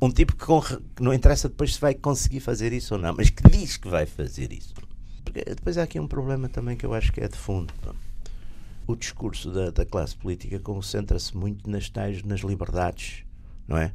um 0.00 0.10
tipo 0.10 0.34
que, 0.34 0.44
com, 0.44 0.60
que, 0.60 1.02
não 1.02 1.14
interessa 1.14 1.48
depois 1.48 1.74
se 1.74 1.80
vai 1.80 1.94
conseguir 1.94 2.40
fazer 2.40 2.72
isso 2.72 2.94
ou 2.94 3.00
não, 3.00 3.14
mas 3.14 3.30
que 3.30 3.48
diz 3.48 3.76
que 3.76 3.88
vai 3.88 4.06
fazer 4.06 4.52
isso. 4.52 4.74
Porque 5.24 5.44
depois 5.44 5.78
há 5.78 5.84
aqui 5.84 6.00
um 6.00 6.08
problema 6.08 6.48
também 6.48 6.76
que 6.76 6.84
eu 6.84 6.92
acho 6.92 7.12
que 7.12 7.20
é 7.20 7.28
de 7.28 7.36
fundo. 7.36 7.72
Pá. 7.82 7.94
O 8.86 8.94
discurso 8.94 9.50
da, 9.50 9.70
da 9.70 9.84
classe 9.84 10.16
política 10.16 10.60
concentra-se 10.60 11.36
muito 11.36 11.68
nas 11.68 11.90
tais, 11.90 12.22
nas 12.22 12.40
liberdades, 12.40 13.24
não 13.66 13.76
é? 13.76 13.92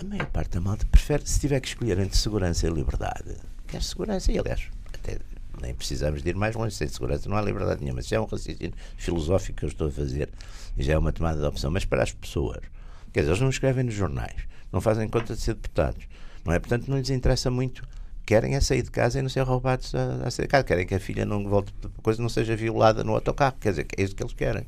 A 0.00 0.04
maior 0.04 0.26
parte 0.26 0.52
da 0.52 0.60
malta 0.60 0.86
prefere, 0.90 1.26
se 1.26 1.38
tiver 1.38 1.60
que 1.60 1.68
escolher 1.68 1.98
entre 1.98 2.16
segurança 2.16 2.66
e 2.66 2.70
liberdade, 2.70 3.36
quer 3.66 3.82
segurança. 3.82 4.32
E, 4.32 4.38
aliás, 4.38 4.70
até 4.92 5.18
nem 5.60 5.74
precisamos 5.74 6.22
de 6.22 6.30
ir 6.30 6.36
mais 6.36 6.54
longe. 6.54 6.74
Sem 6.74 6.88
segurança 6.88 7.28
não 7.28 7.36
há 7.36 7.42
liberdade 7.42 7.82
nenhuma. 7.82 8.00
Isso 8.00 8.14
é 8.14 8.20
um 8.20 8.24
raciocínio 8.24 8.72
filosófico 8.96 9.58
que 9.58 9.64
eu 9.64 9.68
estou 9.68 9.88
a 9.88 9.90
fazer 9.90 10.30
e 10.76 10.82
já 10.82 10.94
é 10.94 10.98
uma 10.98 11.12
tomada 11.12 11.38
de 11.40 11.46
opção. 11.46 11.70
Mas 11.70 11.84
para 11.84 12.02
as 12.02 12.12
pessoas, 12.12 12.62
quer 13.12 13.20
dizer, 13.20 13.32
eles 13.32 13.40
não 13.40 13.48
escrevem 13.48 13.84
nos 13.84 13.94
jornais, 13.94 14.46
não 14.72 14.80
fazem 14.80 15.08
conta 15.08 15.34
de 15.34 15.40
ser 15.40 15.54
deputados, 15.54 16.04
não 16.44 16.52
é? 16.52 16.58
Portanto, 16.58 16.88
não 16.88 16.98
lhes 16.98 17.10
interessa 17.10 17.50
muito. 17.50 17.86
Querem 18.26 18.56
é 18.56 18.60
sair 18.60 18.82
de 18.82 18.90
casa 18.90 19.20
e 19.20 19.22
não 19.22 19.28
ser 19.28 19.42
roubados 19.42 19.94
a, 19.94 20.26
a 20.26 20.30
sair 20.30 20.46
de 20.46 20.50
casa. 20.50 20.64
Querem 20.64 20.84
que 20.84 20.96
a 20.96 21.00
filha 21.00 21.24
não 21.24 21.48
volte, 21.48 21.72
coisa 22.02 22.20
não 22.20 22.28
seja 22.28 22.56
violada 22.56 23.04
no 23.04 23.14
autocarro. 23.14 23.54
Quer 23.60 23.70
dizer, 23.70 23.86
é 23.96 24.02
isso 24.02 24.16
que 24.16 24.22
eles 24.22 24.34
querem. 24.34 24.66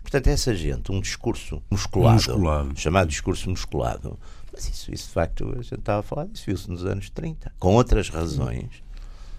Portanto, 0.00 0.28
essa 0.28 0.54
gente, 0.54 0.90
um 0.92 1.00
discurso 1.00 1.60
musculado, 1.68 2.14
musculado. 2.14 2.78
chamado 2.78 3.08
discurso 3.08 3.50
musculado, 3.50 4.18
mas 4.52 4.68
isso, 4.68 4.92
isso 4.92 5.08
de 5.08 5.12
facto, 5.12 5.52
a 5.52 5.62
gente 5.62 5.74
estava 5.74 6.00
a 6.00 6.02
falar 6.02 6.26
disso, 6.26 6.44
viu-se 6.46 6.70
nos 6.70 6.84
anos 6.84 7.10
30, 7.10 7.52
com 7.58 7.74
outras 7.74 8.08
razões. 8.08 8.82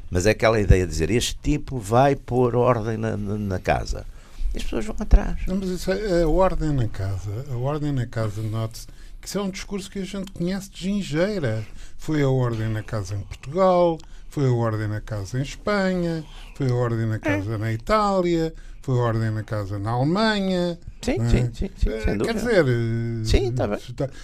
Mas 0.09 0.25
é 0.25 0.31
aquela 0.31 0.59
ideia 0.59 0.85
de 0.85 0.91
dizer 0.91 1.09
este 1.09 1.37
tipo 1.41 1.79
vai 1.79 2.15
pôr 2.15 2.55
ordem 2.55 2.97
na, 2.97 3.15
na, 3.15 3.37
na 3.37 3.59
casa. 3.59 4.05
E 4.53 4.57
as 4.57 4.63
pessoas 4.63 4.85
vão 4.85 4.95
atrás. 4.99 5.39
Não, 5.47 5.55
mas 5.55 5.69
isso 5.69 5.91
é 5.91 6.23
a 6.23 6.27
ordem 6.27 6.71
na 6.71 6.87
casa. 6.87 7.45
A 7.49 7.55
ordem 7.55 7.93
na 7.93 8.05
casa, 8.05 8.41
note-se 8.41 8.87
que 9.21 9.27
isso 9.27 9.37
é 9.37 9.41
um 9.41 9.49
discurso 9.49 9.89
que 9.89 9.99
a 9.99 10.03
gente 10.03 10.31
conhece 10.31 10.69
de 10.71 10.79
gingeira. 10.81 11.63
Foi 11.97 12.23
a 12.23 12.29
ordem 12.29 12.67
na 12.67 12.81
casa 12.81 13.15
em 13.15 13.21
Portugal, 13.21 13.99
foi 14.29 14.47
a 14.47 14.51
ordem 14.51 14.87
na 14.87 14.99
casa 14.99 15.37
em 15.37 15.43
Espanha, 15.43 16.25
foi 16.55 16.69
a 16.69 16.73
ordem 16.73 17.05
na 17.05 17.19
casa 17.19 17.53
é. 17.53 17.57
na 17.57 17.71
Itália, 17.71 18.53
foi 18.81 18.97
a 18.97 19.01
ordem 19.01 19.29
na 19.29 19.43
casa 19.43 19.77
na 19.77 19.91
Alemanha. 19.91 20.79
Sim, 21.01 21.21
é? 21.21 21.29
sim, 21.29 21.51
sim, 21.53 21.69
sim, 21.75 22.01
sem 22.03 22.17
Quer 22.17 22.33
dizer, 22.33 22.65
sim, 23.25 23.49
está 23.49 23.67
bem. 23.67 23.79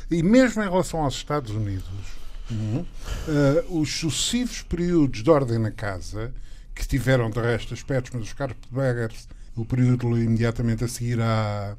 e 0.09 0.23
mesmo 0.23 0.63
em 0.63 0.69
relação 0.69 1.01
aos 1.01 1.13
Estados 1.13 1.51
Unidos, 1.51 1.85
uh, 2.51 3.79
os 3.79 3.99
sucessivos 3.99 4.61
períodos 4.63 5.21
de 5.21 5.29
ordem 5.29 5.59
na 5.59 5.71
casa, 5.71 6.33
que 6.73 6.87
tiveram 6.87 7.29
de 7.29 7.39
resto 7.39 7.73
aspectos, 7.73 8.11
mas 8.13 8.23
os 8.23 8.33
Carpetbaggers, 8.33 9.27
o 9.55 9.65
período 9.65 10.17
imediatamente 10.17 10.83
a 10.83 10.87
seguir 10.87 11.19
à, 11.19 11.75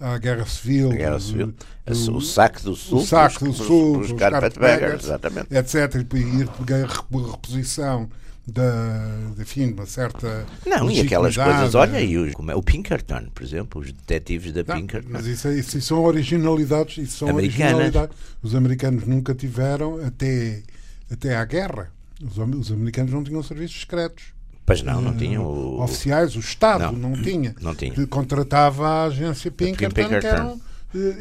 à 0.00 0.18
Guerra 0.18 0.46
Civil, 0.46 0.90
a 0.90 0.94
Guerra 0.94 1.20
Civil. 1.20 1.54
Do, 1.86 2.16
o 2.16 2.20
saque 2.20 2.62
do 2.62 2.74
Sul, 2.74 2.98
o 2.98 3.06
saque 3.06 3.44
do 3.44 3.52
Sul, 3.52 3.98
os, 3.98 4.10
os 4.10 4.18
Carpetbaggers, 4.18 5.04
exatamente. 5.04 5.54
etc. 5.54 5.94
E 6.14 6.18
ir 6.40 6.48
pegar 6.48 6.84
a 6.84 6.86
reposição 6.86 8.08
da, 8.46 9.32
enfim, 9.38 9.72
uma 9.72 9.86
certa. 9.86 10.46
Não, 10.66 10.90
e 10.90 11.00
aquelas 11.00 11.36
coisas, 11.36 11.74
olha, 11.74 12.00
e 12.00 12.18
o, 12.18 12.32
como 12.32 12.50
é, 12.50 12.54
o 12.54 12.62
Pinkerton, 12.62 13.26
por 13.34 13.42
exemplo, 13.42 13.80
os 13.80 13.92
detetives 13.92 14.52
da 14.52 14.64
não, 14.66 14.76
Pinkerton. 14.76 15.08
Mas 15.10 15.26
isso, 15.26 15.48
é, 15.48 15.58
isso, 15.58 15.80
são 15.80 16.02
originalidades, 16.02 16.98
isso 16.98 17.18
são 17.18 17.34
originalidades. 17.34 18.16
Os 18.42 18.54
americanos 18.54 19.06
nunca 19.06 19.34
tiveram, 19.34 20.04
até, 20.04 20.62
até 21.10 21.36
à 21.36 21.44
guerra, 21.44 21.92
os, 22.22 22.38
os 22.38 22.72
americanos 22.72 23.12
não 23.12 23.22
tinham 23.22 23.42
serviços 23.42 23.80
secretos. 23.80 24.32
Pois 24.70 24.84
não, 24.84 25.00
não 25.00 25.16
tinham. 25.16 25.44
O... 25.44 25.82
Oficiais, 25.82 26.36
o 26.36 26.38
Estado 26.38 26.92
não, 26.92 27.10
não 27.10 27.20
tinha. 27.20 27.56
Não 27.60 27.74
tinha. 27.74 28.06
Contratava 28.06 28.86
a 28.86 29.04
agência 29.06 29.50
Pinkerton, 29.50 29.92
Pinkerton. 29.92 30.20
que 30.20 30.26
eram 30.28 30.60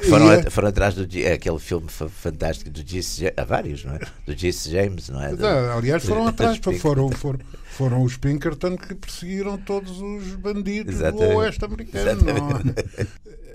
foram, 0.08 0.32
é, 0.32 0.50
foram 0.52 0.68
atrás 0.68 0.94
do 0.94 1.08
é 1.18 1.34
aquele 1.34 1.58
filme 1.58 1.88
fantástico 1.90 2.70
do 2.70 2.88
Jesse 2.88 3.34
há 3.36 3.44
vários, 3.44 3.84
não 3.84 3.96
é? 3.96 4.00
Do 4.24 4.36
James, 4.38 5.10
não 5.10 5.20
é? 5.20 5.36
Do, 5.36 5.48
aliás, 5.48 6.04
foram 6.06 6.26
atrás, 6.30 6.60
foram, 6.80 7.10
foram, 7.10 7.40
foram 7.72 8.04
os 8.04 8.18
Pinkerton 8.18 8.78
que 8.78 8.94
perseguiram 8.94 9.58
todos 9.58 10.00
os 10.00 10.36
bandidos 10.36 10.94
Exatamente. 10.94 11.32
do 11.32 11.38
oeste 11.38 11.66
americano. 11.66 12.22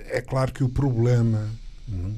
É? 0.03 0.19
é 0.19 0.21
claro 0.21 0.53
que 0.53 0.65
o 0.65 0.69
problema 0.69 1.49
hum, 1.89 2.15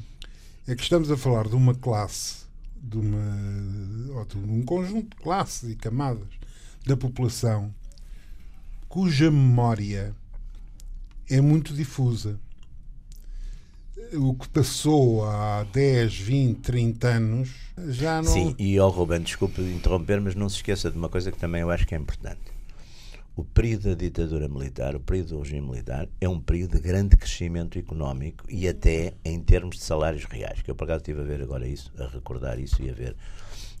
é 0.67 0.73
que 0.73 0.81
estamos 0.81 1.11
a 1.11 1.17
falar 1.17 1.47
de 1.47 1.55
uma 1.55 1.75
classe, 1.75 2.37
de, 2.75 2.97
uma, 2.97 4.25
de 4.25 4.37
um 4.37 4.63
conjunto 4.63 5.15
de 5.15 5.23
classes 5.23 5.69
e 5.69 5.75
camadas 5.75 6.37
da 6.87 6.97
população 6.97 7.73
cuja 8.87 9.29
memória 9.29 10.15
é 11.29 11.41
muito 11.41 11.73
difusa 11.73 12.39
o 14.13 14.33
que 14.33 14.47
passou 14.49 15.25
há 15.25 15.65
10, 15.73 16.17
20, 16.19 16.59
30 16.59 17.07
anos 17.07 17.49
já 17.89 18.21
não. 18.21 18.31
Sim, 18.31 18.55
e 18.57 18.77
ao 18.77 18.87
oh, 18.87 18.91
Ruben, 18.91 19.21
desculpe 19.21 19.61
interromper, 19.61 20.21
mas 20.21 20.35
não 20.35 20.47
se 20.47 20.57
esqueça 20.57 20.89
de 20.89 20.97
uma 20.97 21.09
coisa 21.09 21.31
que 21.31 21.37
também 21.37 21.61
eu 21.61 21.69
acho 21.69 21.85
que 21.85 21.93
é 21.93 21.97
importante. 21.97 22.39
O 23.35 23.43
período 23.43 23.89
da 23.89 23.93
ditadura 23.93 24.47
militar, 24.47 24.95
o 24.95 24.99
período 24.99 25.29
do 25.29 25.41
regime 25.41 25.67
militar, 25.67 26.07
é 26.19 26.27
um 26.27 26.39
período 26.39 26.77
de 26.77 26.79
grande 26.79 27.15
crescimento 27.17 27.77
económico 27.77 28.45
e 28.49 28.67
até 28.67 29.13
em 29.23 29.39
termos 29.39 29.77
de 29.77 29.83
salários 29.83 30.23
reais. 30.25 30.61
Que 30.61 30.71
eu, 30.71 30.75
por 30.75 30.85
acaso, 30.85 31.01
estive 31.01 31.21
a 31.21 31.23
ver 31.23 31.41
agora 31.41 31.67
isso, 31.67 31.91
a 31.99 32.07
recordar 32.07 32.59
isso 32.59 32.81
e 32.81 32.89
a 32.89 32.93
ver 32.93 33.15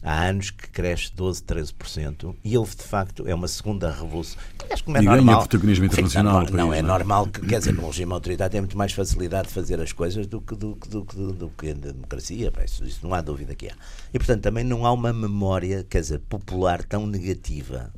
há 0.01 0.25
anos 0.27 0.51
que 0.51 0.69
cresce 0.69 1.11
12, 1.15 1.43
13% 1.43 2.35
e 2.43 2.57
houve 2.57 2.75
de 2.75 2.83
facto 2.83 3.27
é 3.27 3.33
uma 3.33 3.47
segunda 3.47 3.91
revolução. 3.91 4.37
Aliás, 4.63 4.81
como 4.81 4.97
é 4.97 5.01
e 5.01 5.03
normal, 5.03 5.25
ganha 5.25 5.37
protagonismo 5.37 5.85
internacional. 5.85 6.43
Não, 6.43 6.51
não 6.51 6.73
é 6.73 6.81
normal 6.81 7.27
que, 7.27 7.41
quer 7.45 7.59
dizer, 7.59 7.73
no 7.75 7.87
regime 7.87 8.13
autoritário 8.13 8.51
tem 8.51 8.61
muito 8.61 8.77
mais 8.77 8.93
facilidade 8.93 9.47
de 9.47 9.53
fazer 9.53 9.79
as 9.81 9.91
coisas 9.91 10.27
do 10.27 10.41
que, 10.41 10.55
do, 10.55 10.75
do, 10.75 11.01
do, 11.01 11.33
do 11.33 11.49
que 11.49 11.71
a 11.71 11.73
democracia, 11.73 12.51
isso, 12.63 12.83
isso 12.85 12.99
não 13.03 13.13
há 13.13 13.21
dúvida 13.21 13.55
que 13.55 13.69
há. 13.69 13.75
E 14.13 14.17
portanto 14.17 14.41
também 14.41 14.63
não 14.63 14.85
há 14.85 14.91
uma 14.91 15.11
memória, 15.11 15.85
quer 15.89 16.01
dizer, 16.01 16.19
popular 16.19 16.83
tão 16.83 17.05
negativa. 17.07 17.91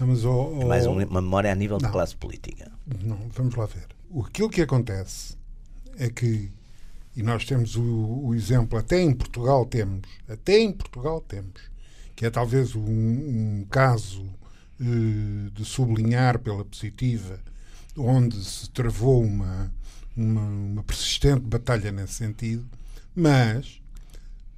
Mas, 0.00 0.24
oh, 0.24 0.54
oh, 0.56 0.62
é 0.62 0.64
mais 0.64 0.86
uma 0.86 1.04
memória 1.04 1.52
a 1.52 1.54
nível 1.54 1.78
não, 1.80 1.86
de 1.86 1.92
classe 1.92 2.16
política. 2.16 2.70
Não, 3.04 3.18
vamos 3.34 3.54
lá 3.54 3.66
ver. 3.66 3.86
Aquilo 4.26 4.50
que 4.50 4.62
acontece 4.62 5.36
é 5.96 6.10
que 6.10 6.50
e 7.14 7.22
nós 7.22 7.44
temos 7.44 7.76
o, 7.76 7.82
o, 7.82 8.34
exemplo, 8.34 8.78
até 8.78 9.00
em 9.00 9.12
Portugal 9.12 9.66
temos, 9.66 10.08
até 10.28 10.58
em 10.58 10.72
Portugal 10.72 11.20
temos, 11.20 11.60
que 12.16 12.24
é 12.24 12.30
talvez 12.30 12.74
um, 12.74 12.80
um 12.82 13.66
caso 13.70 14.22
uh, 14.22 15.50
de 15.50 15.64
sublinhar 15.64 16.38
pela 16.38 16.64
positiva, 16.64 17.38
onde 17.96 18.42
se 18.42 18.70
travou 18.70 19.22
uma, 19.22 19.72
uma, 20.16 20.42
uma, 20.42 20.82
persistente 20.82 21.42
batalha 21.42 21.92
nesse 21.92 22.14
sentido, 22.14 22.66
mas 23.14 23.82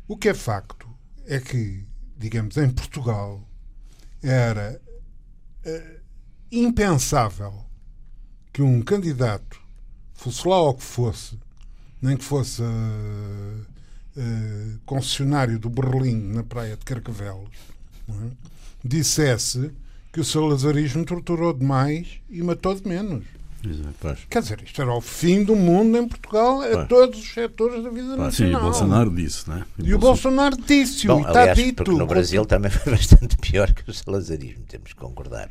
o 0.07 0.17
que 0.17 0.29
é 0.29 0.35
facto 0.35 0.89
é 1.27 1.41
que, 1.41 1.85
digamos, 2.17 2.57
em 2.57 2.71
Portugal 2.71 3.43
era 4.23 4.81
uh, 5.67 6.01
impensável 6.53 7.65
que 8.53 8.63
um 8.63 8.81
candidato, 8.81 9.61
fosse 10.13 10.47
lá 10.47 10.61
o 10.63 10.75
que 10.75 10.85
fosse, 10.85 11.37
nem 12.05 12.19
que 12.19 12.25
fosse 12.25 12.61
uh, 12.61 12.67
uh, 12.67 14.79
concessionário 14.85 15.59
do 15.59 15.71
Berlim 15.71 16.35
na 16.35 16.43
praia 16.43 16.77
de 16.77 16.85
Carcavelos, 16.85 17.49
é? 18.11 18.13
dissesse 18.85 19.71
que 20.13 20.21
o 20.21 20.25
salazarismo 20.25 21.03
torturou 21.07 21.55
demais 21.55 22.21
e 22.29 22.43
matou 22.43 22.75
de 22.75 22.87
menos. 22.87 23.25
Exato. 23.67 24.19
Quer 24.29 24.43
dizer, 24.43 24.63
isto 24.63 24.83
era 24.83 24.93
o 24.93 25.01
fim 25.01 25.43
do 25.43 25.57
mundo 25.57 25.97
em 25.97 26.07
Portugal 26.07 26.61
a 26.61 26.85
todos 26.85 27.19
os 27.19 27.33
setores 27.33 27.83
da 27.83 27.89
vida 27.89 28.09
Sim, 28.09 28.13
o 28.13 28.17
nacional. 28.19 28.61
Bolsonaro 28.61 29.11
disse, 29.11 29.49
não 29.49 29.57
é? 29.57 29.65
E 29.79 29.95
o 29.95 29.99
Bolsonaro 29.99 30.57
disse, 30.59 31.07
Bom, 31.07 31.21
e 31.21 31.27
está 31.27 31.41
aliás, 31.41 31.59
dito. 31.59 31.83
porque 31.83 31.99
no 31.99 32.07
Brasil 32.07 32.45
também 32.45 32.71
foi 32.71 32.93
bastante 32.93 33.39
pior 33.39 33.73
que 33.73 33.91
o 33.91 33.95
salazarismo, 33.95 34.65
temos 34.69 34.93
que 34.93 34.99
concordar. 34.99 35.51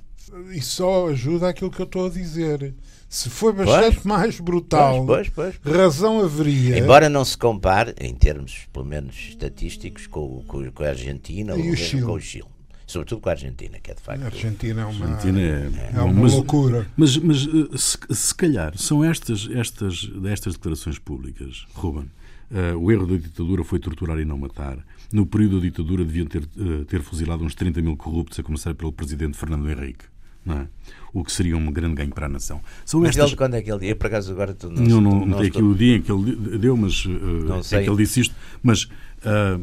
E 0.51 0.61
só 0.61 1.09
ajuda 1.09 1.49
aquilo 1.49 1.71
que 1.71 1.81
eu 1.81 1.85
estou 1.85 2.05
a 2.05 2.09
dizer. 2.09 2.75
Se 3.13 3.29
foi 3.29 3.53
bastante 3.53 4.07
mais 4.07 4.39
brutal, 4.39 5.05
Pois, 5.05 5.29
pois, 5.29 5.55
pois. 5.61 5.75
razão 5.75 6.19
haveria. 6.23 6.79
Embora 6.79 7.07
não 7.07 7.23
se 7.23 7.37
compare, 7.37 7.93
em 8.01 8.11
termos, 8.15 8.65
pelo 8.73 8.85
menos, 8.85 9.15
estatísticos, 9.29 10.07
com, 10.07 10.43
com, 10.47 10.71
com 10.71 10.83
a 10.83 10.87
Argentina 10.87 11.51
E 11.53 11.55
ou 11.55 11.59
o 11.61 11.63
mesmo 11.69 11.77
Chile. 11.85 12.01
com 12.01 12.13
o 12.13 12.19
Chile. 12.19 12.45
Sobretudo 12.87 13.21
com 13.21 13.29
a 13.29 13.33
Argentina, 13.33 13.77
que 13.79 13.91
é 13.91 13.93
de 13.93 14.01
facto. 14.01 14.23
A 14.23 14.25
Argentina 14.25 14.81
é 14.81 14.85
uma, 14.85 15.05
Argentina 15.05 15.39
é, 15.39 15.91
é 15.95 16.01
uma 16.01 16.23
mas- 16.23 16.33
loucura. 16.33 16.87
Mas, 16.97 17.15
mas 17.17 17.47
eh, 17.47 17.77
se, 17.77 17.97
se 18.09 18.33
calhar 18.35 18.75
são 18.79 19.03
estas, 19.03 19.47
estas, 19.51 20.09
estas 20.25 20.53
declarações 20.55 20.97
públicas, 20.97 21.67
Ruben. 21.75 22.09
eh, 22.51 22.73
o 22.73 22.91
erro 22.91 23.05
da 23.05 23.15
ditadura 23.17 23.63
foi 23.63 23.77
torturar 23.77 24.17
e 24.19 24.25
não 24.25 24.39
matar. 24.39 24.79
No 25.11 25.27
período 25.27 25.57
da 25.59 25.61
ditadura 25.67 26.03
deviam 26.03 26.25
ter, 26.25 26.41
eh, 26.57 26.83
ter 26.87 27.03
fuzilado 27.03 27.43
uns 27.43 27.53
30 27.53 27.79
mil 27.79 27.95
corruptos, 27.95 28.39
a 28.39 28.43
começar 28.43 28.73
pelo 28.73 28.91
presidente 28.91 29.37
Fernando 29.37 29.69
Henrique. 29.69 30.05
Não 30.45 30.57
é? 30.57 30.67
O 31.13 31.23
que 31.23 31.31
seria 31.31 31.55
um 31.55 31.71
grande 31.71 31.93
ganho 31.95 32.09
para 32.11 32.25
a 32.25 32.29
nação. 32.29 32.59
São 32.85 32.99
Mas 33.01 33.09
estas. 33.11 33.27
ele, 33.29 33.35
quando 33.37 33.53
é 33.53 33.61
que 33.61 33.71
ele 33.71 33.79
dia? 33.81 33.89
Eu, 33.91 33.95
por 33.95 34.07
acaso, 34.07 34.31
agora 34.31 34.53
tu 34.53 34.69
Não, 34.69 34.83
não, 34.99 35.01
não, 35.01 35.25
não 35.27 35.37
tem 35.37 35.47
aqui 35.47 35.61
o 35.61 35.75
dia 35.75 35.97
em 35.97 36.01
que 36.01 36.11
ele 36.11 36.35
deu, 36.57 36.75
mas 36.75 37.03
eh, 37.05 37.09
Não 37.45 37.57
é 37.59 37.63
sei. 37.63 37.83
que 37.83 37.89
ele 37.89 37.97
disse 37.97 38.21
isto. 38.21 38.35
Mas 38.63 38.87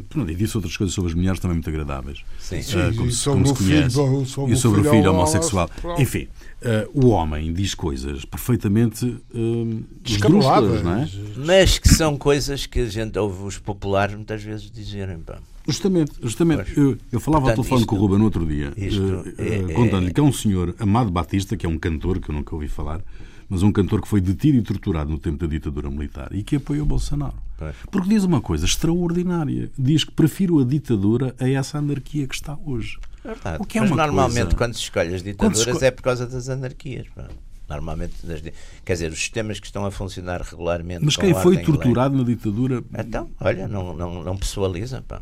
pronto, 0.09 0.31
e 0.31 0.33
disse 0.35 0.55
outras 0.57 0.75
coisas 0.77 0.93
sobre 0.93 1.11
as 1.11 1.15
mulheres 1.15 1.39
também 1.39 1.55
muito 1.55 1.69
agradáveis. 1.69 2.19
Sim. 2.39 2.61
Sim, 2.61 2.79
e 2.89 2.95
como 2.95 3.11
se- 3.11 3.17
sobre 3.17 3.41
como 3.43 3.53
o 3.53 3.57
se 3.57 3.63
filho, 3.63 3.77
conhece. 3.79 3.95
do- 3.95 4.25
sobre 4.25 4.53
e 4.53 4.57
sobre 4.57 4.79
o 4.79 4.83
filho 4.83 4.95
filho 4.95 5.09
ao- 5.09 5.15
homossexual. 5.15 5.69
pronto. 5.81 6.01
Enfim, 6.01 6.27
ah, 6.63 6.87
o 6.93 7.07
homem 7.09 7.51
diz 7.53 7.75
coisas 7.75 8.23
perfeitamente 8.25 9.05
uh, 9.05 9.83
não 10.83 10.93
é? 11.01 11.09
Mas 11.35 11.77
que 11.77 11.89
são 11.89 12.17
coisas 12.17 12.65
que 12.65 12.79
a 12.79 12.85
gente 12.85 13.19
ouve 13.19 13.43
os 13.43 13.57
populares 13.57 14.15
muitas 14.15 14.41
vezes 14.41 14.71
dizerem. 14.71 15.19
Pá. 15.19 15.37
Justamente, 15.67 16.11
justamente. 16.21 16.77
Eu, 16.77 16.97
eu 17.11 17.19
falava 17.19 17.43
Portanto, 17.45 17.59
ao 17.59 17.63
telefone 17.63 17.81
isto- 17.81 17.87
com 17.89 17.95
o 17.95 17.99
Ruben 17.99 18.17
no 18.19 18.25
outro 18.25 18.45
dia, 18.45 18.73
eh, 18.77 18.85
é- 19.37 19.43
eh, 19.43 19.65
é- 19.69 19.73
contando-lhe 19.73 20.13
que 20.13 20.19
é 20.19 20.23
um 20.23 20.31
senhor, 20.33 20.75
Amado 20.79 21.11
Batista, 21.11 21.55
que 21.55 21.65
é 21.65 21.69
um 21.69 21.77
cantor 21.77 22.19
que 22.19 22.29
eu 22.29 22.35
nunca 22.35 22.53
ouvi 22.55 22.67
falar, 22.67 23.01
mas 23.47 23.61
um 23.63 23.71
cantor 23.71 24.01
que 24.01 24.07
foi 24.07 24.19
detido 24.21 24.57
e 24.57 24.61
torturado 24.61 25.09
no 25.11 25.19
tempo 25.19 25.37
da 25.37 25.47
ditadura 25.47 25.89
militar 25.89 26.29
e 26.33 26.41
que 26.43 26.55
apoiou 26.55 26.85
Bolsonaro. 26.85 27.35
Porque 27.91 28.09
diz 28.09 28.23
uma 28.23 28.41
coisa 28.41 28.65
extraordinária. 28.65 29.69
Diz 29.77 30.03
que 30.03 30.11
prefiro 30.11 30.59
a 30.59 30.63
ditadura 30.65 31.35
a 31.39 31.47
essa 31.47 31.77
anarquia 31.77 32.25
que 32.27 32.33
está 32.33 32.57
hoje. 32.65 32.97
Verdade. 33.23 33.57
O 33.61 33.65
que 33.65 33.77
é 33.77 33.81
Mas 33.81 33.91
uma 33.91 33.97
normalmente 33.97 34.41
coisa- 34.45 34.57
quando 34.57 34.73
se 34.73 34.79
escolhe 34.81 35.13
as 35.13 35.21
ditaduras 35.21 35.83
é 35.83 35.91
por 35.91 36.01
causa 36.01 36.25
das 36.25 36.49
anarquias. 36.49 37.05
pá. 37.15 37.27
Normalmente, 37.71 38.15
quer 38.83 38.93
dizer, 38.93 39.11
os 39.13 39.19
sistemas 39.19 39.57
que 39.57 39.65
estão 39.65 39.85
a 39.85 39.91
funcionar 39.91 40.41
regularmente. 40.41 41.05
Mas 41.05 41.15
quem 41.15 41.33
foi 41.33 41.53
e 41.53 41.57
lei. 41.57 41.65
torturado 41.65 42.17
na 42.17 42.23
ditadura 42.23 42.83
Então, 42.97 43.31
olha, 43.39 43.65
não, 43.65 43.95
não, 43.95 44.23
não 44.23 44.35
pessoaliza, 44.35 45.01
pá. 45.07 45.21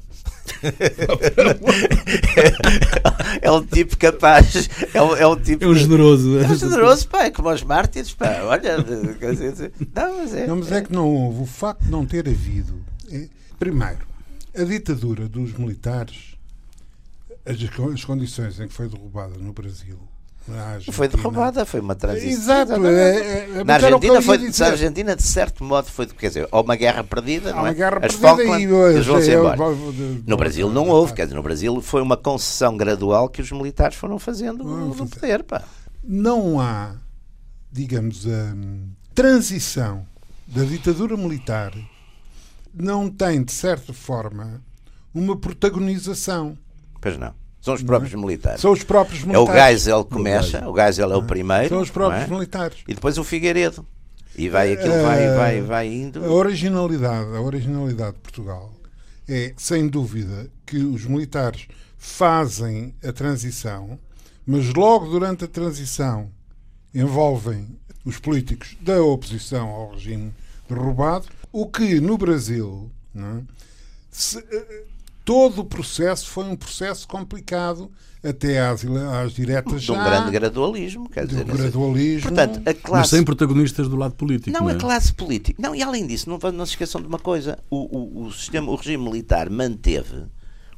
é 3.39 3.52
um 3.52 3.64
tipo 3.64 3.95
capaz, 3.97 4.68
é 4.91 5.02
um, 5.02 5.16
é 5.16 5.28
um 5.28 5.36
tipo. 5.36 5.64
É 5.64 5.68
um 5.68 5.76
generoso. 5.76 6.39
É 6.39 6.47
um 6.47 6.56
generoso, 6.56 7.08
pá, 7.08 7.26
é 7.26 7.30
como 7.30 7.52
os 7.52 7.62
mártires, 7.62 8.16
pá. 8.16 8.41
Olha, 8.45 8.84
quer 9.20 9.36
dizer, 9.36 9.72
não, 9.95 10.18
mas 10.18 10.34
é. 10.34 10.47
Não, 10.47 10.56
mas 10.56 10.72
é 10.72 10.82
que 10.82 10.91
não 10.91 11.08
houve. 11.08 11.43
O 11.43 11.45
facto 11.45 11.84
de 11.84 11.91
não 11.91 12.04
ter 12.04 12.28
havido. 12.28 12.82
é- 13.12 13.30
primeiro, 13.60 14.08
a 14.58 14.64
ditadura 14.64 15.30
dos 15.30 15.54
militares, 15.54 16.36
as, 17.45 17.58
as 17.93 18.04
condições 18.04 18.60
em 18.60 18.68
que 18.68 18.74
foi 18.74 18.89
derrubada 18.89 19.38
no 19.38 19.54
Brasil. 19.54 20.09
Na 20.50 20.80
Não 20.86 20.93
foi 20.93 21.08
derrubada, 21.08 21.66
foi 21.66 21.80
uma 21.80 21.95
transição. 21.95 22.30
Exato. 22.30 22.72
Exatamente. 22.74 22.95
é- 22.95 23.50
é- 23.60 23.64
Na 23.64 23.80
que 23.80 23.86
eu 23.86 23.88
Argentina, 23.95 24.22
foi, 24.22 24.38
na 24.38 24.66
Argentina, 24.68 25.16
de 25.16 25.24
certo 25.24 25.64
modo, 25.64 25.86
foi, 25.89 26.06
quer 26.08 26.28
dizer, 26.28 26.47
há 26.52 26.60
uma 26.62 26.76
guerra 26.76 27.04
perdida, 27.04 27.52
não 27.52 27.60
uma 27.60 27.70
é? 27.70 27.74
guerra 27.74 28.00
As 28.04 28.14
Falkland, 28.14 28.64
e 28.64 28.68
eles 28.93 29.06
vão-se 29.06 29.32
embora. 29.32 29.58
No 30.26 30.36
Brasil 30.38 30.70
não 30.70 30.88
houve, 30.89 31.14
quer 31.14 31.24
dizer, 31.26 31.36
no 31.36 31.43
Brasil 31.43 31.82
foi 31.82 32.02
uma 32.02 32.18
concessão 32.18 32.76
gradual 32.76 33.30
que 33.30 33.41
os 33.41 33.52
militares 33.52 33.95
foram 33.95 34.20
fazendo 34.20 34.64
no 34.64 35.08
poder, 35.08 35.43
pá. 35.43 35.64
não 36.04 36.60
há, 36.60 36.95
digamos, 37.72 38.26
a 38.28 38.54
transição 39.14 40.06
da 40.47 40.64
ditadura 40.64 41.16
militar 41.16 41.74
não 42.74 43.10
tem, 43.10 43.43
de 43.43 43.52
certa 43.52 43.93
forma, 43.93 44.62
uma 45.14 45.36
protagonização. 45.38 46.58
Pois 47.02 47.18
não. 47.18 47.34
São 47.62 47.74
os 47.74 47.84
próprios 47.84 48.14
militares. 48.14 48.62
São 48.62 48.72
os 48.72 48.84
próprios 48.84 49.22
É 49.22 49.26
o 49.26 49.43
militares. 49.43 49.64
Geisel 49.82 50.05
que 50.05 50.12
começa, 50.14 50.70
o 50.70 50.76
Geisel 50.76 51.12
é 51.12 51.16
o 51.18 51.24
primeiro, 51.24 51.70
São 51.70 51.82
os 51.82 51.89
próprios 51.89 52.24
é? 52.24 52.28
militares. 52.28 52.78
e 52.88 52.93
depois 52.93 53.18
o 53.18 53.24
Figueiredo. 53.24 53.86
E 54.38 54.47
vai 54.47 54.72
aquilo, 54.74 55.01
vai, 55.03 55.24
Eh, 55.26 55.36
vai, 55.36 55.62
vai 55.62 55.88
indo. 55.93 56.24
A 56.24 56.30
originalidade, 56.32 57.36
a 57.36 57.41
originalidade 57.41 58.14
de 58.14 58.20
Portugal 58.22 58.74
é, 59.28 59.53
sem 59.57 59.88
dúvida, 59.88 60.49
que 60.66 60.78
os 60.78 61.05
militares 61.05 61.68
fazem 61.97 62.95
a 63.03 63.12
transição, 63.12 63.99
mas 64.45 64.74
logo 64.74 65.07
durante 65.07 65.43
a 65.43 65.47
transição 65.47 66.32
envolvem 66.95 67.68
os 68.05 68.18
políticos 68.18 68.76
da 68.82 69.01
oposição 69.03 69.68
ao 69.70 69.91
regime 69.91 70.34
derrubado, 70.68 71.28
o 71.51 71.68
que 71.68 71.99
no 71.99 72.18
Brasil 72.18 72.89
não 73.14 73.39
é, 73.39 73.41
se- 74.10 74.39
eh, 74.51 74.84
todo 75.30 75.59
o 75.59 75.63
processo 75.63 76.27
foi 76.27 76.43
um 76.45 76.55
processo 76.55 77.07
complicado 77.07 77.91
até 78.23 78.59
às, 78.59 78.84
às 78.84 79.32
diretas 79.34 79.84
De 79.84 79.91
um 79.91 79.95
já, 79.95 80.03
grande 80.03 80.32
gradualismo, 80.32 81.07
quer 81.07 81.27
dizer, 81.27 81.45
sei. 81.45 81.55
gradualismo. 81.55 82.21
Portanto, 82.23 82.57
a 82.57 82.61
Mas 82.65 82.82
classe 82.82 83.09
sem 83.11 83.23
protagonistas 83.23 83.88
do 83.88 83.95
lado 83.95 84.15
político. 84.15 84.49
Não, 84.49 84.61
Não, 84.61 84.67
a 84.69 84.71
é? 84.71 84.75
classe 84.75 85.13
política. 85.13 85.61
Não, 85.61 85.75
e 85.75 85.84
além 85.84 86.07
disso, 86.07 86.27
não, 86.27 86.39
não 86.51 86.65
se 86.65 86.71
esqueçam 86.71 86.99
de 86.99 87.05
uma 87.05 87.19
coisa: 87.19 87.59
o, 87.69 87.77
o, 87.77 88.25
o 88.25 88.32
sistema, 88.32 88.71
o 88.71 88.75
regime 88.75 89.03
militar 89.03 89.51
manteve 89.51 90.25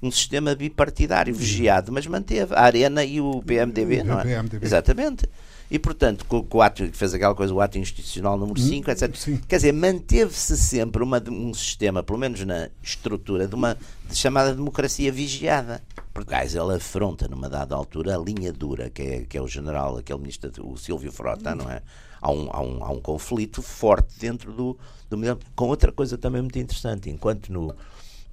um 0.03 0.11
sistema 0.11 0.53
bipartidário 0.53 1.33
vigiado, 1.33 1.89
mas 1.89 2.05
manteve 2.05 2.53
a 2.53 2.61
Arena 2.61 3.05
e 3.05 3.21
o 3.21 3.41
PMDB, 3.41 4.01
O 4.01 4.05
não 4.05 4.19
é? 4.19 4.23
PMDB. 4.23 4.65
Exatamente. 4.65 5.29
E, 5.71 5.79
portanto, 5.79 6.25
com, 6.25 6.43
com 6.43 6.57
o 6.57 6.61
ato 6.61 6.85
que 6.85 6.97
fez 6.97 7.13
aquela 7.13 7.33
coisa, 7.33 7.53
o 7.53 7.61
ato 7.61 7.77
institucional 7.77 8.37
número 8.37 8.59
5, 8.59 8.91
etc. 8.91 9.15
sim. 9.15 9.37
Quer 9.47 9.55
dizer, 9.55 9.71
manteve-se 9.71 10.57
sempre 10.57 11.01
uma, 11.01 11.23
um 11.29 11.53
sistema, 11.53 12.03
pelo 12.03 12.19
menos 12.19 12.43
na 12.43 12.69
estrutura, 12.83 13.47
de 13.47 13.55
uma 13.55 13.77
de 14.05 14.13
chamada 14.13 14.53
democracia 14.53 15.09
vigiada. 15.13 15.81
Porque 16.13 16.35
Geisel 16.35 16.69
afronta, 16.71 17.25
numa 17.29 17.49
dada 17.49 17.73
altura, 17.73 18.17
a 18.17 18.19
linha 18.19 18.51
dura, 18.51 18.89
que 18.89 19.01
é, 19.01 19.21
que 19.21 19.37
é 19.37 19.41
o 19.41 19.47
general, 19.47 19.97
aquele 19.97 20.19
ministro, 20.19 20.51
o 20.69 20.75
Silvio 20.77 21.09
Frota, 21.09 21.55
não 21.55 21.71
é? 21.71 21.81
Há 22.21 22.29
um, 22.29 22.49
há 22.51 22.61
um, 22.61 22.83
há 22.83 22.91
um 22.91 22.99
conflito 22.99 23.61
forte 23.61 24.19
dentro 24.19 24.51
do, 24.51 24.77
do. 25.09 25.17
Com 25.55 25.69
outra 25.69 25.93
coisa 25.93 26.17
também 26.17 26.41
muito 26.41 26.59
interessante, 26.59 27.09
enquanto 27.09 27.47
no, 27.47 27.73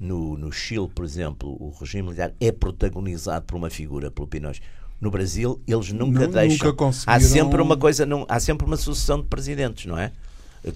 no, 0.00 0.36
no 0.36 0.50
Chile, 0.50 0.88
por 0.92 1.04
exemplo, 1.04 1.50
o 1.50 1.72
regime 1.78 2.02
militar 2.02 2.34
é 2.40 2.50
protagonizado 2.50 3.46
por 3.46 3.54
uma 3.54 3.70
figura, 3.70 4.10
pelo 4.10 4.26
Pinochet. 4.26 4.60
No 5.00 5.10
Brasil, 5.10 5.60
eles 5.66 5.92
nunca 5.92 6.26
Nu- 6.26 6.32
deixam. 6.32 6.66
nunca 6.66 6.72
conseguiram- 6.76 7.14
há 7.16 7.20
sempre 7.20 7.62
uma 7.62 7.76
coisa, 7.76 8.04
não, 8.04 8.26
há 8.28 8.40
sempre 8.40 8.66
uma 8.66 8.76
sucessão 8.76 9.20
de 9.20 9.26
presidentes, 9.26 9.86
não 9.86 9.96
é? 9.98 10.10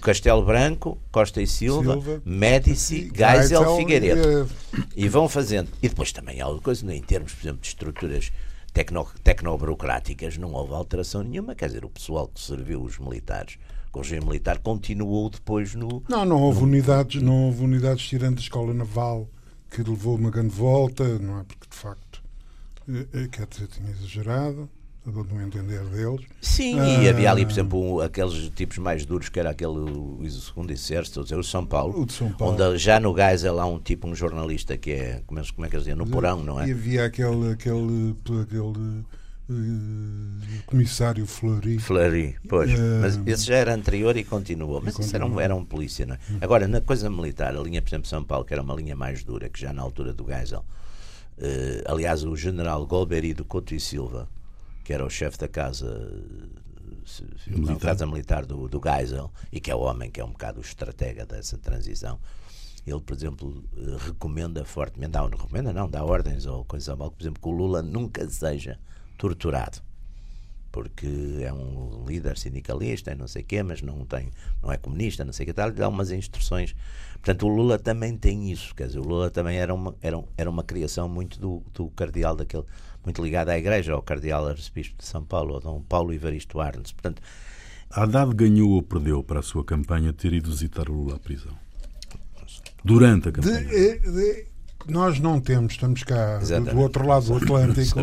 Castelo 0.01 0.43
Branco, 0.45 0.97
Costa 1.11 1.41
e 1.41 1.45
Silva, 1.47 1.93
Silva, 1.93 2.21
Médici, 2.25 3.11
Geisel, 3.13 3.75
Figueiredo. 3.75 4.47
eh, 4.75 4.81
E 4.95 5.09
vão 5.09 5.27
fazendo. 5.27 5.69
E 5.83 5.89
depois 5.89 6.11
também 6.13 6.39
há 6.39 6.47
outra 6.47 6.63
coisa, 6.63 6.93
em 6.95 7.01
termos, 7.01 7.33
por 7.33 7.43
exemplo, 7.43 7.61
de 7.61 7.67
estruturas 7.67 8.31
tecno, 8.73 9.05
tecnoburocráticas, 9.23 10.37
não 10.37 10.53
houve 10.53 10.73
alteração 10.73 11.21
nenhuma. 11.21 11.53
Quer 11.53 11.67
dizer, 11.67 11.85
o 11.85 11.89
pessoal 11.89 12.27
que 12.27 12.41
serviu 12.41 12.81
os 12.81 12.97
militares, 12.97 13.57
com 13.91 13.99
o 13.99 14.01
regime 14.03 14.25
militar, 14.25 14.57
continuou 14.59 15.29
depois 15.29 15.75
no. 15.75 16.01
Não, 16.09 16.25
não 16.25 16.41
houve 16.41 16.63
unidades, 16.63 17.21
não 17.21 17.45
houve 17.47 17.63
unidades 17.63 18.07
tirando 18.07 18.37
a 18.37 18.41
escola 18.41 18.73
naval 18.73 19.27
que 19.69 19.83
levou 19.83 20.15
uma 20.15 20.29
grande 20.31 20.55
volta, 20.55 21.19
não 21.19 21.39
é? 21.39 21.43
Porque 21.43 21.67
de 21.69 21.75
facto, 21.75 22.12
quer 23.31 23.47
dizer, 23.47 23.67
tinha 23.67 23.89
exagerado, 23.91 24.69
segundo 25.03 25.33
o 25.35 25.41
entender 25.41 25.83
deles. 25.85 26.21
Sim, 26.41 26.75
e 26.77 27.07
Ah. 27.07 27.09
havia 27.09 27.31
ali, 27.31 27.45
por 27.45 27.51
exemplo, 27.51 27.79
um- 27.95 27.99
aqueles 27.99 28.49
tipos 28.55 28.77
mais 28.77 29.05
duros, 29.05 29.29
que 29.29 29.39
era 29.39 29.49
aquele, 29.51 30.29
segundo 30.29 30.71
exército, 30.71 31.21
o 31.21 31.43
São 31.43 31.65
Paulo, 31.65 32.01
O 32.01 32.05
de 32.05 32.13
São 32.13 32.31
Paulo. 32.31 32.53
onde 32.53 32.77
já 32.77 32.99
no 32.99 33.15
Geisel 33.15 33.59
há 33.59 33.65
um 33.65 33.79
tipo, 33.79 34.07
um 34.07 34.15
jornalista 34.15 34.77
que 34.77 34.91
é, 34.91 35.21
como 35.25 35.39
é, 35.39 35.43
como 35.55 35.65
é 35.65 35.69
que 35.69 35.75
eles 35.75 35.85
dizem, 35.85 35.97
no 35.97 36.07
porão, 36.07 36.43
não 36.43 36.59
é? 36.59 36.67
E 36.67 36.71
havia 36.71 37.05
aquele, 37.05 37.51
aquele, 37.51 38.15
aquele 38.41 39.03
eh, 39.49 40.61
comissário 40.65 41.25
Fleury. 41.27 41.77
Fleury, 41.79 42.35
pois. 42.47 42.71
Eh, 42.71 42.99
Mas 43.01 43.19
esse 43.25 43.45
já 43.45 43.55
era 43.55 43.73
anterior 43.75 44.15
e 44.15 44.23
continuou. 44.23 44.81
Mas 44.81 44.97
isso 44.97 45.13
era 45.15 45.25
um, 45.25 45.39
era 45.39 45.53
um 45.55 45.65
polícia, 45.65 46.05
não 46.05 46.15
é? 46.15 46.19
Agora, 46.41 46.67
na 46.67 46.79
coisa 46.81 47.09
militar, 47.09 47.55
a 47.55 47.59
linha, 47.61 47.81
por 47.81 47.89
exemplo, 47.89 48.07
São 48.07 48.23
Paulo, 48.23 48.45
que 48.45 48.53
era 48.53 48.63
uma 48.63 48.73
linha 48.73 48.95
mais 48.95 49.23
dura, 49.23 49.49
que 49.49 49.59
já 49.59 49.73
na 49.73 49.81
altura 49.81 50.13
do 50.13 50.25
Geisel, 50.25 50.63
eh, 51.37 51.83
aliás, 51.85 52.23
o 52.23 52.35
general 52.35 52.85
Golbery 52.85 53.33
do 53.33 53.45
Couto 53.45 53.73
e 53.73 53.79
Silva, 53.79 54.29
que 54.83 54.93
era 54.93 55.05
o 55.05 55.09
chefe 55.09 55.37
da 55.37 55.47
casa, 55.47 56.11
se- 57.05 57.23
se- 57.43 57.49
não, 57.51 57.59
Militar. 57.59 57.79
casa 57.79 58.05
militar 58.05 58.45
do, 58.45 58.67
do 58.67 58.81
Geisel, 58.83 59.31
e 59.51 59.59
que 59.59 59.71
é 59.71 59.75
o 59.75 59.79
homem 59.79 60.09
que 60.11 60.19
é 60.19 60.25
um 60.25 60.31
bocado 60.31 60.59
o 60.59 60.61
estratega 60.61 61.25
dessa 61.25 61.57
transição, 61.57 62.19
ele, 62.85 62.99
por 62.99 63.15
exemplo, 63.15 63.63
eh, 63.77 63.97
recomenda 64.07 64.65
fortemente, 64.65 65.11
dá, 65.11 65.21
não 65.21 65.29
recomenda 65.29 65.71
não, 65.71 65.89
dá 65.89 66.03
ordens 66.03 66.45
ou 66.45 66.65
coisa 66.65 66.95
mal, 66.95 67.11
por 67.11 67.21
exemplo, 67.23 67.41
que 67.41 67.47
o 67.47 67.51
Lula 67.51 67.81
nunca 67.81 68.27
seja 68.29 68.77
torturado 69.17 69.81
porque 70.71 71.05
é 71.43 71.53
um 71.53 72.03
líder 72.07 72.35
sindicalista 72.35 73.11
e 73.11 73.15
não 73.15 73.27
sei 73.27 73.43
o 73.43 73.45
quê, 73.45 73.61
mas 73.61 73.83
não 73.83 74.03
tem, 74.05 74.31
não 74.61 74.71
é 74.71 74.77
comunista, 74.77 75.23
não 75.23 75.31
sei 75.31 75.43
o 75.43 75.47
que 75.47 75.53
tal, 75.53 75.69
lhe 75.69 75.75
dá 75.75 75.87
umas 75.87 76.09
instruções. 76.09 76.75
Portanto, 77.23 77.47
o 77.47 77.47
Lula 77.47 77.79
também 77.79 78.17
tem 78.17 78.51
isso, 78.51 78.75
quer 78.75 78.87
dizer, 78.87 78.99
o 78.99 79.03
Lula 79.03 79.29
também 79.29 79.55
era 79.55 79.73
uma, 79.73 79.95
era, 80.01 80.21
era 80.35 80.49
uma 80.49 80.61
criação 80.61 81.07
muito 81.07 81.39
do, 81.39 81.63
do 81.73 81.87
cardeal 81.91 82.35
daquele, 82.35 82.65
muito 83.01 83.23
ligado 83.23 83.47
à 83.47 83.57
igreja, 83.57 83.93
ao 83.93 84.01
cardeal 84.01 84.45
arcebispo 84.45 84.97
de 84.97 85.05
São 85.05 85.23
Paulo, 85.23 85.53
ao 85.53 85.61
Dom 85.61 85.81
Paulo 85.83 86.13
Ivaristo 86.13 86.59
Arnes. 86.59 86.91
Portanto, 86.91 87.21
Haddad 87.89 88.35
ganhou 88.35 88.71
ou 88.71 88.83
perdeu 88.83 89.23
para 89.23 89.39
a 89.39 89.41
sua 89.41 89.63
campanha 89.63 90.11
ter 90.11 90.33
ido 90.33 90.51
visitar 90.51 90.89
o 90.89 90.93
Lula 90.93 91.15
à 91.15 91.19
prisão? 91.19 91.53
Durante 92.83 93.29
a 93.29 93.31
campanha. 93.31 93.69
De, 93.69 93.99
de, 93.99 94.45
nós 94.89 95.17
não 95.17 95.39
temos, 95.39 95.71
estamos 95.71 96.03
cá 96.03 96.39
Exatamente. 96.41 96.75
do 96.75 96.81
outro 96.81 97.07
lado 97.07 97.25
do 97.25 97.37
Atlântico. 97.37 98.01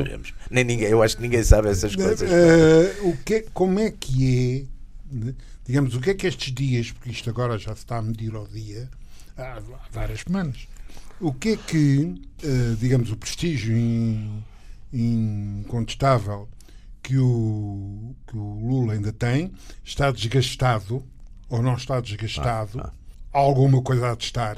Nem 0.51 0.65
ninguém, 0.65 0.89
eu 0.89 1.03
acho 1.03 1.17
que 1.17 1.23
ninguém 1.23 1.45
sabe 1.45 1.69
essas 1.69 1.95
coisas. 1.95 2.23
Uh, 2.23 3.09
o 3.11 3.17
que, 3.19 3.43
como 3.53 3.79
é 3.81 3.91
que 3.91 4.67
é, 5.13 5.35
digamos, 5.67 5.95
o 5.95 6.01
que 6.01 6.09
é 6.09 6.15
que 6.15 6.27
estes 6.27 6.55
dias, 6.55 6.91
porque 6.91 7.11
isto 7.11 7.29
agora 7.29 7.59
já 7.59 7.75
se 7.75 7.83
está 7.83 7.99
a 7.99 8.03
medir 8.03 8.35
ao 8.35 8.47
dia, 8.47 8.89
há, 9.41 9.57
há 9.57 9.89
várias 9.91 10.21
semanas, 10.21 10.69
o 11.21 11.33
que 11.33 11.51
é 11.51 11.57
que, 11.57 12.23
uh, 12.45 12.77
digamos, 12.77 13.11
o 13.11 13.17
prestígio 13.17 13.77
in, 13.77 14.43
incontestável 14.93 16.49
que 17.03 17.19
o, 17.19 18.15
que 18.27 18.37
o 18.37 18.69
Lula 18.69 18.95
ainda 18.95 19.13
tem 19.13 19.53
está 19.85 20.11
desgastado 20.11 21.05
ou 21.49 21.63
não 21.63 21.75
está 21.75 22.01
desgastado, 22.01 22.81
ah, 22.81 22.93
ah. 23.33 23.39
alguma 23.39 23.83
coisa 23.83 24.13
a 24.13 24.15
de 24.15 24.25
estar, 24.25 24.57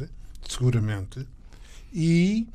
seguramente 0.49 1.26
e 1.93 2.49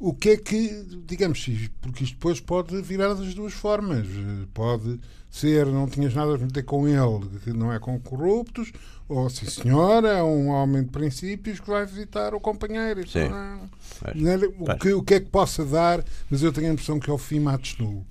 o 0.00 0.14
que 0.14 0.30
é 0.30 0.36
que, 0.36 0.86
digamos, 1.04 1.44
porque 1.80 2.04
isto 2.04 2.14
depois 2.14 2.38
pode 2.40 2.80
virar 2.82 3.14
das 3.14 3.34
duas 3.34 3.52
formas. 3.52 4.06
Pode 4.54 5.00
ser, 5.30 5.66
não 5.66 5.88
tinhas 5.88 6.14
nada 6.14 6.34
a 6.34 6.38
meter 6.38 6.64
com 6.64 6.86
ele, 6.86 7.28
que 7.42 7.52
não 7.52 7.72
é 7.72 7.78
com 7.80 7.98
corruptos, 8.00 8.72
ou 9.08 9.28
sim 9.28 9.46
senhor, 9.46 10.04
é 10.04 10.22
um 10.22 10.48
homem 10.48 10.84
de 10.84 10.90
princípios 10.90 11.58
que 11.58 11.68
vai 11.68 11.84
visitar 11.84 12.32
o 12.32 12.40
companheiro. 12.40 13.08
Sim. 13.08 13.28
Não 14.14 14.30
é, 14.30 14.36
o, 14.36 14.78
que, 14.78 14.92
o 14.92 15.02
que 15.02 15.14
é 15.14 15.20
que 15.20 15.26
possa 15.26 15.64
dar, 15.64 16.04
mas 16.30 16.42
eu 16.42 16.52
tenho 16.52 16.68
a 16.68 16.72
impressão 16.72 17.00
que 17.00 17.10
ao 17.10 17.18
fim 17.18 17.40
mates 17.40 17.76
nu. 17.78 18.06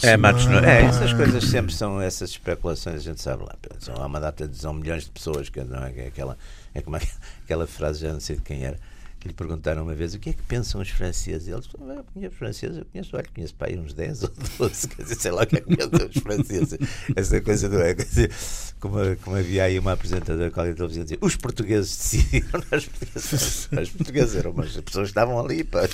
É, 0.00 0.16
matos 0.16 0.46
nu. 0.46 0.58
É, 0.58 0.82
essas 0.84 1.12
coisas 1.12 1.44
sempre 1.44 1.74
são 1.74 2.00
essas 2.00 2.30
especulações, 2.30 2.96
a 2.96 3.00
gente 3.00 3.20
sabe 3.20 3.42
lá. 3.42 3.56
São, 3.80 3.96
há 3.96 4.06
uma 4.06 4.20
data 4.20 4.46
de 4.46 4.56
são 4.56 4.72
milhões 4.72 5.04
de 5.04 5.10
pessoas, 5.10 5.48
que 5.48 5.60
não 5.64 5.82
é, 5.84 5.92
é 5.96 6.06
aquela, 6.06 6.38
é 6.72 6.80
como 6.80 6.96
aquela 7.42 7.66
frase, 7.66 8.00
já 8.00 8.12
não 8.12 8.20
sei 8.20 8.36
de 8.36 8.42
quem 8.42 8.64
era 8.64 8.78
que 9.22 9.28
lhe 9.28 9.34
perguntaram 9.34 9.84
uma 9.84 9.94
vez 9.94 10.14
o 10.14 10.18
que 10.18 10.30
é 10.30 10.32
que 10.32 10.42
pensam 10.42 10.80
os 10.80 10.88
franceses. 10.88 11.46
Ele 11.46 11.60
disse: 11.60 11.70
Eu 11.78 12.04
conheço 12.12 12.34
franceses, 12.34 12.76
eu 12.78 12.84
conheço, 12.84 13.16
olha, 13.16 13.26
conheço 13.32 13.54
para 13.54 13.68
aí 13.68 13.78
uns 13.78 13.94
10 13.94 14.24
ou 14.24 14.32
12, 14.58 14.88
quer 14.90 15.02
dizer, 15.02 15.14
sei 15.14 15.30
lá 15.30 15.44
o 15.44 15.46
que 15.46 15.56
é 15.56 15.60
que 15.60 15.76
pensam 15.76 16.08
os 16.08 16.16
franceses. 16.16 16.78
Essa 17.14 17.40
coisa 17.40 17.68
não 17.68 17.80
é. 17.80 17.94
Quer 17.94 18.04
dizer, 18.04 18.32
como, 18.80 18.96
como 19.22 19.36
havia 19.36 19.62
aí 19.62 19.78
uma 19.78 19.92
apresentadora 19.92 20.50
com 20.50 20.60
a 20.60 20.74
televisão 20.74 21.04
dizia: 21.04 21.18
Os 21.20 21.36
portugueses 21.36 21.96
decidiram, 21.96 22.60
nós 22.72 22.84
portugueses, 22.84 23.68
nós 23.70 23.90
portugueses 23.90 24.36
eram 24.36 24.60
as 24.60 24.80
pessoas 24.80 25.04
que 25.04 25.10
estavam 25.10 25.38
ali. 25.38 25.62
Pá. 25.62 25.88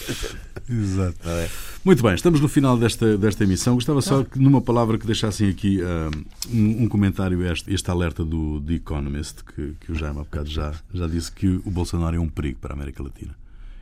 Exato. 0.68 1.28
É? 1.28 1.50
Muito 1.84 2.02
bem, 2.02 2.14
estamos 2.14 2.40
no 2.40 2.48
final 2.48 2.78
desta, 2.78 3.18
desta 3.18 3.44
emissão. 3.44 3.74
Gostava 3.74 4.00
só 4.00 4.24
que, 4.24 4.38
numa 4.38 4.62
palavra, 4.62 4.96
que 4.96 5.06
deixassem 5.06 5.50
aqui 5.50 5.80
uh, 5.82 6.10
um, 6.50 6.84
um, 6.84 6.88
comentário, 6.88 7.44
este, 7.46 7.72
este 7.74 7.90
alerta 7.90 8.24
do 8.24 8.60
The 8.62 8.74
Economist, 8.74 9.44
que, 9.44 9.74
que 9.80 9.92
o 9.92 9.94
Jaime 9.94 10.20
há 10.20 10.22
bocado 10.22 10.48
já, 10.48 10.72
já 10.92 11.06
disse 11.06 11.30
que 11.30 11.46
o 11.46 11.70
Bolsonaro 11.70 12.16
é 12.16 12.18
um 12.18 12.28
perigo 12.28 12.58
para 12.58 12.72
a 12.72 12.76
América 12.76 13.02
Latina. 13.02 13.17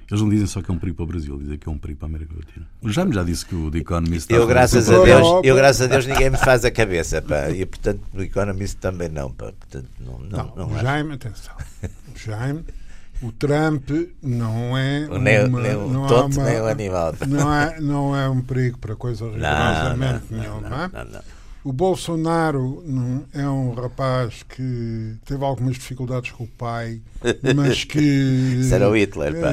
Eles 0.09 0.23
não 0.23 0.29
dizem 0.29 0.47
só 0.47 0.63
que 0.63 0.71
é 0.71 0.75
um 0.75 0.79
perigo 0.79 0.97
para 0.97 1.05
o 1.05 1.07
Brasil, 1.07 1.37
dizem 1.39 1.59
que 1.59 1.69
é 1.69 1.73
um 1.73 1.79
perigo 1.79 1.99
para 1.99 2.07
a 2.07 2.11
América 2.11 2.35
Latina. 2.37 2.67
O 2.81 2.91
Jaime 2.91 3.13
já 3.13 3.25
disse 3.25 3.45
que 3.45 3.55
o 3.57 3.71
The 3.71 3.79
Economist 3.79 4.33
eu, 4.33 4.47
graças 4.47 4.89
a 4.89 5.03
Deus, 5.03 5.41
eu, 5.43 5.57
graças 5.57 5.83
a 5.83 5.87
Deus, 5.87 6.07
ninguém 6.07 6.31
me 6.31 6.37
faz 6.37 6.65
a 6.65 6.71
cabeça, 6.71 7.21
pá. 7.21 7.51
E, 7.51 7.67
portanto, 7.67 8.01
o 8.15 8.23
Economist 8.23 8.77
também 8.77 9.09
não, 9.09 9.33
pá. 9.33 9.53
Portanto, 9.53 9.89
não, 9.99 10.19
não, 10.19 10.29
não, 10.29 10.57
não 10.57 10.77
o 10.77 10.79
Jaime, 10.79 11.15
atenção. 11.15 11.55
O 11.83 12.19
Jaime, 12.19 12.65
o 13.21 13.33
Trump 13.33 13.91
não 14.23 14.79
é. 14.79 15.09
O 15.11 15.19
nem, 15.19 15.45
uma, 15.45 15.61
nem 15.61 15.75
o 15.75 15.89
não 15.89 16.07
tonto, 16.07 16.39
uma, 16.39 16.51
nem 16.51 16.61
o 16.61 16.67
animal. 16.67 17.15
Não 17.27 17.53
é, 17.53 17.81
não 17.81 18.17
é 18.17 18.29
um 18.29 18.41
perigo 18.41 18.79
para 18.79 18.95
coisa 18.95 19.25
rigorosamente 19.25 20.27
nenhuma. 20.31 20.61
Não, 20.61 21.05
não, 21.05 21.11
não. 21.13 21.36
O 21.67 21.73
Bolsonaro 21.73 22.85
é 23.35 23.45
um 23.49 23.75
rapaz 23.75 24.45
que 24.45 25.17
teve 25.25 25.45
algumas 25.45 25.75
dificuldades 25.75 26.31
com 26.31 26.45
o 26.45 26.47
pai, 26.47 27.03
mas 27.57 27.83
que. 27.83 27.99
Isso 28.63 28.73
era 28.73 28.89
o 28.89 28.97
Hitler, 28.97 29.35
pá. 29.41 29.53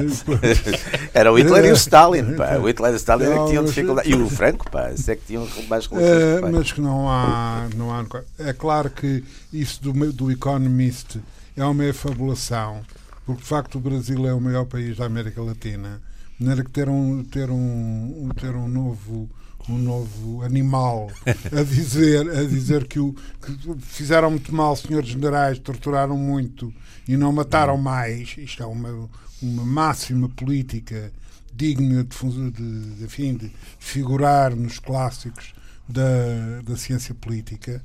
Era 1.12 1.32
o 1.32 1.36
Hitler 1.36 1.64
e 1.64 1.72
o 1.72 1.74
Stalin, 1.74 2.36
pá. 2.36 2.56
O 2.58 2.68
Hitler 2.68 2.92
e 2.92 2.94
o 2.94 2.96
Stalin 2.98 3.24
é 3.24 3.36
que 3.36 3.46
tinham 3.48 3.64
dificuldades. 3.64 4.08
E 4.12 4.14
o 4.14 4.30
Franco, 4.30 4.70
pá. 4.70 4.92
Isso 4.92 5.10
é 5.10 5.16
que 5.16 5.26
tinham 5.26 5.44
mais 5.68 5.86
relações. 5.86 6.44
É, 6.44 6.50
mas 6.52 6.70
que 6.70 6.80
não 6.80 7.10
há, 7.10 7.66
não 7.74 7.92
há. 7.92 8.06
É 8.38 8.52
claro 8.52 8.90
que 8.90 9.24
isso 9.52 9.82
do, 9.82 10.12
do 10.12 10.30
Economist 10.30 11.18
é 11.56 11.64
uma 11.64 11.84
efabulação, 11.84 12.82
porque 13.26 13.42
de 13.42 13.48
facto 13.48 13.74
o 13.74 13.80
Brasil 13.80 14.24
é 14.24 14.32
o 14.32 14.40
maior 14.40 14.66
país 14.66 14.96
da 14.98 15.06
América 15.06 15.42
Latina. 15.42 16.00
Não 16.38 16.52
era 16.52 16.62
que 16.62 16.70
ter 16.70 16.88
um, 16.88 17.24
ter 17.24 17.50
um, 17.50 18.28
ter 18.40 18.54
um 18.54 18.68
novo 18.68 19.28
um 19.68 19.78
novo 19.78 20.42
animal 20.42 21.10
a 21.26 21.62
dizer, 21.62 22.28
a 22.28 22.44
dizer 22.44 22.86
que, 22.86 22.98
o, 22.98 23.12
que 23.12 23.76
fizeram 23.80 24.30
muito 24.30 24.54
mal, 24.54 24.76
senhores 24.76 25.08
generais, 25.08 25.58
torturaram 25.58 26.16
muito 26.16 26.72
e 27.08 27.16
não 27.16 27.32
mataram 27.32 27.76
mais. 27.76 28.36
Isto 28.36 28.62
é 28.62 28.66
uma, 28.66 29.08
uma 29.42 29.64
máxima 29.64 30.28
política 30.28 31.12
digna 31.52 32.04
de, 32.04 32.50
de, 32.50 33.06
de, 33.06 33.36
de 33.36 33.52
figurar 33.78 34.54
nos 34.54 34.78
clássicos 34.78 35.54
da, 35.88 36.62
da 36.64 36.76
ciência 36.76 37.14
política. 37.14 37.82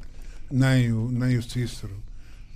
Nem 0.52 0.92
o, 0.92 1.10
nem 1.12 1.38
o 1.38 1.44
Cícero 1.44 2.09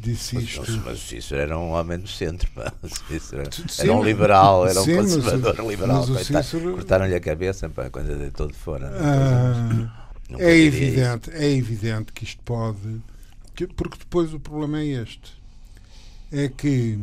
disse 0.04 0.38
isto. 0.38 0.62
Mas, 0.62 0.76
mas 0.84 0.98
o 0.98 1.08
Cícero 1.08 1.42
era 1.42 1.58
um 1.58 1.72
homem 1.72 1.98
do 1.98 2.08
centro, 2.08 2.50
pá. 2.52 2.74
Cícero 3.08 3.42
era, 3.42 3.52
era 3.80 3.94
um 3.94 4.04
liberal, 4.04 4.68
era 4.68 4.82
um 4.82 4.86
sim, 4.86 4.96
conservador 4.96 5.56
mas, 5.58 5.68
liberal. 5.68 6.08
Mas 6.08 6.28
Cícero... 6.28 6.74
Cortaram-lhe 6.74 7.16
a 7.16 7.20
cabeça 7.20 7.70
pá, 7.70 7.90
quando 7.90 8.18
deitou 8.18 8.48
de 8.48 8.54
fora. 8.54 8.92
Ah, 8.96 10.08
é 10.38 10.58
evidente, 10.58 11.30
isso. 11.30 11.40
é 11.40 11.50
evidente 11.50 12.12
que 12.12 12.24
isto 12.24 12.42
pode. 12.44 13.02
Porque 13.76 13.98
depois 13.98 14.34
o 14.34 14.40
problema 14.40 14.82
é 14.82 14.86
este. 14.86 15.34
É 16.32 16.50
que 16.50 17.00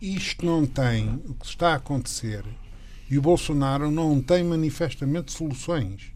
isto 0.00 0.46
não 0.46 0.64
tem 0.64 1.20
o 1.26 1.34
que 1.34 1.46
está 1.46 1.72
a 1.72 1.76
acontecer 1.76 2.44
e 3.10 3.18
o 3.18 3.22
Bolsonaro 3.22 3.90
não 3.90 4.20
tem 4.20 4.44
manifestamente 4.44 5.32
soluções. 5.32 6.12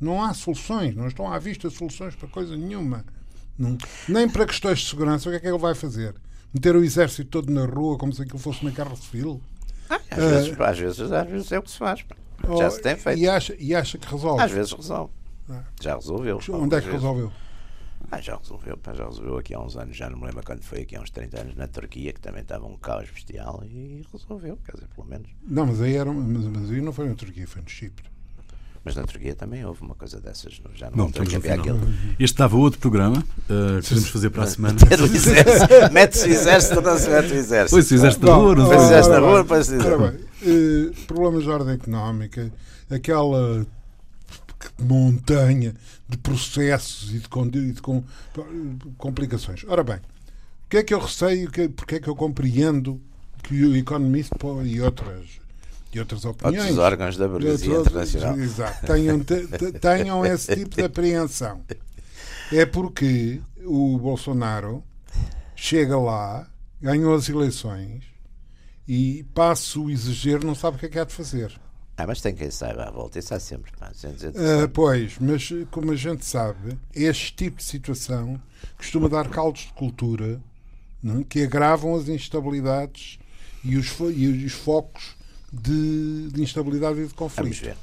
Não 0.00 0.22
há 0.22 0.34
soluções, 0.34 0.94
não 0.94 1.06
estão 1.06 1.32
à 1.32 1.38
vista 1.38 1.70
soluções 1.70 2.14
para 2.14 2.28
coisa 2.28 2.56
nenhuma. 2.56 3.04
Não. 3.60 3.76
Nem 4.08 4.26
para 4.26 4.46
questões 4.46 4.78
de 4.78 4.88
segurança, 4.88 5.28
o 5.28 5.32
que 5.32 5.36
é 5.36 5.40
que 5.40 5.46
ele 5.46 5.58
vai 5.58 5.74
fazer? 5.74 6.14
Meter 6.52 6.74
o 6.74 6.82
exército 6.82 7.28
todo 7.28 7.52
na 7.52 7.66
rua 7.66 7.98
como 7.98 8.10
se 8.10 8.22
aquilo 8.22 8.38
fosse 8.38 8.62
uma 8.62 8.70
guerra 8.70 8.96
civil? 8.96 9.40
Ah, 9.90 10.00
às, 10.10 10.18
uh, 10.18 10.28
vezes, 10.28 10.60
às, 10.60 10.78
vezes, 10.78 11.12
às 11.12 11.28
vezes 11.28 11.52
é 11.52 11.58
o 11.58 11.62
que 11.62 11.70
se 11.70 11.76
faz. 11.76 12.04
Oh, 12.48 12.56
Já 12.56 12.70
se 12.70 12.80
tem 12.80 12.96
feito. 12.96 13.20
E 13.20 13.28
acha, 13.28 13.54
e 13.58 13.74
acha 13.74 13.98
que 13.98 14.10
resolve? 14.10 14.42
Às 14.42 14.50
vezes 14.50 14.72
resolve. 14.72 15.12
Ah. 15.50 15.62
Já 15.78 15.94
resolveu. 15.94 16.40
Onde 16.48 16.74
é 16.74 16.80
que 16.80 16.86
vezes. 16.86 17.02
resolveu? 17.02 17.30
Ah, 18.10 18.20
já 18.20 18.36
resolveu, 18.36 18.76
pá, 18.78 18.94
já 18.94 19.04
resolveu 19.04 19.36
aqui 19.36 19.54
há 19.54 19.60
uns 19.60 19.76
anos, 19.76 19.96
já 19.96 20.08
não 20.08 20.18
me 20.18 20.26
lembro 20.26 20.42
quando 20.42 20.62
foi, 20.62 20.80
aqui 20.80 20.96
há 20.96 21.00
uns 21.00 21.10
30 21.10 21.40
anos, 21.42 21.54
na 21.54 21.68
Turquia, 21.68 22.12
que 22.12 22.20
também 22.20 22.42
estava 22.42 22.66
um 22.66 22.76
caos 22.76 23.08
bestial 23.10 23.62
e 23.64 24.04
resolveu, 24.10 24.58
quer 24.64 24.72
dizer, 24.72 24.88
pelo 24.88 25.06
menos. 25.06 25.28
Não, 25.42 25.66
mas 25.66 25.80
aí, 25.80 25.96
era, 25.96 26.10
mas, 26.10 26.44
mas 26.46 26.70
aí 26.70 26.80
não 26.80 26.92
foi 26.92 27.08
na 27.08 27.14
Turquia, 27.14 27.46
foi 27.46 27.62
no 27.62 27.68
Chipre. 27.68 28.10
Mas 28.82 28.96
na 28.96 29.04
Turquia 29.04 29.34
também 29.34 29.64
houve 29.64 29.82
uma 29.82 29.94
coisa 29.94 30.20
dessas. 30.20 30.60
Já 30.74 30.90
não, 30.90 30.96
não 30.96 31.06
estamos 31.08 31.34
aquele... 31.34 31.78
Este 32.12 32.24
estava 32.24 32.56
outro 32.56 32.80
programa 32.80 33.18
uh, 33.18 33.82
que 33.82 33.88
podemos 33.88 34.08
fazer 34.08 34.30
para 34.30 34.44
a 34.44 34.46
semana. 34.48 34.78
Mete-se 35.92 36.28
o 36.28 36.32
exército, 36.32 36.80
não 36.80 36.98
se 36.98 37.10
mete 37.10 37.32
o 37.32 37.36
exército. 37.36 37.70
Pois, 37.70 37.90
o 37.90 37.94
exército 37.94 38.26
na 38.26 38.34
rua, 38.34 38.54
não 38.54 38.68
o 38.68 38.72
exército 38.72 39.14
na 39.14 39.20
rua, 39.20 39.42
depois 39.42 39.66
se 39.66 39.76
uh, 39.76 40.94
Problemas 41.06 41.44
de 41.44 41.50
ordem 41.50 41.74
económica, 41.74 42.50
aquela 42.88 43.66
montanha 44.78 45.74
de 46.08 46.16
processos 46.18 47.10
e 47.10 47.18
de, 47.18 47.58
e 47.58 47.72
de 47.72 47.82
com, 47.82 48.02
complicações. 48.96 49.64
Ora 49.68 49.84
bem, 49.84 49.96
o 49.96 50.68
que 50.70 50.78
é 50.78 50.82
que 50.82 50.94
eu 50.94 51.00
receio, 51.00 51.50
porque 51.76 51.96
é 51.96 52.00
que 52.00 52.08
eu 52.08 52.16
compreendo 52.16 53.00
que 53.42 53.64
o 53.64 53.76
Economist 53.76 54.32
e 54.64 54.80
outras 54.80 55.40
outras 55.98 56.24
opiniões. 56.24 56.68
Outros 56.68 56.78
órgãos 56.78 57.16
da 57.16 57.26
burguesia 57.26 57.80
internacional. 57.80 58.38
Exato. 58.38 58.86
Tenham, 58.86 59.20
tenham 59.80 60.24
esse 60.24 60.54
tipo 60.54 60.76
de 60.76 60.82
apreensão. 60.82 61.62
É 62.52 62.64
porque 62.64 63.40
o 63.64 63.98
Bolsonaro 63.98 64.84
chega 65.56 65.98
lá, 65.98 66.48
ganhou 66.80 67.14
as 67.14 67.28
eleições 67.28 68.04
e, 68.86 69.24
passo 69.34 69.84
o 69.84 69.90
exagero, 69.90 70.46
não 70.46 70.54
sabe 70.54 70.76
o 70.76 70.80
que 70.80 70.86
é 70.86 70.88
que 70.88 70.98
há 70.98 71.04
de 71.04 71.12
fazer. 71.12 71.60
Ah, 71.96 72.06
mas 72.06 72.20
tem 72.22 72.34
quem 72.34 72.50
saiba 72.50 72.84
à 72.84 72.90
volta, 72.90 73.18
isso 73.18 73.34
há 73.34 73.38
sempre. 73.38 73.70
Uh, 73.72 74.68
pois, 74.72 75.18
mas 75.20 75.50
como 75.70 75.92
a 75.92 75.96
gente 75.96 76.24
sabe, 76.24 76.78
este 76.94 77.34
tipo 77.34 77.58
de 77.58 77.64
situação 77.64 78.40
costuma 78.78 79.06
dar 79.06 79.28
caldos 79.28 79.62
de 79.62 79.72
cultura 79.74 80.40
não? 81.02 81.20
É? 81.20 81.24
que 81.24 81.42
agravam 81.42 81.94
as 81.94 82.08
instabilidades 82.08 83.18
e 83.62 83.76
os, 83.76 83.94
e 84.16 84.44
os 84.46 84.52
focos 84.52 85.14
de, 85.52 86.28
de 86.28 86.42
instabilidade 86.42 87.00
e 87.00 87.06
de 87.06 87.14
conflito. 87.14 87.76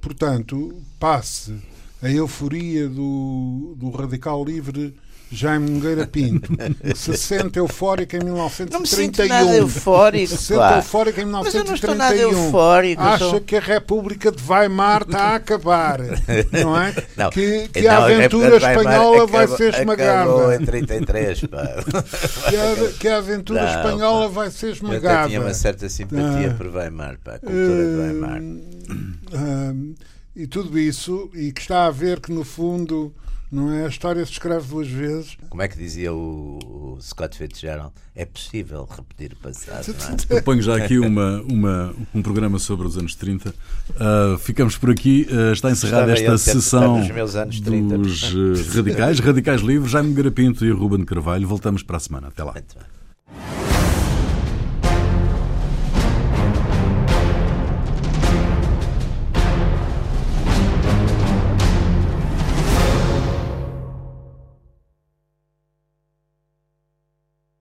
Portanto, 0.00 0.82
passe 0.98 1.56
a 2.02 2.10
euforia 2.10 2.88
do, 2.88 3.76
do 3.78 3.90
radical 3.90 4.44
livre 4.44 4.96
Jaime 5.34 5.70
Nogueira 5.70 6.06
Pinto, 6.06 6.50
que 6.82 6.96
se 6.98 7.16
sente 7.16 7.58
eufórico 7.58 8.14
em 8.16 8.20
1931. 8.20 8.72
Não 8.72 8.80
me 8.80 8.86
sinto 8.86 9.24
nada 9.26 9.56
eufórico. 9.56 10.26
Se 10.36 10.36
sente 10.38 10.58
pá. 10.58 10.76
eufórico 10.76 11.20
em 11.20 11.24
Mas 11.24 11.54
eu 11.54 11.64
1931. 11.64 11.64
não 11.64 11.74
estou 11.74 11.94
nada 11.94 12.16
eufórico. 12.16 13.02
eu 13.02 13.06
Acha 13.08 13.30
sou- 13.30 13.40
que 13.40 13.56
a 13.56 13.60
República 13.60 14.30
de 14.30 14.42
Weimar 14.46 15.02
está 15.02 15.18
a 15.22 15.34
acabar, 15.36 16.00
não 16.62 16.76
é? 16.80 16.94
Não, 17.16 17.30
que 17.30 17.68
que 17.68 17.82
não, 17.82 17.90
a 17.90 18.04
aventura 18.04 18.50
Weimar 18.56 18.70
espanhola 18.76 19.26
vai 19.26 19.44
acabou- 19.44 19.56
ser 19.56 19.74
Acabou 19.74 19.94
esmagada. 19.94 20.56
em 20.56 20.64
33, 20.66 21.40
pá. 21.46 21.62
Que 22.50 22.56
a, 22.56 22.92
que 22.98 23.08
a 23.08 23.16
aventura 23.18 23.62
Não, 23.62 23.68
espanhola 23.68 24.28
vai 24.28 24.50
ser 24.50 24.66
Eu 24.66 24.72
esmagada. 24.72 25.28
tinha 25.28 25.40
uma 25.40 25.54
certa 25.54 25.88
simpatia 25.88 26.50
Ah. 26.50 26.54
por 26.54 26.66
Weimar, 26.68 27.18
pá, 27.22 27.34
a 27.34 27.38
cultura 27.38 27.84
de 27.86 27.96
Weimar. 28.00 28.40
Hum, 28.40 29.94
e 30.34 30.46
tudo 30.46 30.78
isso, 30.78 31.30
e 31.34 31.52
que 31.52 31.60
está 31.60 31.86
a 31.86 31.90
ver 31.90 32.20
que 32.20 32.32
no 32.32 32.44
fundo 32.44 33.14
não 33.52 33.70
é 33.70 33.84
a 33.84 33.88
história 33.88 34.24
se 34.24 34.32
escreve 34.32 34.66
duas 34.66 34.88
vezes. 34.88 35.36
Como 35.50 35.60
é 35.60 35.68
que 35.68 35.76
dizia 35.76 36.12
o, 36.12 36.58
o 36.96 36.98
Scott 37.02 37.36
Fitzgerald? 37.36 37.92
É 38.14 38.24
possível 38.24 38.88
repetir 38.90 39.34
o 39.34 39.36
passado, 39.36 39.94
não 40.00 40.14
é? 40.14 40.16
Proponho 40.26 40.62
já 40.62 40.76
aqui 40.76 40.98
uma, 40.98 41.42
uma, 41.42 41.94
um 42.14 42.22
programa 42.22 42.58
sobre 42.58 42.86
os 42.86 42.96
anos 42.96 43.14
30. 43.14 43.54
Ah, 44.00 44.36
ficamos 44.38 44.78
por 44.78 44.90
aqui. 44.90 45.28
Ah, 45.30 45.52
está 45.52 45.70
encerrada 45.70 46.12
esta 46.12 46.38
sessão 46.38 47.02
30. 47.04 47.98
dos 47.98 48.22
eh, 48.22 48.74
radicais, 48.74 49.20
radicais 49.20 49.60
livres, 49.60 49.92
Jaime 49.92 50.14
Garapinto 50.14 50.64
e 50.64 50.70
Ruben 50.70 51.04
Carvalho. 51.04 51.46
Voltamos 51.46 51.82
para 51.82 51.98
a 51.98 52.00
semana. 52.00 52.28
Até 52.28 52.42
lá. 52.42 52.52
Muito 52.52 52.74
bem. 52.74 53.81